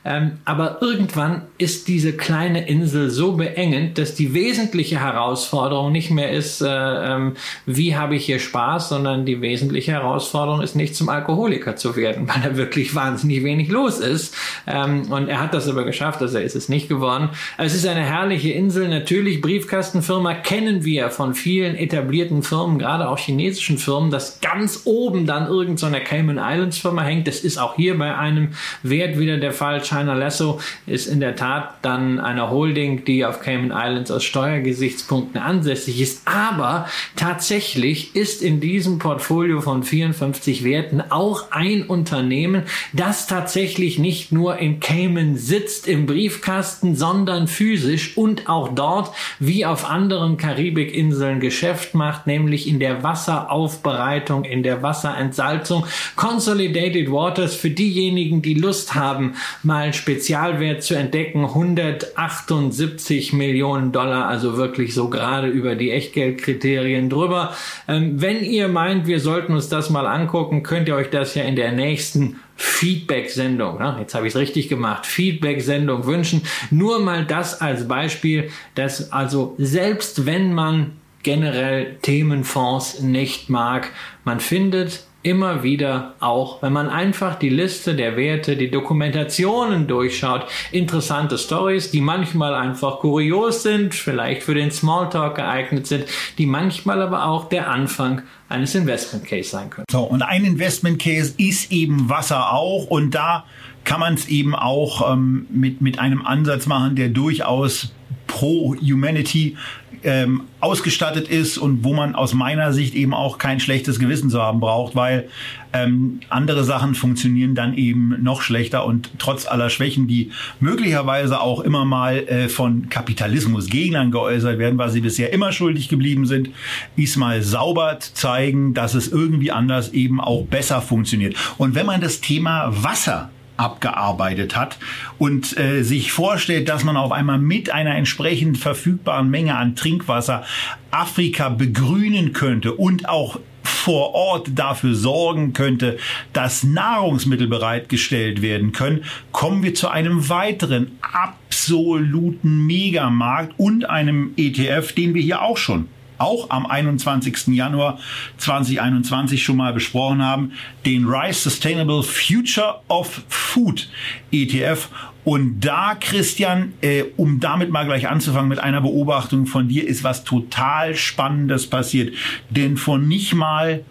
Ähm, 0.05 0.38
aber 0.44 0.78
irgendwann 0.80 1.42
ist 1.59 1.86
diese 1.86 2.12
kleine 2.12 2.66
Insel 2.66 3.09
so 3.11 3.32
beengend, 3.32 3.98
dass 3.98 4.16
die 4.16 4.34
wesentliche 4.34 5.00
Herausforderung 5.00 5.92
nicht 5.92 6.11
mehr 6.11 6.32
ist, 6.32 6.61
äh, 6.61 6.66
ähm, 6.66 7.34
wie 7.66 7.94
habe 7.94 8.16
ich 8.16 8.24
hier 8.24 8.40
Spaß, 8.40 8.88
sondern 8.88 9.26
die 9.26 9.40
wesentliche 9.40 9.92
Herausforderung 9.92 10.61
ist 10.61 10.74
nicht 10.74 10.96
zum 10.96 11.09
Alkoholiker 11.09 11.76
zu 11.76 11.94
werden, 11.94 12.28
weil 12.34 12.42
da 12.42 12.57
wirklich 12.57 12.94
wahnsinnig 12.96 13.44
wenig 13.44 13.68
los 13.68 14.00
ist. 14.00 14.34
Ähm, 14.66 15.12
und 15.12 15.28
er 15.28 15.40
hat 15.40 15.55
das 15.55 15.68
aber 15.68 15.84
geschafft, 15.84 16.20
also 16.20 16.38
er 16.38 16.44
ist 16.44 16.57
es 16.57 16.68
nicht 16.68 16.88
geworden. 16.88 17.28
Es 17.57 17.74
ist 17.74 17.86
eine 17.86 18.03
herrliche 18.03 18.50
Insel. 18.50 18.88
Natürlich, 18.88 19.40
Briefkastenfirma 19.40 20.34
kennen 20.34 20.84
wir 20.84 21.11
von 21.11 21.34
vielen 21.34 21.76
etablierten 21.76 22.42
Firmen, 22.42 22.80
gerade 22.80 23.09
auch 23.09 23.18
chinesischen 23.18 23.78
Firmen, 23.78 24.11
dass 24.11 24.40
ganz 24.40 24.82
oben 24.84 25.26
dann 25.26 25.46
irgendeine 25.46 25.98
so 25.98 26.05
Cayman 26.05 26.38
Islands 26.38 26.78
Firma 26.78 27.03
hängt. 27.03 27.28
Das 27.28 27.40
ist 27.40 27.59
auch 27.59 27.76
hier 27.76 27.96
bei 27.96 28.16
einem 28.16 28.48
Wert 28.82 29.18
wieder 29.18 29.38
der 29.38 29.53
Fall. 29.53 29.80
China 29.93 30.14
Lasso 30.14 30.61
ist 30.86 31.07
in 31.07 31.20
der 31.20 31.36
Tat 31.36 31.74
dann 31.82 32.18
eine 32.18 32.51
Holding, 32.51 33.05
die 33.05 33.24
auf 33.24 33.40
Cayman 33.40 33.70
Islands 33.70 34.11
aus 34.11 34.24
Steuergesichtspunkten 34.24 35.40
ansässig 35.40 36.01
ist. 36.01 36.22
Aber 36.26 36.88
tatsächlich 37.16 38.16
ist 38.16 38.43
in 38.43 38.61
diesem 38.61 38.99
Portfolio 38.99 39.61
von 39.61 39.82
54 39.82 40.64
Werten 40.64 41.03
auch 41.11 41.51
ein 41.51 41.84
Unternehmen, 41.84 42.64
das 42.93 43.26
tatsächlich 43.26 43.99
nicht 43.99 44.32
nur 44.32 44.59
in 44.59 44.80
Cayman 44.80 45.36
sitzt 45.36 45.86
im 45.86 46.07
Briefkasten, 46.07 46.97
sondern 46.97 47.49
physisch 47.49 48.16
und 48.16 48.49
auch 48.49 48.74
dort 48.74 49.14
wie 49.38 49.66
auf 49.66 49.88
anderen 49.88 50.36
Karibikinseln 50.36 51.40
Geschäft 51.40 51.95
macht, 51.95 52.26
nämlich 52.26 52.68
in 52.68 52.78
der 52.78 53.03
Wasseraufbereitung, 53.03 54.45
in 54.45 54.62
der 54.62 54.82
Wasserentsalzung. 54.82 55.84
Consolidated 56.16 57.11
Waters 57.11 57.55
für 57.55 57.70
diejenigen, 57.70 58.43
die 58.43 58.55
Lust 58.55 58.95
haben, 58.95 59.34
mal 59.62 59.82
einen 59.83 59.93
Spezialwert 59.93 60.83
zu 60.83 60.95
entdecken, 60.95 61.45
178 61.45 63.33
Millionen 63.33 63.93
Dollar, 63.93 64.28
also 64.28 64.57
wirklich 64.57 64.95
so 64.95 65.09
gerade 65.09 65.49
über 65.49 65.74
die 65.74 65.91
Echtgeldkriterien 65.91 67.11
drüber. 67.11 67.55
Ähm, 67.89 68.20
wenn 68.20 68.45
ihr 68.45 68.68
meint, 68.68 69.07
wir 69.07 69.20
sollten 69.20 69.55
uns 69.55 69.68
das 69.68 69.91
mal 69.91 70.07
angucken, 70.07 70.62
könnt 70.62 70.89
ihr 70.89 70.95
euch 70.95 71.11
das 71.11 71.35
ja 71.35 71.43
in 71.43 71.57
der 71.57 71.72
nächsten 71.72 72.41
Feedback-Sendung, 72.57 73.78
ne? 73.78 73.97
jetzt 73.99 74.14
habe 74.14 74.26
ich 74.26 74.35
es 74.35 74.39
richtig 74.39 74.68
gemacht, 74.68 75.05
Feedback-Sendung 75.05 76.07
wünschen. 76.07 76.43
Nur 76.70 77.01
mal 77.01 77.24
das 77.24 77.61
als 77.61 77.89
Beispiel, 77.89 78.51
dass 78.74 79.12
also 79.12 79.55
selbst 79.59 80.26
wenn 80.26 80.55
man 80.55 80.93
generell 81.22 81.97
Themenfonds 82.03 83.01
nicht 83.01 83.51
mag, 83.51 83.91
man 84.24 84.39
findet 84.39 85.05
immer 85.23 85.62
wieder 85.62 86.14
auch, 86.20 86.62
wenn 86.62 86.73
man 86.73 86.89
einfach 86.89 87.37
die 87.37 87.49
Liste 87.49 87.95
der 87.95 88.16
Werte, 88.16 88.57
die 88.57 88.70
Dokumentationen 88.70 89.87
durchschaut, 89.87 90.47
interessante 90.73 91.39
Stories, 91.39 91.91
die 91.91 92.01
manchmal 92.01 92.55
einfach 92.55 92.99
kurios 92.99 93.62
sind, 93.62 93.95
vielleicht 93.95 94.43
für 94.43 94.55
den 94.55 94.70
Smalltalk 94.70 95.37
geeignet 95.37 95.87
sind, 95.87 96.05
die 96.39 96.47
manchmal 96.47 97.03
aber 97.03 97.27
auch 97.27 97.49
der 97.49 97.70
Anfang 97.70 98.23
eines 98.49 98.75
Investment 98.75 99.25
Case 99.25 99.51
sein 99.51 99.70
können. 99.70 99.87
So, 99.91 100.03
und 100.03 100.23
ein 100.23 100.45
Investment 100.45 101.01
Case 101.01 101.35
ist 101.39 101.70
eben 101.73 102.09
Wasser 102.09 102.53
auch 102.53 102.87
und 102.87 103.14
da 103.14 103.45
kann 103.85 104.01
man 104.01 104.14
es 104.14 104.29
eben 104.29 104.55
auch 104.55 105.12
ähm, 105.12 105.47
mit, 105.51 105.81
mit 105.81 105.99
einem 105.99 106.25
Ansatz 106.25 106.66
machen, 106.66 106.97
der 106.97 107.09
durchaus 107.09 107.93
pro 108.27 108.75
Humanity 108.77 109.57
ähm, 110.05 110.42
ausgestattet 110.61 111.28
ist 111.28 111.59
und 111.59 111.84
wo 111.84 111.92
man 111.92 112.14
aus 112.14 112.34
meiner 112.34 112.72
Sicht 112.72 112.94
eben 112.94 113.14
auch 113.14 113.38
kein 113.38 113.61
schlechtes 113.61 113.98
Gewissen 113.98 114.30
zu 114.30 114.40
haben 114.40 114.61
braucht, 114.61 114.94
weil 114.94 115.28
ähm, 115.72 116.20
andere 116.28 116.64
Sachen 116.64 116.94
funktionieren 116.94 117.55
dann 117.55 117.74
eben 117.74 118.22
noch 118.22 118.42
schlechter 118.42 118.84
und 118.84 119.11
trotz 119.18 119.46
aller 119.46 119.70
Schwächen, 119.70 120.07
die 120.07 120.30
möglicherweise 120.61 121.40
auch 121.40 121.61
immer 121.61 121.84
mal 121.84 122.18
äh, 122.18 122.48
von 122.48 122.88
Kapitalismusgegnern 122.88 124.11
geäußert 124.11 124.59
werden, 124.59 124.78
weil 124.78 124.90
sie 124.90 125.00
bisher 125.00 125.32
immer 125.32 125.53
schuldig 125.53 125.88
geblieben 125.88 126.26
sind, 126.26 126.50
ist 126.96 127.16
mal 127.16 127.42
sauber 127.42 127.98
zeigen, 128.00 128.74
dass 128.74 128.94
es 128.94 129.09
irgendwie 129.09 129.50
anders 129.50 129.92
eben 129.92 130.20
auch 130.20 130.44
besser 130.44 130.82
funktioniert. 130.82 131.34
Und 131.59 131.74
wenn 131.74 131.86
man 131.86 132.00
das 132.00 132.20
Thema 132.20 132.70
Wasser 132.70 133.30
abgearbeitet 133.63 134.57
hat 134.57 134.79
und 135.19 135.57
äh, 135.59 135.83
sich 135.83 136.13
vorstellt, 136.13 136.69
dass 136.69 136.85
man 136.85 136.97
auf 136.97 137.13
einmal 137.13 137.39
mit 137.39 137.71
einer 137.73 137.95
entsprechend 137.95 138.59
verfügbaren 138.59 139.31
Menge 139.31 139.57
an 139.57 139.77
Trinkwasser 139.77 140.45
Afrika 140.91 141.49
begrünen 141.49 142.33
könnte 142.33 142.75
und 142.75 143.09
auch 143.09 143.39
vor 143.63 144.15
Ort 144.15 144.51
dafür 144.55 144.95
sorgen 144.95 145.53
könnte, 145.53 145.99
dass 146.33 146.63
Nahrungsmittel 146.63 147.47
bereitgestellt 147.47 148.43
werden 148.43 148.73
können, 148.73 149.05
kommen 149.33 149.63
wir 149.63 149.75
zu 149.75 149.89
einem 149.89 150.29
weiteren 150.29 150.93
absoluten 151.01 152.67
Megamarkt 152.67 153.55
und 153.59 153.89
einem 153.89 154.35
ETF, 154.37 154.93
den 154.93 155.15
wir 155.15 155.23
hier 155.23 155.43
auch 155.43 155.57
schon 155.57 155.89
auch 156.23 156.51
am 156.51 156.66
21. 156.66 157.49
Januar 157.49 157.99
2021 158.39 159.43
schon 159.43 159.57
mal 159.57 159.73
besprochen 159.73 160.23
haben, 160.23 160.53
den 160.87 161.07
Rise 161.07 161.51
Sustainable 161.51 162.03
Future 162.03 162.81
of 162.89 163.23
Food 163.29 163.89
ETF. 164.31 164.89
Und 165.25 165.61
da, 165.61 165.95
Christian, 165.95 166.73
äh, 166.81 167.05
um 167.16 167.39
damit 167.39 167.70
mal 167.70 167.85
gleich 167.85 168.09
anzufangen 168.09 168.49
mit 168.49 168.59
einer 168.59 168.81
Beobachtung 168.81 169.47
von 169.47 169.68
dir, 169.68 169.87
ist 169.87 170.03
was 170.03 170.25
total 170.25 170.97
Spannendes 170.97 171.68
passiert. 171.68 172.14
Denn 172.51 172.77
vor 172.77 172.99
nicht 172.99 173.35
mal 173.35 173.85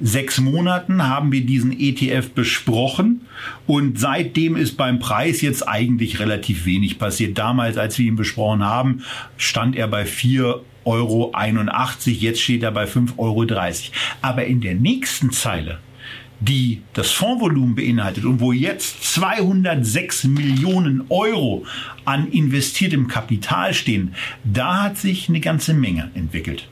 sechs 0.00 0.40
Monaten 0.40 1.08
haben 1.08 1.32
wir 1.32 1.44
diesen 1.44 1.72
ETF 1.78 2.30
besprochen 2.30 3.22
und 3.66 3.98
seitdem 3.98 4.56
ist 4.56 4.76
beim 4.76 4.98
Preis 4.98 5.40
jetzt 5.40 5.66
eigentlich 5.66 6.18
relativ 6.20 6.66
wenig 6.66 6.98
passiert. 6.98 7.38
Damals, 7.38 7.78
als 7.78 7.98
wir 7.98 8.06
ihn 8.06 8.16
besprochen 8.16 8.64
haben, 8.64 9.02
stand 9.36 9.76
er 9.76 9.88
bei 9.88 10.04
vier 10.04 10.60
Euro. 10.84 11.32
Jetzt 12.04 12.40
steht 12.40 12.62
er 12.62 12.70
bei 12.70 12.84
5,30 12.84 13.18
Euro. 13.18 13.46
Aber 14.22 14.44
in 14.44 14.60
der 14.60 14.74
nächsten 14.74 15.32
Zeile 15.32 15.78
die 16.40 16.82
das 16.92 17.12
Fondsvolumen 17.12 17.74
beinhaltet 17.74 18.24
und 18.24 18.40
wo 18.40 18.52
jetzt 18.52 19.02
206 19.14 20.24
Millionen 20.24 21.06
Euro 21.08 21.64
an 22.04 22.28
investiertem 22.28 23.08
Kapital 23.08 23.72
stehen, 23.74 24.14
da 24.44 24.82
hat 24.82 24.98
sich 24.98 25.28
eine 25.28 25.40
ganze 25.40 25.72
Menge 25.74 26.10
entwickelt. 26.14 26.68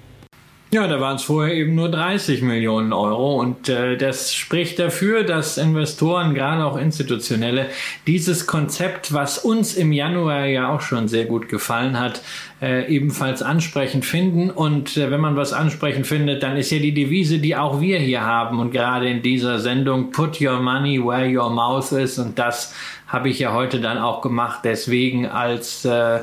Ja, 0.75 0.89
da 0.89 1.01
waren 1.01 1.15
es 1.15 1.23
vorher 1.23 1.55
eben 1.55 1.77
nur 1.77 1.89
30 1.89 2.43
Millionen 2.43 2.93
Euro 2.93 3.41
und 3.41 3.69
äh, 3.69 3.97
das 3.97 4.35
spricht 4.35 4.81
dafür, 4.81 5.23
dass 5.23 5.57
Investoren, 5.57 6.35
gerade 6.35 6.65
auch 6.65 6.77
institutionelle, 6.77 7.67
dieses 8.09 8.49
Konzept, 8.49 9.13
was 9.13 9.39
uns 9.39 9.77
im 9.77 9.93
Januar 9.93 10.47
ja 10.47 10.75
auch 10.75 10.81
schon 10.81 11.07
sehr 11.07 11.27
gut 11.27 11.49
gefallen 11.49 12.01
hat, 12.01 12.23
äh, 12.61 12.93
ebenfalls 12.93 13.41
ansprechend 13.41 14.05
finden. 14.05 14.51
Und 14.51 14.97
äh, 14.97 15.13
wenn 15.13 15.21
man 15.21 15.37
was 15.37 15.53
ansprechend 15.53 16.09
findet, 16.09 16.43
dann 16.43 16.57
ist 16.57 16.73
ja 16.73 16.81
die 16.81 16.93
Devise, 16.93 17.39
die 17.39 17.55
auch 17.55 17.81
wir 17.81 18.01
hier 18.01 18.23
haben. 18.23 18.59
Und 18.59 18.73
gerade 18.73 19.09
in 19.09 19.23
dieser 19.23 19.61
Sendung, 19.61 20.11
put 20.11 20.41
your 20.41 20.59
money 20.59 20.99
where 20.99 21.29
your 21.29 21.51
mouth 21.51 21.93
is. 21.93 22.19
Und 22.19 22.37
das 22.37 22.75
habe 23.07 23.29
ich 23.29 23.39
ja 23.39 23.53
heute 23.53 23.81
dann 23.81 23.99
auch 23.99 24.23
gemacht, 24.23 24.63
deswegen 24.65 25.27
als 25.27 25.85
äh, 25.85 26.21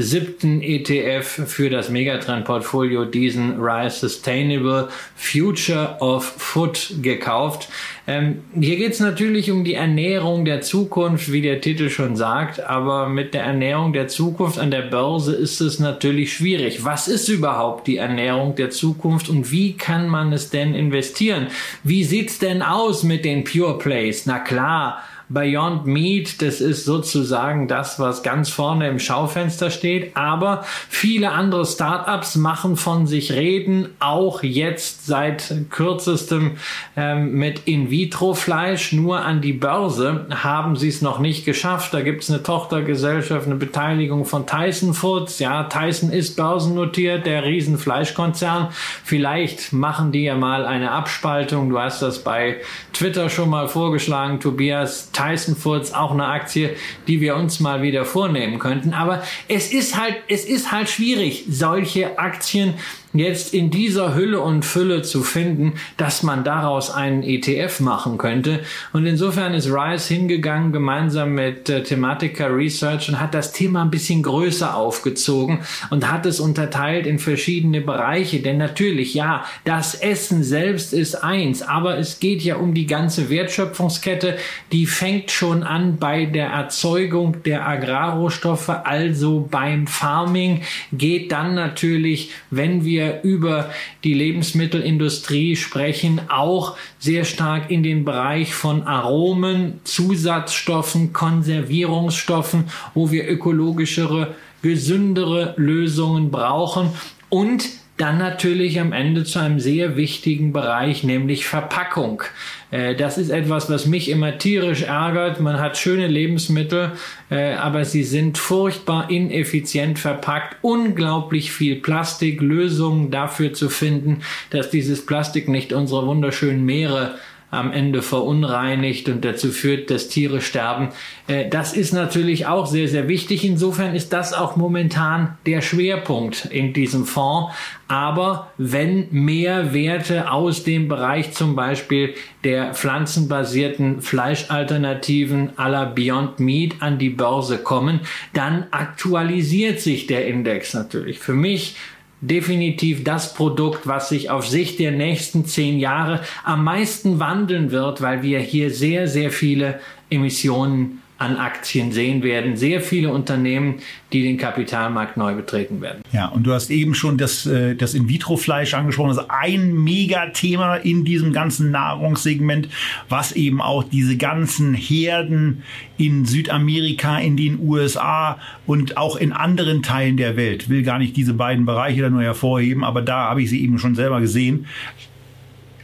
siebten 0.00 0.62
ETF 0.62 1.42
für 1.46 1.70
das 1.70 1.90
Megatrend-Portfolio 1.90 3.04
diesen 3.04 3.60
Rise 3.60 4.08
Sustainable 4.08 4.88
Future 5.16 5.96
of 6.00 6.24
Food 6.24 6.94
gekauft. 7.02 7.68
Ähm, 8.06 8.42
hier 8.58 8.76
geht 8.76 8.92
es 8.92 9.00
natürlich 9.00 9.50
um 9.50 9.64
die 9.64 9.74
Ernährung 9.74 10.44
der 10.44 10.60
Zukunft, 10.60 11.30
wie 11.30 11.42
der 11.42 11.60
Titel 11.60 11.90
schon 11.90 12.16
sagt, 12.16 12.60
aber 12.60 13.08
mit 13.08 13.34
der 13.34 13.42
Ernährung 13.42 13.92
der 13.92 14.08
Zukunft 14.08 14.58
an 14.58 14.70
der 14.70 14.82
Börse 14.82 15.34
ist 15.34 15.60
es 15.60 15.78
natürlich 15.78 16.32
schwierig. 16.32 16.84
Was 16.84 17.08
ist 17.08 17.28
überhaupt 17.28 17.86
die 17.86 17.98
Ernährung 17.98 18.54
der 18.54 18.70
Zukunft 18.70 19.28
und 19.28 19.50
wie 19.50 19.76
kann 19.76 20.08
man 20.08 20.32
es 20.32 20.50
denn 20.50 20.74
investieren? 20.74 21.48
Wie 21.84 22.04
sieht's 22.04 22.38
denn 22.38 22.62
aus 22.62 23.02
mit 23.02 23.24
den 23.24 23.44
Pure 23.44 23.78
Plays? 23.78 24.24
Na 24.26 24.38
klar, 24.38 25.02
Beyond 25.30 25.86
Meat, 25.86 26.40
das 26.40 26.62
ist 26.62 26.86
sozusagen 26.86 27.68
das, 27.68 27.98
was 27.98 28.22
ganz 28.22 28.48
vorne 28.48 28.88
im 28.88 28.98
Schaufenster 28.98 29.70
steht. 29.70 30.16
Aber 30.16 30.64
viele 30.88 31.32
andere 31.32 31.66
Startups 31.66 32.36
machen 32.36 32.76
von 32.76 33.06
sich 33.06 33.32
reden, 33.32 33.90
auch 34.00 34.42
jetzt 34.42 35.06
seit 35.06 35.54
kürzestem 35.70 36.52
ähm, 36.96 37.34
mit 37.34 37.66
In-vitro-Fleisch. 37.66 38.92
Nur 38.92 39.20
an 39.20 39.42
die 39.42 39.52
Börse 39.52 40.26
haben 40.30 40.76
sie 40.76 40.88
es 40.88 41.02
noch 41.02 41.18
nicht 41.18 41.44
geschafft. 41.44 41.92
Da 41.92 42.00
gibt 42.00 42.22
es 42.22 42.30
eine 42.30 42.42
Tochtergesellschaft, 42.42 43.46
eine 43.46 43.56
Beteiligung 43.56 44.24
von 44.24 44.46
Tyson 44.46 44.94
Foods. 44.94 45.40
Ja, 45.40 45.64
Tyson 45.64 46.10
ist 46.10 46.36
börsennotiert, 46.36 47.26
der 47.26 47.44
Riesenfleischkonzern. 47.44 48.68
Vielleicht 49.04 49.74
machen 49.74 50.10
die 50.10 50.24
ja 50.24 50.36
mal 50.36 50.64
eine 50.64 50.90
Abspaltung. 50.92 51.68
Du 51.68 51.78
hast 51.78 52.00
das 52.00 52.20
bei 52.20 52.56
Twitter 52.94 53.28
schon 53.28 53.50
mal 53.50 53.68
vorgeschlagen, 53.68 54.40
Tobias. 54.40 55.10
Tyson 55.18 55.56
Foods, 55.56 55.92
auch 55.92 56.12
eine 56.12 56.26
Aktie, 56.26 56.76
die 57.08 57.20
wir 57.20 57.34
uns 57.34 57.58
mal 57.60 57.82
wieder 57.82 58.04
vornehmen 58.04 58.58
könnten. 58.58 58.94
Aber 58.94 59.22
es 59.48 59.72
ist 59.72 60.00
halt, 60.00 60.16
es 60.28 60.44
ist 60.44 60.70
halt 60.70 60.88
schwierig, 60.88 61.44
solche 61.48 62.18
Aktien 62.18 62.74
jetzt 63.14 63.54
in 63.54 63.70
dieser 63.70 64.14
Hülle 64.14 64.40
und 64.40 64.64
Fülle 64.64 65.02
zu 65.02 65.22
finden, 65.22 65.74
dass 65.96 66.22
man 66.22 66.44
daraus 66.44 66.90
einen 66.90 67.22
ETF 67.22 67.80
machen 67.80 68.18
könnte. 68.18 68.60
Und 68.92 69.06
insofern 69.06 69.54
ist 69.54 69.70
Rice 69.72 70.08
hingegangen 70.08 70.72
gemeinsam 70.72 71.34
mit 71.34 71.68
äh, 71.68 71.82
Thematica 71.82 72.46
Research 72.46 73.08
und 73.08 73.20
hat 73.20 73.34
das 73.34 73.52
Thema 73.52 73.82
ein 73.82 73.90
bisschen 73.90 74.22
größer 74.22 74.76
aufgezogen 74.76 75.60
und 75.90 76.10
hat 76.10 76.26
es 76.26 76.38
unterteilt 76.38 77.06
in 77.06 77.18
verschiedene 77.18 77.80
Bereiche. 77.80 78.40
Denn 78.40 78.58
natürlich, 78.58 79.14
ja, 79.14 79.44
das 79.64 79.94
Essen 79.94 80.42
selbst 80.42 80.92
ist 80.92 81.14
eins, 81.14 81.62
aber 81.62 81.98
es 81.98 82.20
geht 82.20 82.42
ja 82.42 82.56
um 82.56 82.74
die 82.74 82.86
ganze 82.86 83.30
Wertschöpfungskette. 83.30 84.36
Die 84.72 84.86
fängt 84.86 85.30
schon 85.30 85.62
an 85.62 85.96
bei 85.96 86.26
der 86.26 86.48
Erzeugung 86.48 87.42
der 87.44 87.66
Agrarrohstoffe, 87.66 88.68
also 88.68 89.48
beim 89.50 89.86
Farming, 89.86 90.62
geht 90.92 91.32
dann 91.32 91.54
natürlich, 91.54 92.32
wenn 92.50 92.84
wir 92.84 92.97
wir 92.98 93.20
über 93.22 93.70
die 94.02 94.14
Lebensmittelindustrie 94.14 95.54
sprechen, 95.54 96.20
auch 96.28 96.76
sehr 96.98 97.24
stark 97.24 97.70
in 97.70 97.82
den 97.84 98.04
Bereich 98.04 98.54
von 98.54 98.82
Aromen, 98.82 99.80
Zusatzstoffen, 99.84 101.12
Konservierungsstoffen, 101.12 102.64
wo 102.94 103.12
wir 103.12 103.28
ökologischere, 103.28 104.34
gesündere 104.62 105.54
Lösungen 105.56 106.32
brauchen 106.32 106.90
und 107.28 107.68
dann 107.98 108.18
natürlich 108.18 108.80
am 108.80 108.92
Ende 108.92 109.24
zu 109.24 109.38
einem 109.38 109.60
sehr 109.60 109.96
wichtigen 109.96 110.52
Bereich, 110.52 111.02
nämlich 111.04 111.46
Verpackung. 111.46 112.22
Äh, 112.70 112.94
das 112.94 113.18
ist 113.18 113.30
etwas, 113.30 113.70
was 113.70 113.86
mich 113.86 114.08
immer 114.08 114.38
tierisch 114.38 114.82
ärgert. 114.82 115.40
Man 115.40 115.58
hat 115.58 115.78
schöne 115.78 116.06
Lebensmittel, 116.06 116.92
äh, 117.30 117.54
aber 117.54 117.84
sie 117.84 118.04
sind 118.04 118.38
furchtbar 118.38 119.10
ineffizient 119.10 119.98
verpackt. 119.98 120.56
Unglaublich 120.62 121.52
viel 121.52 121.76
Plastik, 121.76 122.40
Lösungen 122.40 123.10
dafür 123.10 123.52
zu 123.52 123.68
finden, 123.68 124.22
dass 124.50 124.70
dieses 124.70 125.04
Plastik 125.06 125.48
nicht 125.48 125.72
unsere 125.72 126.06
wunderschönen 126.06 126.64
Meere 126.64 127.14
am 127.50 127.72
Ende 127.72 128.02
verunreinigt 128.02 129.08
und 129.08 129.24
dazu 129.24 129.50
führt, 129.50 129.90
dass 129.90 130.08
Tiere 130.08 130.40
sterben. 130.42 130.90
Äh, 131.26 131.48
das 131.48 131.72
ist 131.72 131.92
natürlich 131.92 132.46
auch 132.46 132.66
sehr, 132.66 132.88
sehr 132.88 133.08
wichtig. 133.08 133.44
Insofern 133.44 133.94
ist 133.94 134.12
das 134.12 134.34
auch 134.34 134.56
momentan 134.56 135.38
der 135.46 135.62
Schwerpunkt 135.62 136.46
in 136.46 136.72
diesem 136.74 137.06
Fonds. 137.06 137.54
Aber 137.88 138.52
wenn 138.58 139.08
mehr 139.10 139.72
Werte 139.72 140.30
aus 140.30 140.62
dem 140.62 140.88
Bereich 140.88 141.32
zum 141.32 141.56
Beispiel 141.56 142.14
der 142.44 142.74
pflanzenbasierten 142.74 144.02
Fleischalternativen 144.02 145.58
aller 145.58 145.86
Beyond 145.86 146.38
Meat 146.38 146.76
an 146.80 146.98
die 146.98 147.08
Börse 147.08 147.56
kommen, 147.56 148.00
dann 148.34 148.66
aktualisiert 148.72 149.80
sich 149.80 150.06
der 150.06 150.26
Index 150.26 150.74
natürlich. 150.74 151.18
Für 151.18 151.32
mich 151.32 151.76
definitiv 152.20 153.04
das 153.04 153.34
Produkt, 153.34 153.86
was 153.86 154.08
sich 154.08 154.30
auf 154.30 154.46
Sicht 154.46 154.78
der 154.78 154.90
nächsten 154.90 155.44
zehn 155.44 155.78
Jahre 155.78 156.22
am 156.44 156.64
meisten 156.64 157.18
wandeln 157.20 157.70
wird, 157.70 158.02
weil 158.02 158.22
wir 158.22 158.40
hier 158.40 158.70
sehr, 158.70 159.08
sehr 159.08 159.30
viele 159.30 159.80
Emissionen 160.10 161.02
an 161.18 161.36
Aktien 161.36 161.90
sehen 161.90 162.22
werden. 162.22 162.56
Sehr 162.56 162.80
viele 162.80 163.12
Unternehmen, 163.12 163.80
die 164.12 164.22
den 164.22 164.38
Kapitalmarkt 164.38 165.16
neu 165.16 165.34
betreten 165.34 165.80
werden. 165.80 166.02
Ja, 166.12 166.28
und 166.28 166.44
du 166.44 166.52
hast 166.52 166.70
eben 166.70 166.94
schon 166.94 167.18
das, 167.18 167.44
äh, 167.44 167.74
das 167.74 167.94
In-vitro-Fleisch 167.94 168.72
angesprochen. 168.74 169.08
Das 169.08 169.24
ist 169.24 169.30
ein 169.30 169.74
Megathema 169.74 170.76
in 170.76 171.04
diesem 171.04 171.32
ganzen 171.32 171.72
Nahrungssegment, 171.72 172.68
was 173.08 173.32
eben 173.32 173.60
auch 173.60 173.82
diese 173.82 174.16
ganzen 174.16 174.74
Herden 174.74 175.64
in 175.96 176.24
Südamerika, 176.24 177.18
in 177.18 177.36
den 177.36 177.58
USA 177.60 178.38
und 178.66 178.96
auch 178.96 179.16
in 179.16 179.32
anderen 179.32 179.82
Teilen 179.82 180.16
der 180.16 180.36
Welt, 180.36 180.68
will 180.68 180.84
gar 180.84 180.98
nicht 181.00 181.16
diese 181.16 181.34
beiden 181.34 181.66
Bereiche 181.66 182.02
da 182.02 182.10
nur 182.10 182.22
hervorheben, 182.22 182.84
aber 182.84 183.02
da 183.02 183.28
habe 183.28 183.42
ich 183.42 183.50
sie 183.50 183.62
eben 183.62 183.80
schon 183.80 183.96
selber 183.96 184.20
gesehen, 184.20 184.66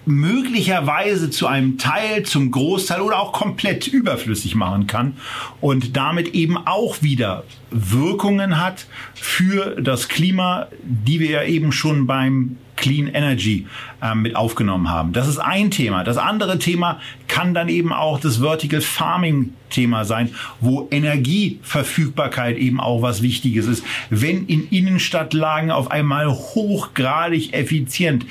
möglicherweise 0.06 1.30
zu 1.30 1.46
einem 1.46 1.78
Teil, 1.78 2.24
zum 2.24 2.50
Großteil 2.50 3.00
oder 3.00 3.18
auch 3.18 3.32
komplett 3.32 3.86
überflüssig 3.86 4.54
machen 4.54 4.86
kann 4.86 5.16
und 5.60 5.96
damit 5.96 6.34
eben 6.34 6.56
auch 6.56 7.02
wieder 7.02 7.44
Wirkungen 7.70 8.60
hat 8.60 8.86
für 9.14 9.80
das 9.80 10.08
Klima, 10.08 10.68
die 10.82 11.20
wir 11.20 11.30
ja 11.30 11.42
eben 11.44 11.72
schon 11.72 12.06
beim 12.06 12.56
Clean 12.76 13.06
Energy 13.08 13.66
äh, 14.02 14.14
mit 14.14 14.36
aufgenommen 14.36 14.90
haben. 14.90 15.12
Das 15.12 15.28
ist 15.28 15.38
ein 15.38 15.70
Thema. 15.70 16.04
Das 16.04 16.16
andere 16.16 16.58
Thema 16.58 17.00
kann 17.28 17.54
dann 17.54 17.68
eben 17.68 17.92
auch 17.92 18.18
das 18.20 18.38
Vertical 18.38 18.80
Farming 18.80 19.52
Thema 19.70 20.04
sein, 20.04 20.30
wo 20.60 20.88
Energieverfügbarkeit 20.90 22.56
eben 22.56 22.80
auch 22.80 23.02
was 23.02 23.22
Wichtiges 23.22 23.66
ist. 23.66 23.84
Wenn 24.10 24.46
in 24.46 24.68
Innenstadtlagen 24.68 25.70
auf 25.70 25.90
einmal 25.90 26.28
hochgradig 26.28 27.52
effizient 27.52 28.26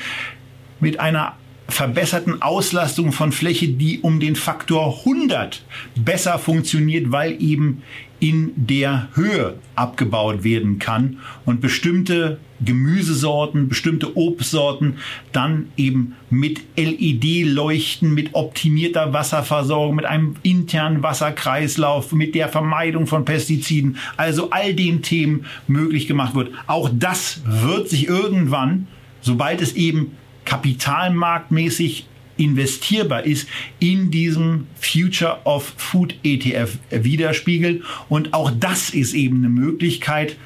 mit 0.80 1.00
einer 1.00 1.34
verbesserten 1.68 2.42
Auslastung 2.42 3.12
von 3.12 3.32
Fläche, 3.32 3.70
die 3.70 4.00
um 4.02 4.20
den 4.20 4.36
Faktor 4.36 5.00
100 5.00 5.64
besser 5.96 6.38
funktioniert, 6.38 7.12
weil 7.12 7.42
eben 7.42 7.84
in 8.20 8.54
der 8.56 9.10
Höhe 9.16 9.56
abgebaut 9.76 10.46
werden 10.46 10.80
kann 10.80 11.18
und 11.46 11.60
bestimmte 11.60 12.40
Gemüsesorten, 12.64 13.68
bestimmte 13.68 14.16
Obstsorten 14.16 14.96
dann 15.34 15.68
eben 15.76 16.16
mit 16.30 16.62
LED-Leuchten, 16.78 18.14
mit 18.14 18.34
optimierter 18.34 19.12
Wasserversorgung, 19.12 19.96
mit 19.96 20.06
einem 20.06 20.38
internen 20.42 21.04
Wasserkreislauf, 21.04 22.14
mit 22.14 22.34
der 22.34 22.48
Vermeidung 22.48 23.08
von 23.08 23.26
Pestiziden, 23.26 23.98
also 24.16 24.52
all 24.52 24.74
den 24.74 25.02
Themen 25.02 25.46
möglich 25.68 26.08
gemacht 26.08 26.34
wird. 26.34 26.52
Auch 26.66 26.90
das 26.94 27.42
wird 27.46 27.90
sich 27.90 28.08
irgendwann, 28.08 28.88
sobald 29.20 29.62
es 29.62 29.74
eben 29.74 30.12
kapitalmarktmäßig 30.46 32.06
investierbar 32.38 33.26
ist, 33.26 33.48
in 33.80 34.12
diesem 34.12 34.68
Future 34.76 35.40
of 35.46 35.74
Food 35.78 36.16
ETF 36.24 36.78
widerspiegelt. 36.90 37.84
Und 38.10 38.34
auch 38.34 38.52
das 38.52 38.90
ist 38.90 39.14
eben 39.14 39.38
eine 39.38 39.50
Möglichkeit, 39.50 40.38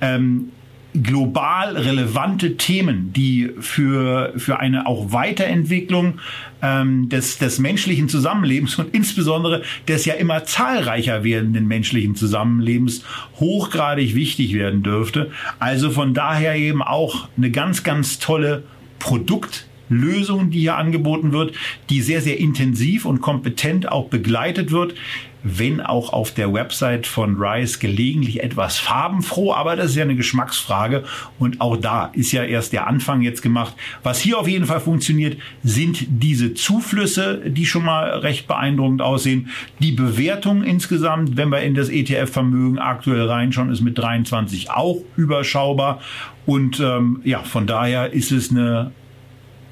ähm, 0.00 0.50
global 0.92 1.76
relevante 1.76 2.56
Themen, 2.56 3.12
die 3.12 3.50
für, 3.60 4.32
für 4.36 4.58
eine 4.58 4.86
auch 4.86 5.12
Weiterentwicklung 5.12 6.18
ähm, 6.62 7.08
des, 7.08 7.38
des 7.38 7.60
menschlichen 7.60 8.08
Zusammenlebens 8.08 8.76
und 8.76 8.92
insbesondere 8.92 9.62
des 9.86 10.04
ja 10.04 10.14
immer 10.14 10.44
zahlreicher 10.44 11.22
werdenden 11.22 11.68
menschlichen 11.68 12.16
Zusammenlebens 12.16 13.04
hochgradig 13.38 14.14
wichtig 14.16 14.52
werden 14.54 14.82
dürfte. 14.82 15.30
Also 15.60 15.90
von 15.90 16.12
daher 16.12 16.56
eben 16.56 16.82
auch 16.82 17.28
eine 17.36 17.52
ganz, 17.52 17.84
ganz 17.84 18.18
tolle 18.18 18.64
Produkt 19.00 19.66
Produktlösung, 19.90 20.50
die 20.50 20.60
hier 20.60 20.76
angeboten 20.76 21.32
wird, 21.32 21.54
die 21.90 22.00
sehr, 22.00 22.20
sehr 22.20 22.38
intensiv 22.38 23.04
und 23.04 23.20
kompetent 23.20 23.90
auch 23.90 24.08
begleitet 24.08 24.70
wird 24.70 24.94
wenn 25.42 25.80
auch 25.80 26.12
auf 26.12 26.32
der 26.34 26.52
Website 26.52 27.06
von 27.06 27.36
Rice 27.36 27.78
gelegentlich 27.78 28.42
etwas 28.42 28.78
farbenfroh, 28.78 29.54
aber 29.54 29.74
das 29.74 29.92
ist 29.92 29.96
ja 29.96 30.02
eine 30.02 30.14
Geschmacksfrage 30.14 31.02
und 31.38 31.62
auch 31.62 31.78
da 31.78 32.10
ist 32.12 32.32
ja 32.32 32.44
erst 32.44 32.74
der 32.74 32.86
Anfang 32.86 33.22
jetzt 33.22 33.40
gemacht. 33.40 33.74
Was 34.02 34.20
hier 34.20 34.38
auf 34.38 34.46
jeden 34.46 34.66
Fall 34.66 34.80
funktioniert, 34.80 35.38
sind 35.62 36.04
diese 36.10 36.52
Zuflüsse, 36.52 37.40
die 37.46 37.64
schon 37.64 37.86
mal 37.86 38.18
recht 38.18 38.48
beeindruckend 38.48 39.00
aussehen. 39.00 39.48
Die 39.78 39.92
Bewertung 39.92 40.62
insgesamt, 40.62 41.38
wenn 41.38 41.48
wir 41.48 41.62
in 41.62 41.74
das 41.74 41.88
ETF-Vermögen 41.88 42.78
aktuell 42.78 43.26
reinschauen, 43.26 43.70
ist 43.70 43.80
mit 43.80 43.96
23 43.96 44.70
auch 44.70 44.98
überschaubar 45.16 46.02
und 46.44 46.80
ähm, 46.80 47.22
ja, 47.24 47.38
von 47.38 47.66
daher 47.66 48.12
ist 48.12 48.30
es 48.30 48.50
eine 48.50 48.92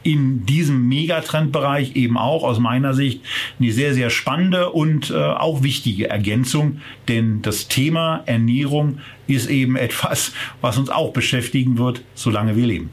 in 0.08 0.46
diesem 0.46 0.88
Megatrendbereich 0.88 1.94
eben 1.94 2.16
auch 2.16 2.42
aus 2.42 2.58
meiner 2.58 2.94
Sicht 2.94 3.20
eine 3.60 3.72
sehr, 3.72 3.92
sehr 3.92 4.08
spannende 4.08 4.70
und 4.70 5.10
äh, 5.10 5.14
auch 5.14 5.62
wichtige 5.62 6.08
Ergänzung, 6.08 6.80
denn 7.08 7.42
das 7.42 7.68
Thema 7.68 8.22
Ernährung 8.24 9.00
ist 9.26 9.50
eben 9.50 9.76
etwas, 9.76 10.32
was 10.62 10.78
uns 10.78 10.88
auch 10.88 11.12
beschäftigen 11.12 11.76
wird, 11.76 12.00
solange 12.14 12.56
wir 12.56 12.66
leben. 12.66 12.90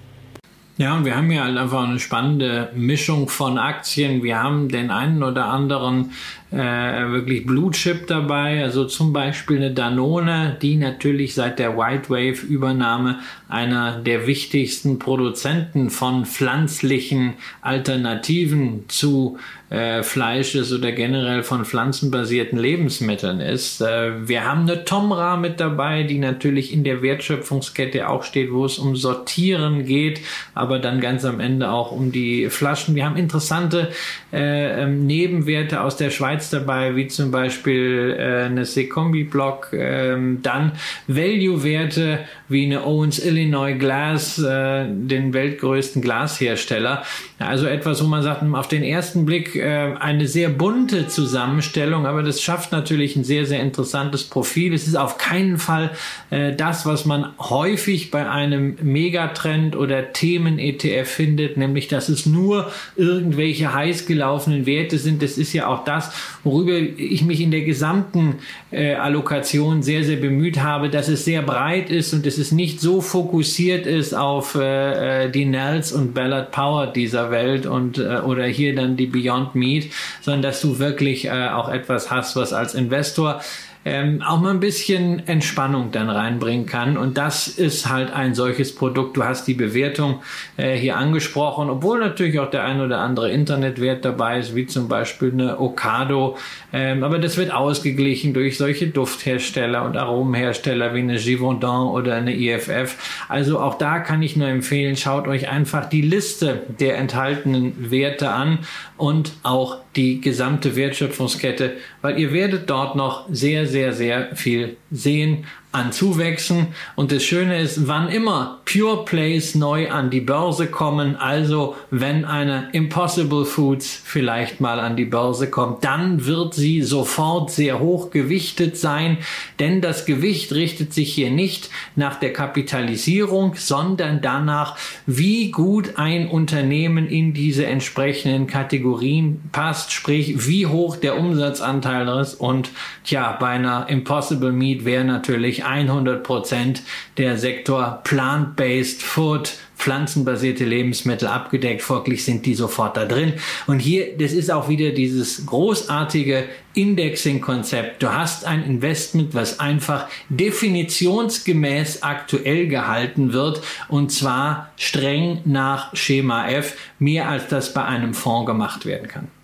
Ja, 0.77 0.97
und 0.97 1.05
wir 1.05 1.15
haben 1.15 1.31
ja 1.31 1.45
halt 1.45 1.57
einfach 1.57 1.87
eine 1.87 1.99
spannende 1.99 2.69
Mischung 2.75 3.29
von 3.29 3.57
Aktien. 3.57 4.21
Wir 4.23 4.43
haben 4.43 4.67
den 4.67 4.91
einen 4.91 5.23
oder 5.23 5.45
anderen 5.45 6.11
äh, 6.51 6.57
wirklich 6.57 7.45
Blue 7.45 7.71
Chip 7.71 8.07
dabei, 8.07 8.63
also 8.63 8.85
zum 8.85 9.13
Beispiel 9.13 9.57
eine 9.57 9.71
Danone, 9.71 10.57
die 10.61 10.77
natürlich 10.77 11.33
seit 11.33 11.59
der 11.59 11.77
White 11.77 12.09
Wave 12.09 12.45
Übernahme 12.45 13.19
einer 13.49 13.99
der 13.99 14.27
wichtigsten 14.27 14.99
Produzenten 14.99 15.89
von 15.89 16.25
pflanzlichen 16.25 17.33
Alternativen 17.61 18.85
zu 18.87 19.37
äh, 19.69 20.03
Fleisches 20.03 20.71
oder 20.71 20.91
generell 20.91 21.41
von 21.41 21.65
pflanzenbasierten 21.65 22.57
Lebensmitteln 22.57 23.39
ist. 23.39 23.81
Äh, 23.81 24.27
wir 24.27 24.45
haben 24.45 24.61
eine 24.61 24.85
Tomra 24.85 25.37
mit 25.37 25.59
dabei, 25.59 26.03
die 26.03 26.19
natürlich 26.19 26.71
in 26.71 26.83
der 26.83 27.01
Wertschöpfungskette 27.01 28.07
auch 28.07 28.23
steht, 28.23 28.53
wo 28.53 28.65
es 28.65 28.77
um 28.77 28.95
Sortieren 28.95 29.85
geht, 29.85 30.21
aber 30.53 30.77
dann 30.77 31.01
ganz 31.01 31.25
am 31.25 31.39
Ende 31.39 31.71
auch 31.71 31.91
um 31.91 32.11
die 32.11 32.49
Flaschen. 32.49 32.93
Wir 32.93 33.05
haben 33.05 33.17
interessante 33.17 33.89
äh, 34.31 34.83
ähm, 34.83 35.07
Nebenwerte 35.07 35.81
aus 35.81 35.97
der 35.97 36.11
Schweiz 36.11 36.44
dabei, 36.49 36.95
wie 36.95 37.07
zum 37.07 37.31
Beispiel 37.31 38.15
äh, 38.17 38.45
eine 38.45 38.65
Sekombi-Block, 38.65 39.69
ähm, 39.73 40.39
dann 40.41 40.73
Value-Werte 41.07 42.19
wie 42.47 42.65
eine 42.65 42.85
Owens 42.85 43.23
Illinois 43.23 43.73
Glass, 43.73 44.37
äh, 44.39 44.85
den 44.87 45.33
weltgrößten 45.33 46.01
Glashersteller. 46.01 47.03
Also 47.39 47.65
etwas, 47.65 48.03
wo 48.03 48.07
man 48.07 48.23
sagt, 48.23 48.43
auf 48.53 48.67
den 48.67 48.83
ersten 48.83 49.25
Blick 49.25 49.55
äh, 49.55 49.93
eine 49.99 50.27
sehr 50.27 50.49
bunte 50.49 51.07
Zusammenstellung, 51.07 52.05
aber 52.05 52.23
das 52.23 52.41
schafft 52.41 52.71
natürlich 52.71 53.15
ein 53.15 53.23
sehr, 53.23 53.45
sehr 53.45 53.61
interessantes 53.61 54.23
Profil. 54.23 54.73
Es 54.73 54.87
ist 54.87 54.95
auf 54.95 55.17
keinen 55.17 55.57
Fall 55.57 55.91
äh, 56.29 56.53
das, 56.55 56.85
was 56.85 57.05
man 57.05 57.33
häufig 57.39 58.11
bei 58.11 58.29
einem 58.29 58.77
Megatrend 58.81 59.75
oder 59.75 60.13
Themen-ETF 60.13 61.09
findet, 61.09 61.57
nämlich 61.57 61.87
dass 61.87 62.09
es 62.09 62.25
nur 62.25 62.71
irgendwelche 62.95 63.73
heiß 63.73 64.05
gelaufenen 64.05 64.65
Werte 64.65 64.97
sind. 64.97 65.21
Das 65.21 65.37
ist 65.37 65.53
ja 65.53 65.67
auch 65.67 65.83
das, 65.83 66.11
worüber 66.43 66.73
ich 66.73 67.23
mich 67.23 67.41
in 67.41 67.51
der 67.51 67.61
gesamten 67.61 68.35
äh, 68.71 68.95
Allokation 68.95 69.83
sehr, 69.83 70.03
sehr 70.03 70.17
bemüht 70.17 70.61
habe, 70.61 70.89
dass 70.89 71.07
es 71.07 71.25
sehr 71.25 71.41
breit 71.41 71.89
ist 71.89 72.13
und 72.13 72.25
es 72.25 72.37
ist 72.37 72.51
nicht 72.51 72.79
so 72.79 73.01
fokussiert 73.01 73.85
ist 73.85 74.13
auf 74.13 74.55
äh, 74.55 75.25
äh 75.25 75.31
die 75.31 75.45
Nels 75.45 75.91
und 75.91 76.13
Ballard 76.13 76.51
Power 76.51 76.87
dieser 76.87 77.31
Welt 77.31 77.65
und 77.65 77.97
äh, 77.97 78.19
oder 78.25 78.45
hier 78.45 78.75
dann 78.75 78.97
die 78.97 79.07
Beyond 79.07 79.55
Meat, 79.55 79.91
sondern 80.21 80.41
dass 80.41 80.61
du 80.61 80.79
wirklich 80.79 81.25
äh, 81.25 81.49
auch 81.49 81.69
etwas 81.69 82.11
hast, 82.11 82.35
was 82.35 82.53
als 82.53 82.75
Investor 82.75 83.41
ähm, 83.85 84.23
auch 84.23 84.41
mal 84.41 84.49
ein 84.49 84.59
bisschen 84.59 85.27
Entspannung 85.27 85.91
dann 85.91 86.09
reinbringen 86.09 86.65
kann. 86.65 86.97
Und 86.97 87.17
das 87.17 87.47
ist 87.47 87.87
halt 87.87 88.11
ein 88.11 88.33
solches 88.33 88.73
Produkt. 88.73 89.15
Du 89.15 89.23
hast 89.23 89.47
die 89.47 89.53
Bewertung 89.53 90.21
äh, 90.57 90.75
hier 90.75 90.97
angesprochen, 90.97 91.69
obwohl 91.69 91.99
natürlich 91.99 92.39
auch 92.39 92.49
der 92.49 92.65
ein 92.65 92.81
oder 92.81 92.99
andere 92.99 93.29
Internetwert 93.29 94.03
dabei 94.03 94.39
ist, 94.39 94.55
wie 94.55 94.65
zum 94.65 94.87
Beispiel 94.87 95.31
eine 95.31 95.59
Ocado. 95.59 96.35
Ähm, 96.73 97.03
aber 97.03 97.19
das 97.19 97.37
wird 97.37 97.53
ausgeglichen 97.53 98.33
durch 98.33 98.57
solche 98.57 98.87
Dufthersteller 98.87 99.85
und 99.85 99.95
Aromenhersteller 99.95 100.95
wie 100.95 100.99
eine 100.99 101.17
Givaudan 101.17 101.87
oder 101.87 102.15
eine 102.15 102.35
IFF. 102.35 102.97
Also 103.29 103.59
auch 103.59 103.77
da 103.77 103.99
kann 103.99 104.23
ich 104.23 104.35
nur 104.35 104.47
empfehlen, 104.47 104.97
schaut 104.97 105.27
euch 105.27 105.47
einfach 105.47 105.87
die 105.87 106.01
Liste 106.01 106.63
der 106.79 106.97
enthaltenen 106.97 107.91
Werte 107.91 108.31
an 108.31 108.59
und 108.97 109.33
auch 109.43 109.77
die 109.95 110.19
gesamte 110.21 110.75
Wertschöpfungskette, 110.75 111.73
weil 112.01 112.19
ihr 112.19 112.33
werdet 112.33 112.69
dort 112.69 112.95
noch 112.95 113.27
sehr, 113.29 113.65
sehr, 113.67 113.93
sehr 113.93 114.35
viel 114.35 114.77
sehen 114.91 115.45
an 115.75 115.91
Zuwächsen. 115.91 116.67
Und 116.95 117.11
das 117.11 117.23
Schöne 117.23 117.59
ist, 117.59 117.87
wann 117.87 118.07
immer 118.07 118.61
Pure 118.65 119.03
Plays 119.03 119.55
neu 119.55 119.91
an 119.91 120.09
die 120.09 120.21
Börse 120.21 120.67
kommen, 120.67 121.17
also 121.17 121.75
wenn 121.91 122.23
eine 122.23 122.69
Impossible 122.71 123.45
Foods 123.45 124.01
vielleicht 124.03 124.61
mal 124.61 124.79
an 124.79 124.95
die 124.95 125.05
Börse 125.05 125.49
kommt, 125.49 125.83
dann 125.83 126.25
wird 126.25 126.53
sie 126.53 126.81
sofort 126.81 127.51
sehr 127.51 127.79
hoch 127.79 128.09
gewichtet 128.09 128.77
sein, 128.77 129.17
denn 129.59 129.81
das 129.81 130.05
Gewicht 130.05 130.53
richtet 130.53 130.93
sich 130.93 131.13
hier 131.13 131.29
nicht 131.29 131.69
nach 131.95 132.15
der 132.19 132.31
Kapitalisierung, 132.31 133.55
sondern 133.55 134.21
danach, 134.21 134.77
wie 135.05 135.51
gut 135.51 135.97
ein 135.97 136.29
Unternehmen 136.29 137.07
in 137.07 137.33
diese 137.33 137.65
entsprechenden 137.65 138.47
Kategorien 138.47 139.41
passt, 139.51 139.91
sprich 139.91 140.47
wie 140.47 140.67
hoch 140.67 140.95
der 140.95 141.19
Umsatzanteil 141.19 142.07
ist 142.19 142.35
und 142.35 142.69
tja, 143.03 143.35
bei 143.37 143.49
einer 143.49 143.89
Impossible 143.89 144.53
Meat 144.53 144.85
wäre 144.85 145.03
natürlich 145.03 145.64
100 145.65 146.23
Prozent 146.23 146.83
der 147.17 147.37
Sektor 147.37 148.01
Plant-Based 148.03 149.01
Food, 149.01 149.53
pflanzenbasierte 149.77 150.65
Lebensmittel 150.65 151.27
abgedeckt. 151.27 151.81
Folglich 151.81 152.23
sind 152.23 152.45
die 152.45 152.55
sofort 152.55 152.97
da 152.97 153.05
drin. 153.05 153.33
Und 153.67 153.79
hier, 153.79 154.17
das 154.17 154.31
ist 154.31 154.51
auch 154.51 154.69
wieder 154.69 154.91
dieses 154.91 155.45
großartige 155.45 156.45
Indexing-Konzept. 156.73 158.01
Du 158.01 158.11
hast 158.11 158.45
ein 158.45 158.63
Investment, 158.63 159.33
was 159.33 159.59
einfach 159.59 160.07
definitionsgemäß 160.29 162.03
aktuell 162.03 162.67
gehalten 162.67 163.33
wird 163.33 163.61
und 163.87 164.11
zwar 164.11 164.71
streng 164.77 165.41
nach 165.45 165.95
Schema 165.95 166.47
F, 166.47 166.77
mehr 166.99 167.29
als 167.29 167.47
das 167.47 167.73
bei 167.73 167.83
einem 167.83 168.13
Fonds 168.13 168.45
gemacht 168.47 168.85
werden 168.85 169.07
kann. 169.07 169.34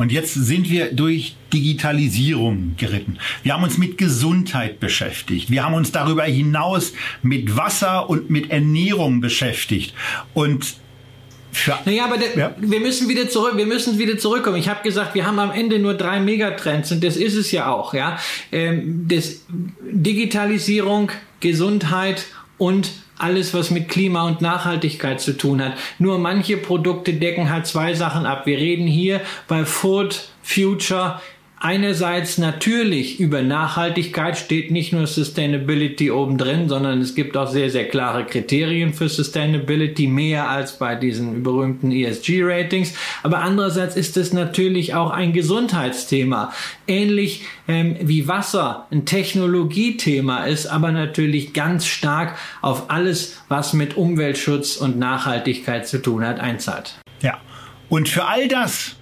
Und 0.00 0.12
jetzt 0.12 0.32
sind 0.32 0.70
wir 0.70 0.94
durch 0.94 1.36
Digitalisierung 1.52 2.74
geritten. 2.78 3.18
Wir 3.42 3.52
haben 3.52 3.64
uns 3.64 3.76
mit 3.76 3.98
Gesundheit 3.98 4.80
beschäftigt. 4.80 5.50
Wir 5.50 5.62
haben 5.62 5.74
uns 5.74 5.92
darüber 5.92 6.22
hinaus 6.22 6.94
mit 7.22 7.54
Wasser 7.54 8.08
und 8.08 8.30
mit 8.30 8.50
Ernährung 8.50 9.20
beschäftigt. 9.20 9.92
Und 10.32 10.76
für 11.52 11.78
naja, 11.84 12.06
aber 12.06 12.16
der, 12.16 12.34
ja. 12.34 12.54
wir 12.58 12.80
müssen 12.80 13.10
wieder 13.10 13.28
zurück, 13.28 13.58
wir 13.58 13.66
müssen 13.66 13.98
wieder 13.98 14.16
zurückkommen. 14.16 14.56
Ich 14.56 14.70
habe 14.70 14.82
gesagt, 14.82 15.14
wir 15.14 15.26
haben 15.26 15.38
am 15.38 15.50
Ende 15.50 15.78
nur 15.78 15.92
drei 15.92 16.18
Megatrends 16.18 16.90
und 16.92 17.04
das 17.04 17.18
ist 17.18 17.34
es 17.34 17.52
ja 17.52 17.70
auch, 17.70 17.92
ja. 17.92 18.18
Ähm, 18.52 19.04
das 19.06 19.44
Digitalisierung, 19.82 21.12
Gesundheit 21.40 22.24
und 22.56 22.90
alles, 23.20 23.54
was 23.54 23.70
mit 23.70 23.88
Klima 23.88 24.26
und 24.26 24.40
Nachhaltigkeit 24.40 25.20
zu 25.20 25.36
tun 25.36 25.62
hat. 25.62 25.74
Nur 25.98 26.18
manche 26.18 26.56
Produkte 26.56 27.14
decken 27.14 27.50
halt 27.50 27.66
zwei 27.66 27.94
Sachen 27.94 28.26
ab. 28.26 28.46
Wir 28.46 28.58
reden 28.58 28.86
hier 28.86 29.20
bei 29.48 29.64
Food 29.64 30.28
Future 30.42 31.20
einerseits 31.60 32.38
natürlich 32.38 33.20
über 33.20 33.42
Nachhaltigkeit 33.42 34.36
steht 34.36 34.70
nicht 34.70 34.92
nur 34.92 35.06
Sustainability 35.06 36.10
oben 36.10 36.38
drin, 36.38 36.68
sondern 36.70 37.00
es 37.00 37.14
gibt 37.14 37.36
auch 37.36 37.48
sehr, 37.48 37.70
sehr 37.70 37.86
klare 37.86 38.24
Kriterien 38.24 38.94
für 38.94 39.08
Sustainability, 39.08 40.06
mehr 40.06 40.48
als 40.48 40.78
bei 40.78 40.94
diesen 40.94 41.42
berühmten 41.42 41.92
ESG-Ratings. 41.92 42.94
Aber 43.22 43.40
andererseits 43.40 43.94
ist 43.94 44.16
es 44.16 44.32
natürlich 44.32 44.94
auch 44.94 45.10
ein 45.10 45.34
Gesundheitsthema. 45.34 46.52
Ähnlich 46.86 47.42
ähm, 47.68 47.96
wie 48.00 48.26
Wasser 48.26 48.86
ein 48.90 49.04
Technologiethema 49.04 50.44
ist, 50.44 50.66
aber 50.66 50.92
natürlich 50.92 51.52
ganz 51.52 51.86
stark 51.86 52.36
auf 52.62 52.90
alles, 52.90 53.42
was 53.48 53.74
mit 53.74 53.98
Umweltschutz 53.98 54.76
und 54.76 54.98
Nachhaltigkeit 54.98 55.86
zu 55.86 56.00
tun 56.00 56.26
hat, 56.26 56.40
einzahlt. 56.40 56.94
Ja. 57.20 57.38
Und 57.90 58.08
für 58.08 58.24
all 58.24 58.48
das 58.48 58.96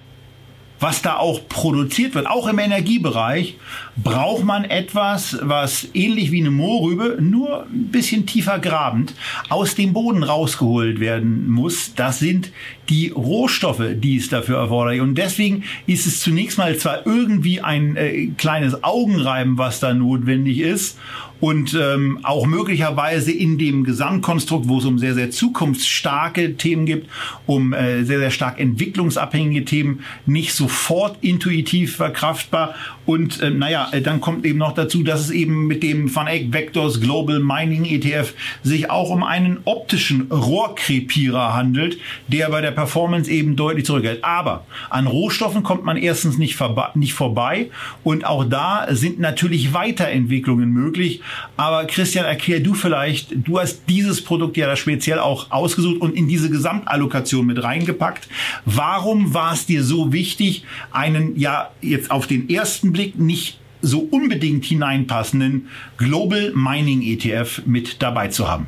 was 0.79 1.01
da 1.01 1.17
auch 1.17 1.47
produziert 1.47 2.15
wird, 2.15 2.27
auch 2.27 2.47
im 2.47 2.59
Energiebereich, 2.59 3.57
braucht 3.97 4.43
man 4.43 4.63
etwas, 4.63 5.37
was 5.41 5.89
ähnlich 5.93 6.31
wie 6.31 6.39
eine 6.39 6.51
Moorrübe, 6.51 7.17
nur 7.19 7.63
ein 7.63 7.89
bisschen 7.91 8.25
tiefer 8.25 8.59
grabend, 8.59 9.13
aus 9.49 9.75
dem 9.75 9.93
Boden 9.93 10.23
rausgeholt 10.23 10.99
werden 10.99 11.49
muss. 11.49 11.93
Das 11.95 12.19
sind 12.19 12.51
die 12.87 13.09
Rohstoffe, 13.09 13.83
die 13.95 14.17
es 14.17 14.29
dafür 14.29 14.57
erforderlich. 14.57 15.01
Und 15.01 15.15
deswegen 15.15 15.63
ist 15.85 16.07
es 16.07 16.21
zunächst 16.21 16.57
mal 16.57 16.77
zwar 16.77 17.05
irgendwie 17.05 17.61
ein 17.61 17.95
äh, 17.95 18.27
kleines 18.37 18.83
Augenreiben, 18.83 19.57
was 19.57 19.79
da 19.79 19.93
notwendig 19.93 20.59
ist 20.59 20.97
und 21.41 21.77
ähm, 21.79 22.19
auch 22.23 22.45
möglicherweise 22.45 23.31
in 23.31 23.57
dem 23.57 23.83
Gesamtkonstrukt, 23.83 24.67
wo 24.67 24.79
es 24.79 24.85
um 24.85 24.99
sehr, 24.99 25.13
sehr 25.13 25.31
zukunftsstarke 25.31 26.57
Themen 26.57 26.85
gibt, 26.85 27.09
um 27.45 27.73
äh, 27.73 28.03
sehr, 28.03 28.19
sehr 28.19 28.31
stark 28.31 28.59
entwicklungsabhängige 28.59 29.65
Themen, 29.65 30.03
nicht 30.25 30.53
sofort 30.53 31.17
intuitiv 31.21 31.95
verkraftbar. 31.95 32.75
Und 33.05 33.41
äh, 33.41 33.49
naja, 33.49 33.89
dann 34.03 34.21
kommt 34.21 34.45
eben 34.45 34.59
noch 34.59 34.73
dazu, 34.73 35.03
dass 35.03 35.21
es 35.21 35.31
eben 35.31 35.67
mit 35.67 35.81
dem 35.81 36.13
Van 36.13 36.27
Eyck 36.27 36.53
Vectors 36.53 36.99
Global 37.01 37.39
Mining 37.39 37.85
ETF 37.85 38.33
sich 38.61 38.89
auch 38.89 39.09
um 39.09 39.23
einen 39.23 39.59
optischen 39.65 40.31
Rohrkrepierer 40.31 41.53
handelt, 41.55 41.97
der 42.27 42.49
bei 42.49 42.61
der 42.61 42.71
Performance 42.71 43.31
eben 43.31 43.55
deutlich 43.55 43.85
zurückhält. 43.85 44.23
Aber 44.23 44.65
an 44.89 45.07
Rohstoffen 45.07 45.63
kommt 45.63 45.85
man 45.85 45.97
erstens 45.97 46.37
nicht, 46.37 46.59
nicht 46.95 47.13
vorbei 47.13 47.69
und 48.03 48.25
auch 48.25 48.43
da 48.43 48.87
sind 48.91 49.19
natürlich 49.19 49.73
Weiterentwicklungen 49.73 50.69
möglich. 50.69 51.21
Aber 51.57 51.85
Christian, 51.85 52.25
erklär 52.25 52.59
du 52.59 52.73
vielleicht, 52.73 53.47
du 53.47 53.59
hast 53.59 53.83
dieses 53.87 54.23
Produkt 54.23 54.57
ja 54.57 54.67
da 54.67 54.75
speziell 54.75 55.19
auch 55.19 55.51
ausgesucht 55.51 56.01
und 56.01 56.15
in 56.15 56.27
diese 56.27 56.49
Gesamtallokation 56.49 57.45
mit 57.45 57.63
reingepackt. 57.63 58.27
Warum 58.65 59.33
war 59.33 59.53
es 59.53 59.65
dir 59.65 59.83
so 59.83 60.11
wichtig, 60.13 60.63
einen 60.91 61.37
ja 61.39 61.71
jetzt 61.81 62.11
auf 62.11 62.27
den 62.27 62.49
ersten 62.49 62.91
Blick 62.91 63.17
nicht 63.17 63.59
so 63.81 63.99
unbedingt 63.99 64.65
hineinpassenden 64.65 65.67
Global 65.97 66.51
Mining 66.53 67.01
ETF 67.01 67.61
mit 67.65 68.01
dabei 68.01 68.27
zu 68.27 68.47
haben? 68.47 68.67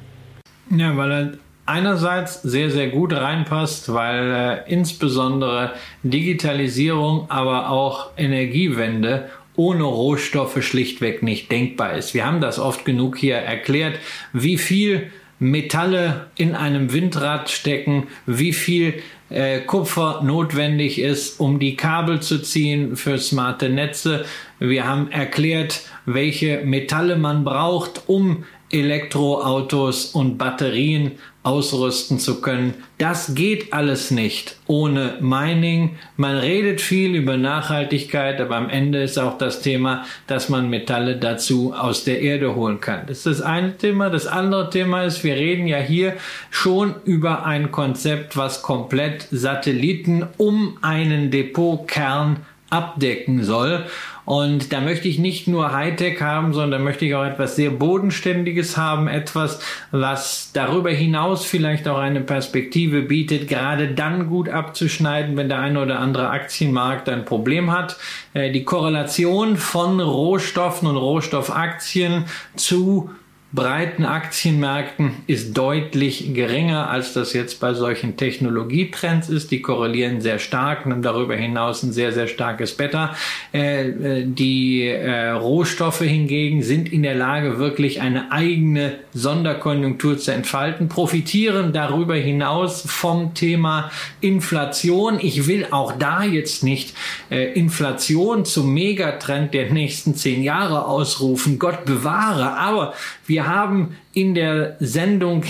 Ja, 0.70 0.96
weil 0.96 1.12
er 1.12 1.34
einerseits 1.66 2.42
sehr, 2.42 2.70
sehr 2.70 2.90
gut 2.90 3.14
reinpasst, 3.14 3.94
weil 3.94 4.64
äh, 4.68 4.72
insbesondere 4.72 5.74
Digitalisierung, 6.04 7.30
aber 7.30 7.70
auch 7.70 8.12
Energiewende 8.18 9.30
ohne 9.56 9.84
Rohstoffe 9.84 10.64
schlichtweg 10.64 11.24
nicht 11.24 11.52
denkbar 11.52 11.94
ist. 11.94 12.14
Wir 12.14 12.26
haben 12.26 12.42
das 12.42 12.60
oft 12.60 12.86
genug 12.86 13.18
hier 13.18 13.36
erklärt, 13.36 14.00
wie 14.34 14.58
viel 14.58 15.12
Metalle 15.40 16.28
in 16.36 16.54
einem 16.54 16.94
Windrad 16.94 17.50
stecken, 17.50 18.08
wie 18.28 18.54
viel 18.54 19.02
äh, 19.30 19.62
Kupfer 19.62 20.22
notwendig 20.24 21.00
ist, 21.00 21.40
um 21.40 21.58
die 21.58 21.76
Kabel 21.76 22.20
zu 22.20 22.42
ziehen 22.42 22.96
für 22.96 23.18
smarte 23.18 23.70
Netze. 23.70 24.26
Wir 24.60 24.88
haben 24.88 25.10
erklärt, 25.12 25.82
welche 26.06 26.62
Metalle 26.64 27.16
man 27.16 27.44
braucht, 27.44 28.04
um 28.08 28.44
Elektroautos 28.72 30.08
und 30.08 30.38
Batterien 30.38 31.14
ausrüsten 31.44 32.20
zu 32.20 32.40
können. 32.40 32.76
Das 33.00 33.34
geht 33.34 33.74
alles 33.74 34.12
nicht 34.12 34.58
ohne 34.68 35.18
Mining. 35.22 35.98
Man 36.16 36.38
redet 36.38 36.82
viel 36.82 37.16
über 37.16 37.36
Nachhaltigkeit, 37.36 38.40
aber 38.40 38.58
am 38.58 38.70
Ende 38.70 39.02
ist 39.02 39.18
auch 39.18 39.40
das 39.40 39.62
Thema, 39.62 40.06
dass 40.28 40.50
man 40.50 40.70
Metalle 40.70 41.18
dazu 41.18 41.74
aus 41.74 42.04
der 42.04 42.22
Erde 42.22 42.56
holen 42.56 42.80
kann. 42.80 43.08
Das 43.08 43.20
ist 43.20 43.26
das 43.26 43.42
eine 43.42 43.76
Thema. 43.76 44.12
Das 44.12 44.28
andere 44.28 44.70
Thema 44.70 45.04
ist, 45.04 45.24
wir 45.24 45.36
reden 45.36 45.66
ja 45.66 45.80
hier 45.80 46.16
schon 46.52 46.94
über 47.06 47.44
ein 47.46 47.72
Konzept, 47.72 48.38
was 48.38 48.62
komplett 48.62 49.28
Satelliten 49.32 50.28
um 50.38 50.78
einen 50.84 51.32
Depotkern 51.32 52.46
abdecken 52.70 53.44
soll. 53.44 53.86
Und 54.26 54.72
da 54.72 54.82
möchte 54.82 55.08
ich 55.08 55.20
nicht 55.20 55.48
nur 55.48 55.72
Hightech 55.72 56.22
haben, 56.22 56.54
sondern 56.54 56.84
möchte 56.84 57.06
ich 57.06 57.16
auch 57.16 57.26
etwas 57.26 57.56
sehr 57.56 57.72
Bodenständiges 57.72 58.78
haben, 58.78 59.08
etwas, 59.08 59.60
was 59.92 60.52
darüber 60.54 60.92
hinaus 60.92 61.46
vielleicht 61.46 61.88
auch 61.88 61.98
eine 61.98 62.22
Perspektive 62.22 63.02
bietet, 63.02 63.48
gerade 63.48 63.90
dann 63.90 64.30
gut 64.30 64.50
abzuschneiden, 64.50 65.38
wenn 65.38 65.50
der 65.50 65.60
eine 65.60 65.82
oder 65.82 66.00
andere 66.00 66.30
Aktienmarkt 66.30 67.10
ein 67.10 67.26
Problem 67.26 67.72
hat. 67.72 67.98
Äh, 68.34 68.52
die 68.52 68.64
Korrelation 68.64 69.58
von 69.58 70.00
Rohstoffen 70.00 70.88
und 70.88 70.98
Rohstoffaktien 70.98 72.26
zu 72.56 73.10
breiten 73.54 74.06
Aktienmärkten 74.06 75.12
ist 75.28 75.58
deutlich 75.58 76.34
geringer, 76.34 76.90
als 76.90 77.12
das 77.14 77.34
jetzt 77.34 77.60
bei 77.60 77.74
solchen 77.74 78.16
Technologietrends 78.16 79.28
ist. 79.28 79.52
Die 79.52 79.62
korrelieren 79.62 80.22
sehr 80.22 80.40
stark 80.40 80.86
und 80.86 81.02
darüber 81.02 81.36
hinaus 81.36 81.84
ein 81.84 81.92
sehr, 81.92 82.14
sehr 82.14 82.28
starkes 82.28 82.78
Beta. 82.78 83.14
Äh, 83.54 83.90
äh, 83.90 84.26
die 84.26 84.88
äh, 84.88 85.32
Rohstoffe 85.32 86.00
hingegen 86.00 86.64
sind 86.64 86.94
in 86.94 87.04
der 87.04 87.16
Lage, 87.16 87.60
wirklich 87.60 88.00
eine 88.00 88.32
eigene 88.32 89.00
Sonderkonjunktur 89.14 90.18
zu 90.18 90.32
entfalten, 90.32 90.88
profitieren 90.88 91.74
darüber 91.74 92.16
hinaus 92.16 92.84
vom 92.88 93.34
Thema 93.34 93.92
Inflation. 94.22 95.20
Ich 95.22 95.48
will 95.48 95.68
auch 95.72 95.92
da 95.92 96.24
jetzt 96.24 96.64
nicht 96.64 96.96
Inflation 97.30 98.46
zum 98.46 98.74
Megatrend 98.74 99.54
der 99.54 99.72
nächsten 99.72 100.16
zehn 100.16 100.44
Jahre 100.44 100.86
ausrufen. 100.86 101.60
Gott 101.60 101.86
bewahre. 101.86 102.58
Aber 102.58 102.94
wir 103.32 103.48
haben 103.48 103.96
in 104.14 104.36
der 104.36 104.76
Sendung 104.82 105.46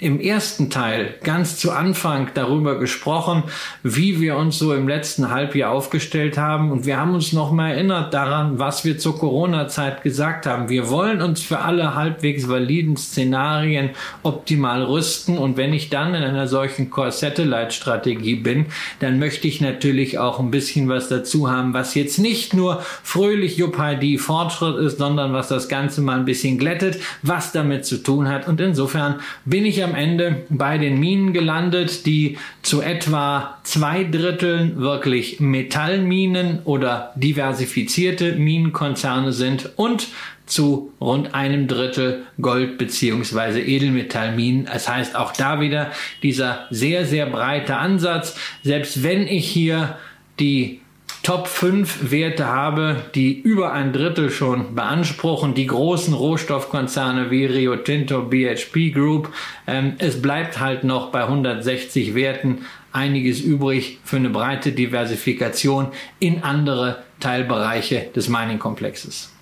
im 0.00 0.18
ersten 0.18 0.70
Teil 0.70 1.14
ganz 1.22 1.58
zu 1.58 1.72
Anfang 1.72 2.30
darüber 2.34 2.78
gesprochen, 2.78 3.44
wie 3.82 4.20
wir 4.20 4.36
uns 4.36 4.58
so 4.58 4.74
im 4.74 4.88
letzten 4.88 5.30
Halbjahr 5.30 5.70
aufgestellt 5.70 6.38
haben. 6.38 6.72
Und 6.72 6.86
wir 6.86 6.96
haben 6.96 7.14
uns 7.14 7.32
nochmal 7.32 7.72
erinnert 7.72 8.14
daran, 8.14 8.58
was 8.58 8.84
wir 8.84 8.98
zur 8.98 9.18
Corona-Zeit 9.18 10.02
gesagt 10.02 10.46
haben. 10.46 10.68
Wir 10.68 10.88
wollen 10.88 11.20
uns 11.20 11.42
für 11.42 11.60
alle 11.60 11.94
halbwegs 11.94 12.48
validen 12.48 12.96
Szenarien 12.96 13.90
optimal 14.22 14.82
rüsten. 14.84 15.36
Und 15.36 15.56
wenn 15.56 15.74
ich 15.74 15.90
dann 15.90 16.14
in 16.14 16.22
einer 16.22 16.48
solchen 16.48 16.90
Core-Satellite-Strategie 16.90 18.36
bin, 18.36 18.66
dann 19.00 19.18
möchte 19.18 19.48
ich 19.48 19.60
natürlich 19.60 20.18
auch 20.18 20.40
ein 20.40 20.50
bisschen 20.50 20.88
was 20.88 21.08
dazu 21.08 21.50
haben, 21.50 21.74
was 21.74 21.94
jetzt 21.94 22.18
nicht 22.18 22.54
nur 22.54 22.82
fröhlich 23.02 23.58
Jupp-ID 23.58 24.18
Fortschritt 24.18 24.76
ist, 24.78 24.98
sondern 24.98 25.32
was 25.34 25.48
das 25.48 25.68
Ganze 25.68 26.00
mal 26.00 26.18
ein 26.18 26.24
bisschen 26.24 26.56
glättet, 26.56 26.98
was 27.22 27.52
damit 27.52 27.84
zu 27.84 28.02
tun 28.02 28.28
hat. 28.28 28.48
Und 28.48 28.60
insofern 28.60 29.20
bin 29.44 29.66
ich 29.66 29.84
am 29.84 29.89
am 29.90 29.96
Ende 29.96 30.42
bei 30.48 30.78
den 30.78 30.98
Minen 30.98 31.32
gelandet, 31.32 32.06
die 32.06 32.38
zu 32.62 32.80
etwa 32.80 33.58
zwei 33.64 34.04
Dritteln 34.04 34.80
wirklich 34.80 35.40
Metallminen 35.40 36.60
oder 36.64 37.12
diversifizierte 37.16 38.32
Minenkonzerne 38.32 39.32
sind 39.32 39.70
und 39.76 40.08
zu 40.46 40.92
rund 41.00 41.34
einem 41.34 41.68
Drittel 41.68 42.24
Gold- 42.40 42.76
bzw. 42.78 43.60
Edelmetallminen. 43.60 44.66
Das 44.66 44.88
heißt 44.88 45.14
auch 45.14 45.32
da 45.32 45.60
wieder 45.60 45.92
dieser 46.22 46.66
sehr, 46.70 47.06
sehr 47.06 47.26
breite 47.26 47.76
Ansatz. 47.76 48.36
Selbst 48.62 49.02
wenn 49.02 49.26
ich 49.26 49.48
hier 49.48 49.96
die 50.40 50.80
Top 51.22 51.48
5 51.48 52.10
Werte 52.10 52.46
habe, 52.46 53.04
die 53.14 53.38
über 53.38 53.72
ein 53.72 53.92
Drittel 53.92 54.30
schon 54.30 54.74
beanspruchen, 54.74 55.54
die 55.54 55.66
großen 55.66 56.14
Rohstoffkonzerne 56.14 57.30
wie 57.30 57.44
Rio 57.44 57.76
Tinto, 57.76 58.22
BHP 58.22 58.92
Group. 58.92 59.30
Ähm, 59.66 59.94
es 59.98 60.22
bleibt 60.22 60.60
halt 60.60 60.82
noch 60.82 61.10
bei 61.12 61.22
160 61.22 62.14
Werten 62.14 62.64
einiges 62.92 63.40
übrig 63.40 63.98
für 64.02 64.16
eine 64.16 64.30
breite 64.30 64.72
Diversifikation 64.72 65.88
in 66.20 66.42
andere 66.42 67.02
Teilbereiche 67.20 68.08
des 68.16 68.28
Mining-Komplexes. 68.28 69.32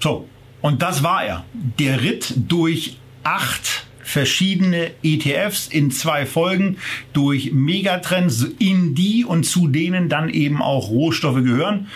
So, 0.00 0.26
und 0.62 0.80
das 0.80 1.02
war 1.02 1.24
er. 1.24 1.44
Der 1.52 2.02
Ritt 2.02 2.32
durch 2.48 2.96
acht 3.24 3.84
verschiedene 4.04 4.92
ETFs 5.02 5.66
in 5.66 5.90
zwei 5.90 6.26
Folgen 6.26 6.76
durch 7.12 7.52
Megatrends, 7.52 8.46
in 8.58 8.94
die 8.94 9.24
und 9.24 9.44
zu 9.44 9.66
denen 9.66 10.08
dann 10.08 10.28
eben 10.28 10.62
auch 10.62 10.90
Rohstoffe 10.90 11.42
gehören. 11.42 11.88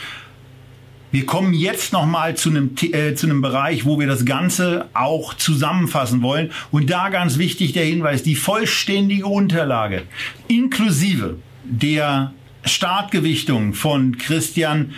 Wir 1.11 1.25
kommen 1.25 1.55
jetzt 1.55 1.93
nochmal 1.93 2.37
zu 2.37 2.51
einem, 2.51 2.75
äh, 2.93 3.15
zu 3.15 3.27
einem 3.27 3.41
Bereich, 3.41 3.85
wo 3.85 3.99
wir 3.99 4.07
das 4.07 4.25
Ganze 4.27 4.89
auch 4.93 5.35
zusammenfassen 5.35 6.21
wollen. 6.21 6.51
Und 6.71 6.91
da 6.91 7.09
ganz 7.09 7.39
wichtig 7.39 7.73
der 7.73 7.85
Hinweis, 7.85 8.23
die 8.23 8.35
vollständige 8.35 9.27
Unterlage 9.27 10.03
inklusive 10.49 11.39
der 11.65 12.33
Startgewichtung 12.65 13.73
von 13.73 14.19
Christian 14.19 14.95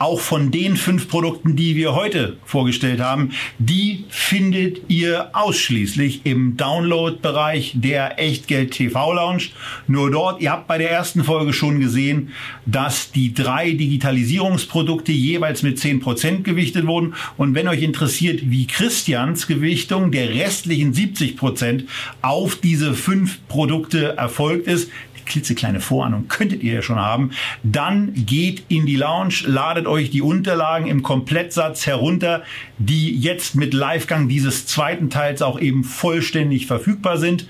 auch 0.00 0.18
von 0.18 0.50
den 0.50 0.76
fünf 0.76 1.08
Produkten, 1.08 1.56
die 1.56 1.76
wir 1.76 1.94
heute 1.94 2.38
vorgestellt 2.46 3.00
haben, 3.00 3.32
die 3.58 4.06
findet 4.08 4.80
ihr 4.88 5.28
ausschließlich 5.34 6.22
im 6.24 6.56
Download-Bereich 6.56 7.74
der 7.74 8.18
Echtgeld 8.18 8.70
TV 8.70 9.12
Lounge. 9.12 9.50
Nur 9.86 10.10
dort, 10.10 10.40
ihr 10.40 10.52
habt 10.52 10.66
bei 10.68 10.78
der 10.78 10.90
ersten 10.90 11.22
Folge 11.22 11.52
schon 11.52 11.80
gesehen, 11.80 12.30
dass 12.64 13.12
die 13.12 13.34
drei 13.34 13.72
Digitalisierungsprodukte 13.72 15.12
jeweils 15.12 15.62
mit 15.62 15.78
zehn 15.78 16.00
Prozent 16.00 16.44
gewichtet 16.44 16.86
wurden. 16.86 17.14
Und 17.36 17.54
wenn 17.54 17.68
euch 17.68 17.82
interessiert, 17.82 18.40
wie 18.44 18.66
Christians 18.66 19.46
Gewichtung 19.46 20.12
der 20.12 20.30
restlichen 20.30 20.94
70 20.94 21.36
Prozent 21.36 21.84
auf 22.22 22.56
diese 22.56 22.94
fünf 22.94 23.46
Produkte 23.48 24.16
erfolgt 24.16 24.66
ist, 24.66 24.90
klitzekleine 25.26 25.80
Vorahnung 25.80 26.28
könntet 26.28 26.62
ihr 26.62 26.74
ja 26.74 26.82
schon 26.82 26.98
haben. 26.98 27.30
Dann 27.62 28.12
geht 28.14 28.64
in 28.68 28.86
die 28.86 28.96
Lounge, 28.96 29.34
ladet 29.46 29.86
euch 29.86 30.10
die 30.10 30.22
Unterlagen 30.22 30.86
im 30.86 31.02
Komplettsatz 31.02 31.86
herunter, 31.86 32.42
die 32.78 33.16
jetzt 33.16 33.54
mit 33.54 33.74
Livegang 33.74 34.28
dieses 34.28 34.66
zweiten 34.66 35.10
Teils 35.10 35.42
auch 35.42 35.60
eben 35.60 35.84
vollständig 35.84 36.66
verfügbar 36.66 37.18
sind. 37.18 37.46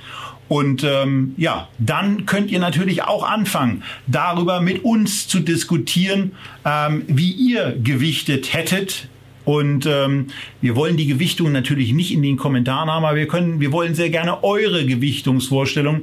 Und 0.49 0.83
ähm, 0.83 1.35
ja, 1.37 1.69
dann 1.79 2.27
könnt 2.27 2.51
ihr 2.51 2.59
natürlich 2.59 3.05
auch 3.05 3.23
anfangen, 3.23 3.85
darüber 4.09 4.61
mit 4.61 4.85
uns 4.85 5.29
zu 5.29 5.39
diskutieren, 5.39 6.33
ähm, 6.65 7.05
wie 7.07 7.31
ihr 7.31 7.79
gewichtet 7.81 8.53
hättet 8.53 9.09
und 9.45 9.87
ähm, 9.87 10.29
wir 10.61 10.77
wollen 10.77 10.97
die 10.97 11.07
Gewichtung 11.07 11.51
natürlich 11.51 11.93
nicht 11.93 12.13
in 12.13 12.23
den 12.23 12.37
Kommentaren 12.37 12.91
haben, 12.91 13.05
aber 13.05 13.17
wir 13.17 13.27
können, 13.27 13.59
wir 13.59 13.73
wollen 13.73 13.95
sehr 13.95 14.11
gerne 14.11 14.45
eure 14.45 14.85
Gewichtungsvorstellung 14.85 16.03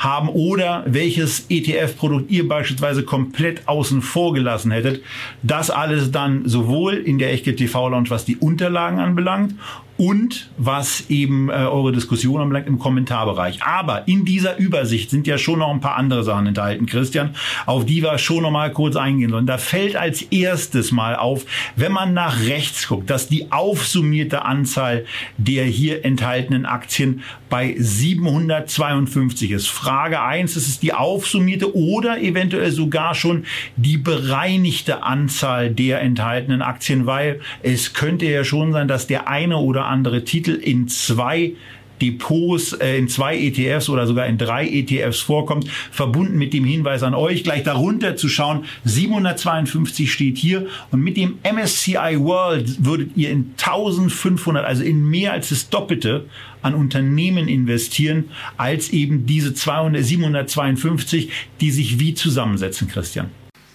haben 0.00 0.30
oder 0.30 0.82
welches 0.86 1.44
ETF-Produkt 1.50 2.30
ihr 2.30 2.48
beispielsweise 2.48 3.04
komplett 3.04 3.68
außen 3.68 4.00
vor 4.00 4.32
gelassen 4.32 4.70
hättet. 4.70 5.02
Das 5.42 5.70
alles 5.70 6.10
dann 6.10 6.48
sowohl 6.48 6.94
in 6.94 7.18
der 7.18 7.32
Echtgeld 7.32 7.58
TV 7.58 7.90
Lounge, 7.90 8.08
was 8.08 8.24
die 8.24 8.36
Unterlagen 8.36 8.98
anbelangt 8.98 9.54
und 10.00 10.48
was 10.56 11.10
eben 11.10 11.50
äh, 11.50 11.52
eure 11.52 11.92
Diskussion 11.92 12.40
anbelangt 12.40 12.66
im 12.66 12.78
Kommentarbereich. 12.78 13.62
Aber 13.62 14.08
in 14.08 14.24
dieser 14.24 14.56
Übersicht 14.56 15.10
sind 15.10 15.26
ja 15.26 15.36
schon 15.36 15.58
noch 15.58 15.68
ein 15.70 15.82
paar 15.82 15.96
andere 15.96 16.24
Sachen 16.24 16.46
enthalten, 16.46 16.86
Christian, 16.86 17.34
auf 17.66 17.84
die 17.84 18.02
wir 18.02 18.16
schon 18.16 18.44
noch 18.44 18.50
mal 18.50 18.72
kurz 18.72 18.96
eingehen 18.96 19.28
sollen. 19.28 19.44
Da 19.44 19.58
fällt 19.58 19.96
als 19.96 20.22
erstes 20.22 20.90
mal 20.90 21.16
auf, 21.16 21.44
wenn 21.76 21.92
man 21.92 22.14
nach 22.14 22.40
rechts 22.46 22.88
guckt, 22.88 23.10
dass 23.10 23.28
die 23.28 23.52
aufsummierte 23.52 24.42
Anzahl 24.46 25.04
der 25.36 25.66
hier 25.66 26.02
enthaltenen 26.02 26.64
Aktien 26.64 27.22
bei 27.50 27.74
752 27.76 29.50
ist. 29.50 29.66
Frage 29.66 30.22
eins: 30.22 30.56
ist 30.56 30.66
es 30.66 30.80
die 30.80 30.94
aufsummierte 30.94 31.76
oder 31.76 32.22
eventuell 32.22 32.70
sogar 32.70 33.14
schon 33.14 33.44
die 33.76 33.98
bereinigte 33.98 35.02
Anzahl 35.02 35.68
der 35.68 36.00
enthaltenen 36.00 36.62
Aktien, 36.62 37.04
weil 37.04 37.40
es 37.62 37.92
könnte 37.92 38.24
ja 38.24 38.44
schon 38.44 38.72
sein, 38.72 38.88
dass 38.88 39.06
der 39.06 39.28
eine 39.28 39.58
oder 39.58 39.89
andere 39.90 40.24
Titel 40.24 40.52
in 40.52 40.88
zwei 40.88 41.54
Depots 42.00 42.72
äh, 42.72 42.98
in 42.98 43.08
zwei 43.08 43.38
ETFs 43.38 43.88
oder 43.88 44.06
sogar 44.06 44.26
in 44.26 44.38
drei 44.38 44.66
ETFs 44.66 45.20
vorkommt, 45.20 45.68
verbunden 45.90 46.38
mit 46.38 46.52
dem 46.52 46.64
Hinweis 46.64 47.02
an 47.02 47.14
euch, 47.14 47.44
gleich 47.44 47.62
darunter 47.62 48.16
zu 48.16 48.28
schauen. 48.28 48.64
752 48.84 50.10
steht 50.10 50.38
hier 50.38 50.66
und 50.90 51.00
mit 51.00 51.16
dem 51.16 51.38
MSCI 51.44 52.16
World 52.18 52.84
würdet 52.84 53.10
ihr 53.16 53.30
in 53.30 53.54
1500, 53.58 54.64
also 54.64 54.82
in 54.82 55.08
mehr 55.08 55.32
als 55.32 55.50
das 55.50 55.68
Doppelte 55.68 56.26
an 56.62 56.74
Unternehmen 56.74 57.48
investieren, 57.48 58.30
als 58.56 58.90
eben 58.90 59.26
diese 59.26 59.54
200, 59.54 60.04
752, 60.04 61.30
die 61.60 61.70
sich 61.70 61.98
wie 61.98 62.14
zusammensetzen, 62.14 62.88
Christian. 62.88 63.30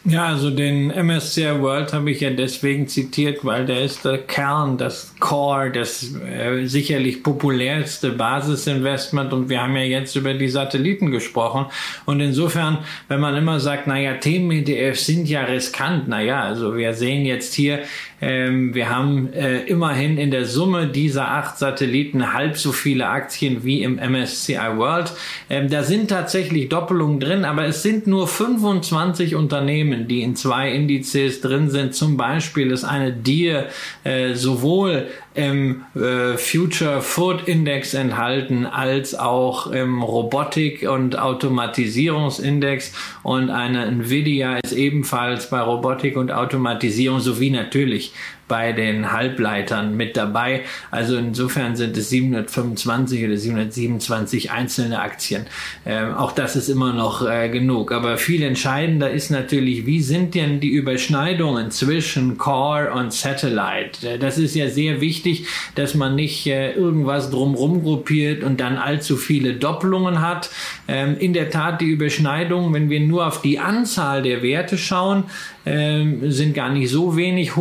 Ja, 0.07 0.27
also 0.27 0.51
den 0.51 0.89
MSCI 0.89 1.61
World 1.61 1.91
habe 1.91 2.11
ich 2.11 2.21
ja 2.21 2.29
deswegen 2.29 2.87
zitiert, 2.87 3.43
weil 3.43 3.65
der 3.65 3.81
ist 3.81 4.05
der 4.05 4.19
Kern, 4.19 4.77
das 4.77 5.15
Core, 5.19 5.71
das 5.71 6.13
äh, 6.13 6.67
sicherlich 6.67 7.23
populärste 7.23 8.11
Basisinvestment. 8.11 9.33
Und 9.33 9.49
wir 9.49 9.63
haben 9.63 9.75
ja 9.75 9.81
jetzt 9.81 10.15
über 10.15 10.35
die 10.35 10.47
Satelliten 10.47 11.09
gesprochen. 11.09 11.65
Und 12.05 12.19
insofern, 12.19 12.77
wenn 13.07 13.19
man 13.19 13.35
immer 13.35 13.59
sagt, 13.59 13.87
naja, 13.87 14.13
Themen-ETFs 14.13 15.07
sind 15.07 15.27
ja 15.27 15.41
riskant, 15.41 16.07
naja, 16.07 16.43
also 16.43 16.77
wir 16.77 16.93
sehen 16.93 17.25
jetzt 17.25 17.55
hier, 17.55 17.79
ähm, 18.21 18.73
wir 18.73 18.89
haben 18.89 19.33
äh, 19.33 19.61
immerhin 19.63 20.17
in 20.17 20.31
der 20.31 20.45
Summe 20.45 20.87
dieser 20.87 21.29
acht 21.29 21.57
Satelliten 21.57 22.33
halb 22.33 22.57
so 22.57 22.71
viele 22.71 23.07
Aktien 23.07 23.63
wie 23.63 23.83
im 23.83 23.95
MSCI 23.95 24.77
World. 24.77 25.13
Ähm, 25.49 25.69
da 25.69 25.83
sind 25.83 26.09
tatsächlich 26.09 26.69
Doppelungen 26.69 27.19
drin, 27.19 27.45
aber 27.45 27.65
es 27.65 27.83
sind 27.83 28.07
nur 28.07 28.27
25 28.27 29.35
Unternehmen, 29.35 29.94
die 29.97 30.21
in 30.21 30.35
zwei 30.35 30.71
Indizes 30.71 31.41
drin 31.41 31.69
sind. 31.69 31.95
Zum 31.95 32.17
Beispiel 32.17 32.71
ist 32.71 32.83
eine 32.83 33.11
Deer 33.11 33.67
äh, 34.03 34.33
sowohl 34.33 35.07
im 35.35 35.83
äh, 35.95 36.37
Future 36.37 37.01
Food 37.01 37.47
Index 37.47 37.93
enthalten, 37.93 38.65
als 38.65 39.13
auch 39.15 39.67
im 39.67 40.01
Robotik- 40.01 40.87
und 40.87 41.19
Automatisierungsindex 41.19 42.93
und 43.23 43.49
eine 43.49 43.85
Nvidia 43.85 44.59
ist 44.63 44.71
ebenfalls 44.71 45.49
bei 45.49 45.59
Robotik 45.59 46.15
und 46.15 46.31
Automatisierung 46.31 47.19
sowie 47.19 47.49
natürlich 47.49 48.13
bei 48.47 48.73
den 48.73 49.11
Halbleitern 49.11 49.97
mit 49.97 50.17
dabei. 50.17 50.61
Also 50.91 51.17
insofern 51.17 51.75
sind 51.75 51.97
es 51.97 52.09
725 52.09 53.25
oder 53.25 53.37
727 53.37 54.51
einzelne 54.51 54.99
Aktien. 54.99 55.47
Ähm, 55.85 56.13
auch 56.13 56.31
das 56.31 56.55
ist 56.55 56.69
immer 56.69 56.93
noch 56.93 57.27
äh, 57.27 57.49
genug. 57.49 57.91
Aber 57.91 58.17
viel 58.17 58.43
entscheidender 58.43 59.09
ist 59.09 59.31
natürlich, 59.31 59.85
wie 59.85 60.01
sind 60.01 60.35
denn 60.35 60.59
die 60.59 60.69
Überschneidungen 60.69 61.71
zwischen 61.71 62.37
Core 62.37 62.91
und 62.93 63.13
Satellite? 63.13 64.07
Äh, 64.07 64.19
das 64.19 64.37
ist 64.37 64.55
ja 64.55 64.69
sehr 64.69 65.01
wichtig, 65.01 65.47
dass 65.73 65.95
man 65.95 66.15
nicht 66.15 66.45
äh, 66.45 66.73
irgendwas 66.73 67.31
drumrum 67.31 67.83
gruppiert 67.83 68.43
und 68.43 68.59
dann 68.59 68.77
allzu 68.77 69.17
viele 69.17 69.53
Doppelungen 69.53 70.21
hat. 70.21 70.51
Ähm, 70.87 71.17
in 71.17 71.33
der 71.33 71.49
Tat 71.49 71.81
die 71.81 71.85
Überschneidungen, 71.85 72.73
wenn 72.73 72.89
wir 72.91 72.99
nur 72.99 73.25
auf 73.25 73.41
die 73.41 73.57
Anzahl 73.59 74.21
der 74.21 74.43
Werte 74.43 74.77
schauen, 74.77 75.23
ähm, 75.65 76.31
sind 76.31 76.53
gar 76.53 76.69
nicht 76.69 76.89
so 76.89 77.17
wenig. 77.17 77.55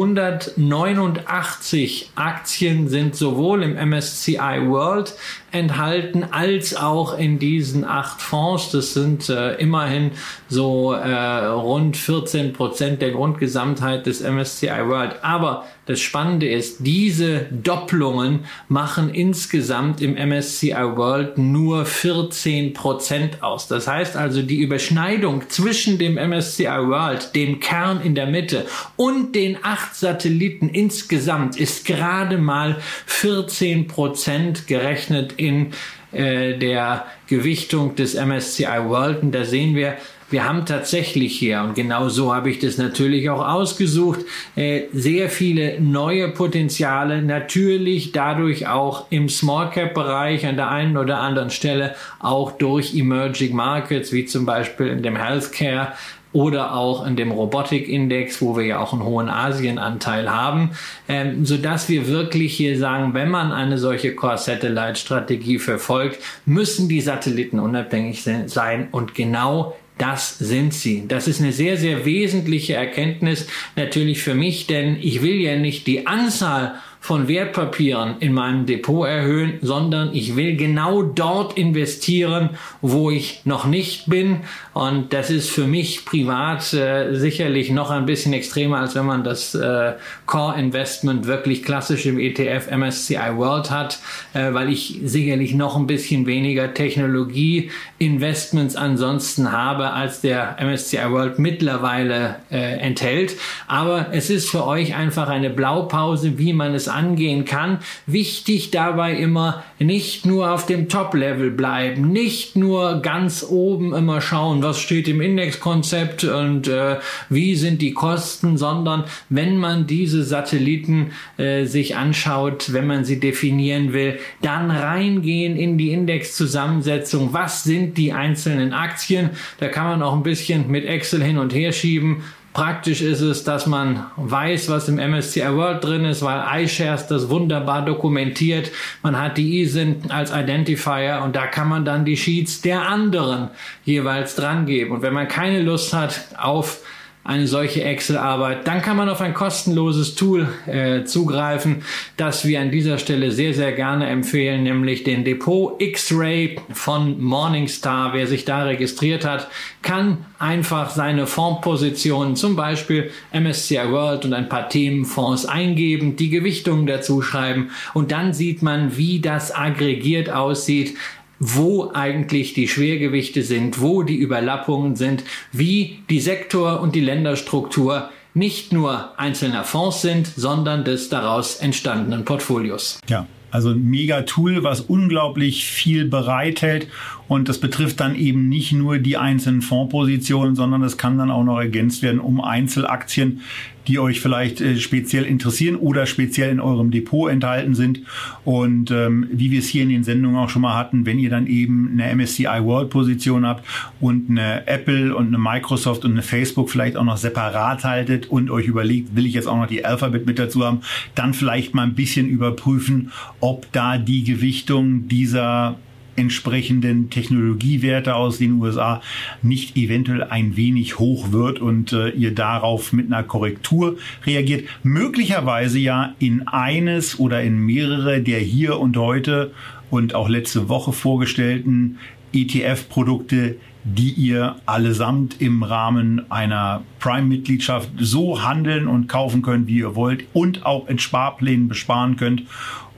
189 0.75 2.11
Aktien 2.17 2.89
sind 2.89 3.17
sowohl 3.17 3.63
im 3.63 3.75
MSCI 3.91 4.67
World 4.67 5.15
enthalten 5.53 6.25
als 6.31 6.77
auch 6.77 7.17
in 7.17 7.39
diesen 7.39 7.85
acht 7.85 8.21
Fonds. 8.21 8.73
Das 8.73 8.95
sind 8.95 9.29
äh, 9.29 9.55
immerhin 9.55 10.11
so 10.49 10.93
äh, 10.93 11.47
rund 11.47 11.97
14 11.97 12.53
Prozent 12.53 13.01
der 13.01 13.13
Grundgesamtheit 13.13 14.07
des 14.07 14.21
MSCI 14.21 14.89
World. 14.89 15.23
Aber 15.23 15.65
das 15.87 16.01
Spannende 16.01 16.49
ist, 16.49 16.79
diese 16.81 17.47
Doppelungen 17.51 18.47
machen 18.69 19.11
insgesamt 19.11 20.01
im 20.01 20.15
MSCI 20.15 20.73
World 20.73 21.37
nur 21.37 21.85
14 21.85 22.73
Prozent 22.73 23.43
aus. 23.43 23.69
Das 23.69 23.87
heißt 23.87 24.17
also, 24.17 24.43
die 24.43 24.61
Überschneidung 24.61 25.49
zwischen 25.49 25.99
dem 25.99 26.15
MSCI 26.15 26.65
World, 26.65 27.35
dem 27.35 27.61
Kern 27.61 28.01
in 28.03 28.15
der 28.15 28.27
Mitte 28.27 28.67
und 28.97 29.35
den 29.35 29.59
acht 29.63 29.95
Satelliten 29.95 30.69
insgesamt 30.69 31.57
ist 31.57 31.85
gerade 31.85 32.39
mal 32.39 32.79
14 33.07 33.87
Prozent 33.87 34.67
gerechnet 34.67 35.35
in 35.37 35.73
äh, 36.13 36.57
der 36.59 37.07
Gewichtung 37.27 37.97
des 37.97 38.15
MSCI 38.15 38.65
World. 38.87 39.23
Und 39.23 39.33
da 39.33 39.45
sehen 39.45 39.75
wir, 39.75 39.97
wir 40.31 40.49
haben 40.49 40.67
tatsächlich 40.67 41.39
hier, 41.39 41.63
und 41.63 41.75
genau 41.75 42.09
so 42.09 42.35
habe 42.35 42.51
ich 42.51 42.59
das 42.59 42.79
natürlich 42.79 43.31
auch 43.31 43.47
ausgesucht, 43.47 44.21
äh, 44.57 44.83
sehr 44.93 45.29
viele 45.29 45.81
neue 45.81 46.29
Potenziale, 46.29 47.23
natürlich 47.23 48.13
dadurch 48.13 48.67
auch 48.67 49.07
im 49.11 49.29
Small 49.29 49.71
Cap 49.71 49.95
Bereich 49.95 50.47
an 50.47 50.57
der 50.57 50.71
einen 50.71 50.97
oder 50.97 51.19
anderen 51.19 51.51
Stelle 51.51 51.95
auch 52.19 52.53
durch 52.53 52.95
Emerging 52.95 53.55
Markets, 53.55 54.13
wie 54.13 54.25
zum 54.25 54.47
Beispiel 54.47 54.89
in 54.89 55.03
dem 55.03 55.17
Healthcare 55.17 55.93
oder 56.35 56.75
auch 56.75 57.07
in 57.07 57.15
dem 57.15 57.31
Robotik-Index, 57.31 58.43
wo 58.43 58.57
wir 58.57 58.65
ja 58.65 58.81
auch 58.81 58.93
einen 58.93 59.05
hohen 59.05 59.29
Asienanteil 59.29 60.29
haben, 60.31 60.73
ähm, 61.09 61.47
so 61.47 61.57
dass 61.57 61.89
wir 61.89 62.09
wirklich 62.09 62.57
hier 62.57 62.77
sagen, 62.77 63.15
wenn 63.15 63.31
man 63.31 63.53
eine 63.53 63.79
solche 63.79 64.15
Core-Satellite-Strategie 64.15 65.61
verfolgt, 65.61 66.19
müssen 66.45 66.89
die 66.89 67.01
Satelliten 67.01 67.61
unabhängig 67.61 68.29
sein 68.47 68.89
und 68.91 69.15
genau 69.15 69.77
das 69.99 70.39
sind 70.39 70.75
sie. 70.75 71.05
Das 71.07 71.29
ist 71.29 71.41
eine 71.41 71.53
sehr, 71.53 71.77
sehr 71.77 72.05
wesentliche 72.05 72.75
Erkenntnis 72.75 73.47
natürlich 73.77 74.23
für 74.23 74.35
mich, 74.35 74.67
denn 74.67 74.97
ich 75.01 75.23
will 75.23 75.41
ja 75.41 75.57
nicht 75.57 75.87
die 75.87 76.07
Anzahl 76.07 76.75
von 77.05 77.29
Wertpapieren 77.29 78.15
in 78.21 78.33
meinem 78.33 78.65
Depot 78.65 79.07
erhöhen, 79.07 79.59
sondern 79.61 80.15
ich 80.15 80.37
will 80.37 80.57
genau 80.57 81.03
dort 81.03 81.59
investieren, 81.59 82.49
wo 82.81 83.11
ich 83.11 83.43
noch 83.45 83.67
nicht 83.67 84.07
bin. 84.07 84.39
Und 84.73 85.13
das 85.13 85.29
ist 85.29 85.51
für 85.51 85.67
mich 85.67 86.07
privat 86.07 86.73
äh, 86.73 87.15
sicherlich 87.15 87.71
noch 87.71 87.91
ein 87.91 88.07
bisschen 88.07 88.33
extremer, 88.33 88.79
als 88.79 88.95
wenn 88.95 89.05
man 89.05 89.23
das 89.23 89.55
äh, 89.55 89.93
Core 90.25 90.59
Investment 90.59 91.27
wirklich 91.27 91.63
klassisch 91.63 92.07
im 92.07 92.19
ETF 92.19 92.71
MSCI 92.71 93.37
World 93.37 93.71
hat, 93.71 93.99
äh, 94.33 94.55
weil 94.55 94.71
ich 94.71 94.99
sicherlich 95.05 95.53
noch 95.53 95.77
ein 95.77 95.87
bisschen 95.87 96.25
weniger 96.25 96.73
Technologie 96.73 97.71
Investments 97.99 98.77
ansonsten 98.77 99.53
habe, 99.53 99.91
als 99.91 100.23
der 100.23 100.57
MSCI 100.59 101.11
World 101.11 101.39
mittlerweile 101.39 102.37
äh, 102.51 102.79
enthält. 102.79 103.37
Aber 103.67 104.07
es 104.13 104.31
ist 104.31 104.49
für 104.49 104.67
euch 104.67 104.95
einfach 104.95 105.29
eine 105.29 105.51
Blaupause, 105.51 106.39
wie 106.39 106.55
man 106.55 106.75
es 106.75 106.94
angehen 106.95 107.45
kann. 107.45 107.79
Wichtig 108.07 108.71
dabei 108.71 109.15
immer 109.15 109.65
nicht 109.79 110.25
nur 110.25 110.51
auf 110.53 110.67
dem 110.67 110.89
Top-Level 110.89 111.51
bleiben, 111.51 112.13
nicht 112.13 112.57
nur 112.57 113.03
ganz 113.03 113.45
oben 113.49 113.95
immer 113.95 114.21
schauen, 114.21 114.63
was 114.63 114.81
steht 114.81 115.09
im 115.09 115.21
Indexkonzept 115.21 116.25
und 116.25 116.69
äh, 116.69 116.97
wie 117.29 117.55
sind 117.57 117.83
die 117.83 117.93
Kosten, 117.93 118.57
sondern 118.57 119.05
wenn 119.29 119.57
man 119.57 119.87
diese 119.87 120.25
Satelliten 120.25 121.13
äh, 121.37 121.65
sich 121.65 121.97
anschaut, 121.97 122.73
wenn 122.73 122.87
man 122.87 123.05
sie 123.05 123.21
definieren 123.21 123.93
will, 123.93 124.19
dann 124.43 124.71
reingehen 124.71 125.57
in 125.57 125.79
die 125.79 125.93
Indexzusammensetzung. 125.93 127.33
Was 127.33 127.65
sind 127.65 127.99
die 127.99 128.13
einzelnen 128.13 128.73
Aktien? 128.73 129.31
Da 129.59 129.69
kann 129.69 129.87
man 129.87 130.03
auch 130.03 130.15
ein 130.15 130.23
bisschen 130.23 130.71
mit 130.71 130.85
Excel 130.85 131.23
hin 131.23 131.39
und 131.39 131.53
her 131.53 131.73
schieben. 131.73 132.23
Praktisch 132.55 133.03
ist 133.03 133.21
es, 133.21 133.43
dass 133.43 133.67
man 133.67 134.07
weiß, 134.17 134.69
was 134.69 134.89
im 134.89 134.95
MSCI 134.95 135.57
World 135.57 135.83
drin 135.83 136.05
ist, 136.05 136.23
weil 136.23 136.63
iShares 136.63 137.09
das 137.09 137.29
wunderbar 137.29 137.85
dokumentiert. 137.85 138.71
Man 139.03 139.21
hat 139.21 139.39
die 139.39 139.61
ISIN 139.61 140.03
als 140.09 140.31
Identifier 140.31 141.21
und 141.25 141.35
da 141.35 141.49
kann 141.49 141.69
man 141.69 141.85
dann 141.85 142.05
die 142.05 142.17
Sheets 142.17 142.61
der 142.61 142.83
anderen 142.83 143.51
jeweils 143.85 144.37
dran 144.37 144.67
geben. 144.67 144.93
Und 144.93 145.03
wenn 145.03 145.13
man 145.13 145.27
keine 145.27 145.63
Lust 145.63 145.93
hat 145.93 146.27
auf 146.39 146.79
eine 147.25 147.47
solche 147.47 147.83
Excel-Arbeit, 147.83 148.67
dann 148.69 148.83
kann 148.83 148.99
man 148.99 149.09
auf 149.09 149.23
ein 149.23 149.33
kostenloses 149.33 150.15
Tool 150.15 150.47
äh, 150.67 151.05
zugreifen, 151.05 151.83
das 152.19 152.47
wir 152.47 152.61
an 152.61 152.71
dieser 152.71 152.99
Stelle 152.99 153.31
sehr, 153.31 153.55
sehr 153.55 153.73
gerne 153.73 154.07
empfehlen, 154.07 154.63
nämlich 154.63 155.05
den 155.05 155.25
Depot 155.25 155.81
X-Ray 155.81 156.61
von 156.71 157.21
Morningstar. 157.23 158.13
Wer 158.13 158.27
sich 158.27 158.45
da 158.45 158.65
registriert 158.65 159.25
hat, 159.25 159.49
kann 159.81 160.27
einfach 160.39 160.91
seine 160.91 161.27
Fondspositionen, 161.27 162.37
zum 162.37 162.57
Beispiel 162.57 163.11
MSCI 163.33 163.91
World 163.91 164.27
und 164.27 164.35
ein 164.35 164.51
paar 164.51 164.69
Themenfonds 164.69 165.47
eingeben, 165.47 166.17
die 166.17 166.29
Gewichtungen 166.29 166.87
dazu 166.87 167.23
schreiben. 167.23 167.71
Und 167.95 168.13
dann 168.13 168.35
sieht 168.35 168.63
man, 168.63 168.99
wie 168.99 169.21
das 169.21 169.55
aggregiert 169.55 170.29
aussieht 170.29 170.95
wo 171.39 171.91
eigentlich 171.93 172.55
die 172.55 172.69
Schwergewichte 172.69 173.43
sind, 173.43 173.81
wo 173.81 174.03
die 174.03 174.17
Überlappungen 174.17 174.97
sind, 174.97 175.25
wie 175.53 176.01
die 176.11 176.21
Sektor- 176.21 176.81
und 176.81 176.95
die 176.95 177.01
Länderstruktur 177.01 178.11
nicht 178.35 178.73
nur 178.73 179.19
einzelner 179.19 179.65
Fonds 179.65 180.03
sind, 180.03 180.27
sondern 180.27 180.85
des 180.85 181.09
daraus 181.09 181.57
entstandenen 181.57 182.25
Portfolios. 182.25 182.99
Ja, 183.09 183.27
also 183.51 183.71
ein 183.71 183.89
mega 183.89 184.23
Tool, 184.23 184.65
was 184.65 184.81
unglaublich 184.81 185.65
viel 185.65 186.07
bereithält 186.07 186.89
Und 187.35 187.49
das 187.49 187.59
betrifft 187.59 187.99
dann 187.99 188.15
eben 188.15 188.49
nicht 188.49 188.73
nur 188.73 188.99
die 188.99 189.17
einzelnen 189.17 189.61
Fondspositionen, 189.61 190.55
sondern 190.55 190.85
es 190.85 190.97
kann 190.97 191.19
dann 191.19 191.33
auch 191.33 191.43
noch 191.43 191.59
ergänzt 191.59 192.01
werden 192.01 192.21
um 192.21 192.41
Einzelaktien, 192.41 193.41
die 193.89 193.99
euch 193.99 194.21
vielleicht 194.21 194.61
äh, 194.61 194.77
speziell 194.77 195.25
interessieren 195.25 195.75
oder 195.75 196.07
speziell 196.07 196.51
in 196.51 196.61
eurem 196.61 196.93
Depot 196.93 197.29
enthalten 197.29 197.75
sind. 197.75 198.03
Und 198.45 198.93
ähm, 198.93 199.27
wie 199.33 199.51
wir 199.51 199.59
es 199.59 199.67
hier 199.67 199.83
in 199.83 199.89
den 199.89 200.05
Sendungen 200.05 200.37
auch 200.37 200.49
schon 200.49 200.63
mal 200.63 200.77
hatten, 200.77 201.07
wenn 201.07 201.19
ihr 201.19 201.29
dann 201.29 201.49
eben 201.49 201.99
eine 201.99 202.15
MSCI 202.15 202.45
World 202.45 202.91
Position 202.91 203.45
habt 203.45 203.67
und 203.99 204.31
eine 204.31 204.69
Apple 204.69 205.17
und 205.17 205.27
eine 205.27 205.39
Microsoft 205.39 206.05
und 206.05 206.13
eine 206.13 206.23
Facebook 206.23 206.71
vielleicht 206.71 206.97
auch 206.97 207.03
noch 207.03 207.17
separat 207.17 207.83
haltet 207.83 208.29
und 208.29 208.49
euch 208.49 208.69
überlegt, 208.69 209.17
will 209.17 209.27
ich 209.27 209.35
jetzt 209.35 209.49
auch 209.49 209.57
noch 209.57 209.67
die 209.67 209.85
Alphabet 209.85 210.25
mit 210.25 210.39
dazu 210.39 210.65
haben, 210.65 210.83
dann 211.17 211.35
vielleicht 211.35 211.75
mal 211.75 211.83
ein 211.83 211.97
bisschen 211.97 212.29
überprüfen, 212.29 213.11
ob 213.41 213.73
da 213.73 213.99
die 213.99 214.23
Gewichtung 214.23 215.09
dieser 215.09 215.75
entsprechenden 216.17 217.11
Technologiewerte 217.11 218.15
aus 218.15 218.39
den 218.39 218.61
USA 218.61 219.03
nicht 219.43 219.77
eventuell 219.77 220.23
ein 220.23 220.57
wenig 220.57 220.99
hoch 220.99 221.33
wird 221.33 221.59
und 221.59 221.93
äh, 221.93 222.11
ihr 222.11 222.35
darauf 222.35 222.93
mit 222.93 223.07
einer 223.07 223.23
Korrektur 223.23 223.97
reagiert. 224.27 224.69
Möglicherweise 224.83 225.79
ja 225.79 226.15
in 226.19 226.47
eines 226.47 227.19
oder 227.19 227.43
in 227.43 227.59
mehrere 227.59 228.21
der 228.21 228.41
hier 228.41 228.79
und 228.79 228.97
heute 228.97 229.53
und 229.91 230.15
auch 230.15 230.29
letzte 230.29 230.69
Woche 230.69 230.93
vorgestellten 230.93 231.99
ETF-Produkte, 232.33 233.57
die 233.85 234.11
ihr 234.11 234.57
allesamt 234.67 235.41
im 235.41 235.63
Rahmen 235.63 236.31
einer 236.31 236.83
Prime-Mitgliedschaft 237.01 237.91
so 237.99 238.43
handeln 238.43 238.89
und 238.89 239.09
kaufen 239.09 239.43
könnt, 239.43 239.69
wie 239.69 239.79
ihr 239.79 239.95
wollt 239.95 240.25
und 240.33 240.65
auch 240.65 240.89
in 240.89 240.99
Sparplänen 240.99 241.69
besparen 241.69 242.17
könnt. 242.17 242.45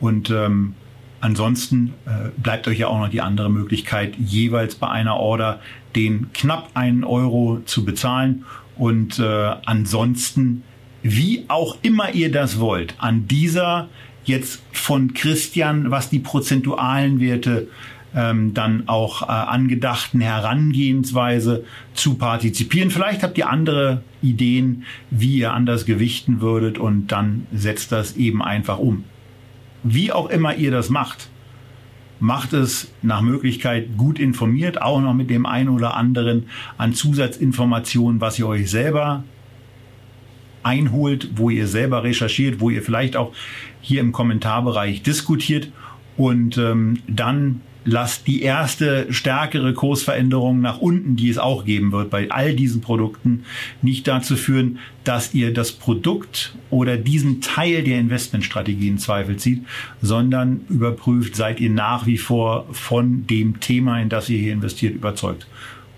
Und 0.01 0.31
ähm, 0.31 0.75
Ansonsten 1.21 1.95
äh, 2.05 2.29
bleibt 2.37 2.69
euch 2.69 2.79
ja 2.79 2.89
auch 2.89 2.99
noch 2.99 3.09
die 3.09 3.21
andere 3.21 3.51
Möglichkeit, 3.51 4.15
jeweils 4.19 4.75
bei 4.75 4.89
einer 4.89 5.17
Order 5.17 5.61
den 5.95 6.31
knapp 6.33 6.71
einen 6.75 7.05
Euro 7.05 7.61
zu 7.65 7.85
bezahlen. 7.85 8.45
Und 8.77 9.19
äh, 9.19 9.55
ansonsten, 9.65 10.63
wie 11.03 11.45
auch 11.49 11.79
immer 11.83 12.15
ihr 12.15 12.31
das 12.31 12.61
wollt, 12.61 12.95
an 12.99 13.27
dieser 13.27 13.89
jetzt 14.25 14.63
von 14.73 15.15
Christian, 15.15 15.91
was 15.91 16.11
die 16.11 16.19
prozentualen 16.19 17.21
Werte 17.21 17.69
ähm, 18.15 18.55
dann 18.55 18.89
auch 18.89 19.23
äh, 19.23 19.27
angedachten 19.27 20.21
Herangehensweise 20.21 21.65
zu 21.95 22.15
partizipieren. 22.15 22.91
Vielleicht 22.91 23.23
habt 23.23 23.39
ihr 23.39 23.49
andere 23.49 24.03
Ideen, 24.23 24.85
wie 25.11 25.39
ihr 25.39 25.53
anders 25.53 25.87
gewichten 25.87 26.41
würdet 26.41 26.79
und 26.79 27.09
dann 27.09 27.47
setzt 27.53 27.93
das 27.93 28.17
eben 28.17 28.43
einfach 28.43 28.79
um 28.79 29.05
wie 29.89 30.13
auch 30.13 30.29
immer 30.29 30.55
ihr 30.55 30.71
das 30.71 30.91
macht, 30.91 31.29
macht 32.19 32.53
es 32.53 32.91
nach 33.03 33.21
Möglichkeit 33.21 33.97
gut 33.97 34.19
informiert, 34.19 34.81
auch 34.81 35.01
noch 35.01 35.15
mit 35.15 35.31
dem 35.31 35.47
einen 35.47 35.69
oder 35.69 35.97
anderen 35.97 36.49
an 36.79 36.95
Zusatzinformationen, 36.95 38.21
was 38.21 38.39
ihr 38.39 38.47
euch 38.47 38.71
selber 38.71 39.25
einholt, 40.63 41.31
wo 41.37 41.51
ihr 41.51 41.69
selber 41.69 42.03
recherchiert, 42.03 42.61
wo 42.61 42.71
ihr 42.71 42.83
vielleicht 42.83 43.17
auch 43.17 43.33
hier 43.81 44.01
im 44.01 44.13
Kommentarbereich 44.13 45.03
diskutiert. 45.03 45.71
Und 46.17 46.59
ähm, 46.59 46.99
dann 47.07 47.61
lasst 47.87 48.27
die 48.27 48.43
erste 48.43 49.07
stärkere 49.13 49.73
Kursveränderung 49.73 50.61
nach 50.61 50.79
unten, 50.79 51.17
die 51.17 51.31
es 51.31 51.39
auch 51.39 51.65
geben 51.65 51.93
wird 51.93 52.11
bei 52.11 52.31
all 52.31 52.55
diesen 52.55 52.83
Produkten, 52.83 53.45
nicht 53.81 54.07
dazu 54.07 54.37
führen, 54.37 54.79
dass 55.05 55.35
ihr 55.35 55.55
das 55.55 55.73
Produkt 55.73 56.55
oder 56.69 56.97
diesen 56.97 57.41
Teil 57.41 57.85
der 57.85 57.99
Investmentstrategie 57.99 58.89
in 58.89 58.99
Zweifel 58.99 59.37
zieht, 59.37 59.63
sondern 60.03 60.63
überprüft, 60.69 61.37
seid 61.37 61.61
ihr 61.61 61.71
nach 61.71 62.07
wie 62.07 62.19
vor 62.19 62.67
von 62.73 63.27
dem 63.29 63.61
Thema, 63.61 64.01
in 64.01 64.09
das 64.09 64.29
ihr 64.29 64.39
hier 64.39 64.53
investiert, 64.53 64.95
überzeugt. 64.95 65.47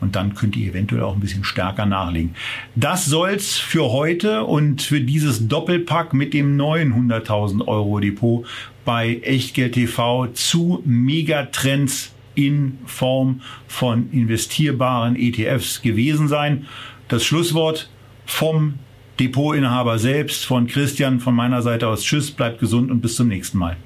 Und 0.00 0.16
dann 0.16 0.34
könnt 0.34 0.56
ihr 0.56 0.70
eventuell 0.70 1.02
auch 1.02 1.14
ein 1.14 1.20
bisschen 1.20 1.44
stärker 1.44 1.86
nachlegen. 1.86 2.34
Das 2.76 3.06
soll's 3.06 3.58
für 3.58 3.90
heute 3.90 4.44
und 4.44 4.82
für 4.82 5.00
dieses 5.00 5.48
Doppelpack 5.48 6.14
mit 6.14 6.34
dem 6.34 6.56
neuen 6.56 6.94
100.000 6.94 7.66
Euro 7.66 7.98
Depot 8.00 8.46
bei 8.84 9.20
Echtgeld 9.22 9.74
TV 9.74 10.28
zu 10.28 10.82
Megatrends 10.84 12.12
in 12.34 12.78
Form 12.86 13.40
von 13.66 14.10
investierbaren 14.12 15.16
ETFs 15.16 15.82
gewesen 15.82 16.28
sein. 16.28 16.66
Das 17.08 17.24
Schlusswort 17.24 17.90
vom 18.24 18.74
Depotinhaber 19.18 19.98
selbst, 19.98 20.46
von 20.46 20.68
Christian 20.68 21.18
von 21.18 21.34
meiner 21.34 21.62
Seite 21.62 21.88
aus. 21.88 22.04
Tschüss, 22.04 22.30
bleibt 22.30 22.60
gesund 22.60 22.90
und 22.90 23.00
bis 23.00 23.16
zum 23.16 23.26
nächsten 23.26 23.58
Mal. 23.58 23.76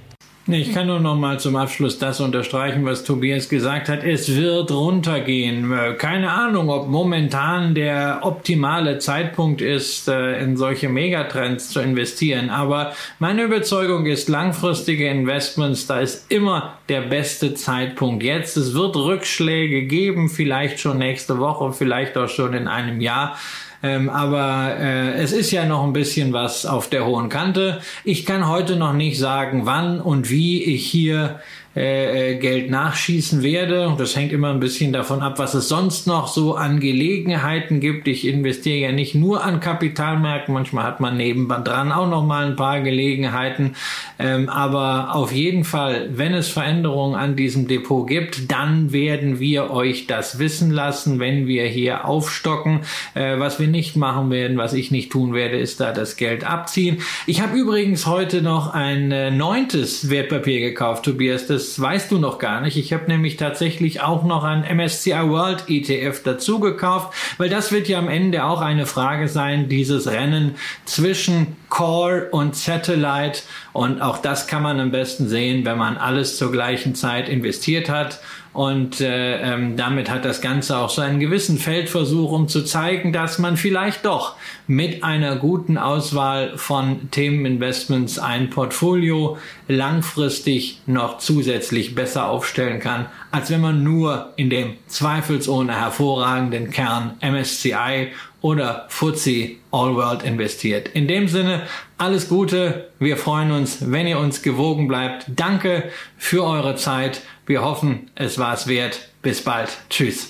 Ich 0.49 0.74
kann 0.74 0.88
nur 0.88 0.99
noch 0.99 1.14
mal 1.14 1.38
zum 1.38 1.55
Abschluss 1.55 2.01
das 2.01 2.20
unterstreichen, 2.20 2.84
was 2.84 3.05
Tobias 3.05 3.49
gesagt 3.49 3.88
hat. 3.88 4.03
Es 4.03 4.34
wird 4.34 4.72
runtergehen. 4.72 5.72
Keine 5.99 6.32
Ahnung, 6.32 6.68
ob 6.68 6.88
momentan 6.88 7.76
der 7.76 8.18
optimale 8.22 8.99
Zeitpunkt 8.99 9.61
ist, 9.61 10.09
äh, 10.09 10.43
in 10.43 10.57
solche 10.57 10.88
Megatrends 10.88 11.68
zu 11.68 11.78
investieren. 11.78 12.51
Aber 12.51 12.93
meine 13.20 13.45
Überzeugung 13.45 14.07
ist, 14.07 14.28
langfristige 14.28 15.09
Investments, 15.09 15.86
da 15.86 16.01
ist 16.01 16.28
immer 16.28 16.74
der 16.88 17.03
beste 17.03 17.55
Zeitpunkt 17.55 18.24
jetzt. 18.24 18.57
Es 18.57 18.74
wird 18.74 18.97
Rückschläge 18.97 19.82
geben, 19.82 20.28
vielleicht 20.28 20.80
schon 20.80 20.99
nächste 20.99 21.38
Woche, 21.38 21.72
vielleicht 21.72 22.18
auch 22.18 22.28
schon 22.28 22.53
in 22.55 22.66
einem 22.66 23.01
Jahr. 23.01 23.36
Ähm, 23.83 24.09
aber 24.09 24.76
äh, 24.78 25.14
es 25.14 25.33
ist 25.33 25.51
ja 25.51 25.64
noch 25.66 25.85
ein 25.85 25.93
bisschen 25.93 26.33
was 26.33 26.66
auf 26.66 26.89
der 26.89 27.05
hohen 27.05 27.28
Kante. 27.28 27.80
Ich 28.05 28.24
kann 28.24 28.49
heute 28.49 28.76
noch 28.76 28.93
nicht 28.93 29.18
sagen, 29.18 29.66
wann 29.66 30.01
und 30.01 30.30
wie 30.30 30.62
ich 30.62 30.87
hier 30.87 31.41
äh, 31.75 32.33
äh, 32.33 32.39
Geld 32.39 32.70
nachschießen 32.70 33.43
werde. 33.43 33.95
Das 33.97 34.14
hängt 34.14 34.31
immer 34.31 34.51
ein 34.51 34.61
bisschen 34.61 34.93
davon 34.93 35.23
ab, 35.23 35.39
was 35.39 35.55
es 35.55 35.70
sonst 35.70 36.07
noch 36.07 36.29
so 36.29 36.55
an 36.55 36.81
Gelegenheiten 36.81 37.81
gibt. 37.81 38.09
Ich 38.09 38.27
investiere 38.27 38.77
ja 38.77 38.93
nicht 38.93 39.14
nur 39.14 39.43
an 39.43 39.61
Kapitalmärkten, 39.61 40.53
manchmal 40.53 40.85
hat 40.85 41.01
man 41.01 41.16
nebendran 41.16 41.91
auch 41.91 42.11
noch 42.11 42.27
mal 42.27 42.45
ein 42.45 42.57
paar 42.57 42.83
Gelegenheiten. 42.83 43.75
Ähm, 44.18 44.51
aber 44.51 45.14
auf 45.14 45.33
jeden 45.33 45.64
Fall, 45.64 46.11
wenn 46.12 46.35
es 46.35 46.49
Veränderungen 46.49 47.14
an 47.14 47.37
diesem 47.37 47.66
Depot 47.68 48.07
gibt, 48.07 48.53
dann 48.53 48.93
werden 48.93 49.41
wir 49.41 49.70
euch 49.70 50.07
das 50.07 50.39
wissen 50.39 50.73
lassen, 50.73 51.20
wenn 51.20 51.47
wir 51.47 51.64
hier 51.64 52.05
aufstocken. 52.05 52.81
Äh, 53.14 53.39
was 53.39 53.59
wir 53.61 53.68
nicht 53.68 53.97
machen 53.97 54.31
werden, 54.31 54.59
was 54.59 54.75
ich 54.75 54.91
nicht 54.91 55.11
tun 55.11 55.33
werde, 55.33 55.57
ist 55.57 55.81
da 55.81 55.93
das 55.93 56.16
Geld 56.16 56.45
abziehen. 56.45 56.99
Ich 57.27 57.41
habe 57.41 57.57
übrigens 57.57 58.07
heute 58.07 58.43
noch 58.43 58.75
ein 58.75 59.11
äh, 59.11 59.31
neuntes 59.31 60.11
Wertpapier 60.11 60.61
gekauft, 60.61 61.07
Tobias. 61.07 61.47
Das 61.47 61.62
das 61.63 61.81
weißt 61.81 62.11
du 62.11 62.19
noch 62.19 62.39
gar 62.39 62.61
nicht. 62.61 62.77
Ich 62.77 62.93
habe 62.93 63.05
nämlich 63.07 63.37
tatsächlich 63.37 64.01
auch 64.01 64.25
noch 64.25 64.43
ein 64.43 64.65
MSCI 64.77 65.29
World 65.29 65.65
ETF 65.69 66.23
dazu 66.25 66.59
gekauft, 66.59 67.15
weil 67.39 67.49
das 67.49 67.71
wird 67.71 67.89
ja 67.89 68.01
am 68.01 68.09
Ende 68.09 68.45
auch 68.45 68.61
eine 68.61 68.85
Frage 68.85 69.29
sein, 69.29 69.69
dieses 69.69 70.09
Rennen 70.09 70.57
zwischen 70.87 71.57
Core 71.69 72.29
und 72.33 72.57
Satellite. 72.57 73.43
Und 73.73 74.03
auch 74.03 74.19
das 74.19 74.49
kann 74.49 74.65
man 74.65 74.81
am 74.81 74.91
besten 74.91 75.29
sehen, 75.29 75.65
wenn 75.65 75.79
man 75.79 75.97
alles 75.97 76.37
zur 76.37 76.51
gleichen 76.51 76.97
Zeit 76.97 77.29
investiert 77.29 77.89
hat 77.89 78.21
und 78.53 79.00
äh, 79.00 79.40
ähm, 79.40 79.76
damit 79.78 80.11
hat 80.11 80.26
das 80.26 80.42
Ganze 80.42 80.76
auch 80.76 80.90
so 80.90 81.00
einen 81.00 81.20
gewissen 81.20 81.57
Feldversuch, 81.57 82.32
um 82.32 82.48
zu 82.48 82.62
zeigen, 82.64 83.12
dass 83.12 83.38
man 83.38 83.57
vielleicht 83.57 84.05
doch 84.05 84.36
mit 84.66 85.03
einer 85.03 85.36
guten 85.36 85.78
Auswahl 85.78 86.59
von 86.59 87.11
Themeninvestments 87.11 88.18
ein 88.18 88.50
Portfolio 88.50 89.38
langfristig 89.68 90.80
noch 90.86 91.16
zusätzlich 91.18 91.94
besser 91.94 92.28
aufstellen 92.28 92.78
kann, 92.78 93.07
als 93.30 93.50
wenn 93.50 93.62
man 93.62 93.82
nur 93.82 94.32
in 94.36 94.50
dem 94.50 94.74
zweifelsohne 94.86 95.74
hervorragenden 95.74 96.70
Kern 96.70 97.14
MSCI 97.22 98.09
oder 98.42 98.86
FTSE 98.88 99.53
All 99.70 99.94
World 99.94 100.24
investiert. 100.24 100.88
In 100.88 101.09
dem 101.09 101.28
Sinne, 101.28 101.62
alles 101.96 102.28
Gute. 102.28 102.90
Wir 102.98 103.16
freuen 103.16 103.53
uns, 103.53 103.90
wenn 103.90 104.07
ihr 104.07 104.18
uns 104.18 104.42
gewogen 104.42 104.88
bleibt. 104.88 105.26
Danke 105.28 105.90
für 106.18 106.44
eure 106.44 106.74
Zeit. 106.74 107.22
Wir 107.45 107.64
hoffen, 107.64 108.11
es 108.14 108.38
war 108.38 108.55
es 108.55 108.68
wert. 108.68 109.09
Bis 109.20 109.43
bald. 109.43 109.70
Tschüss. 109.90 110.28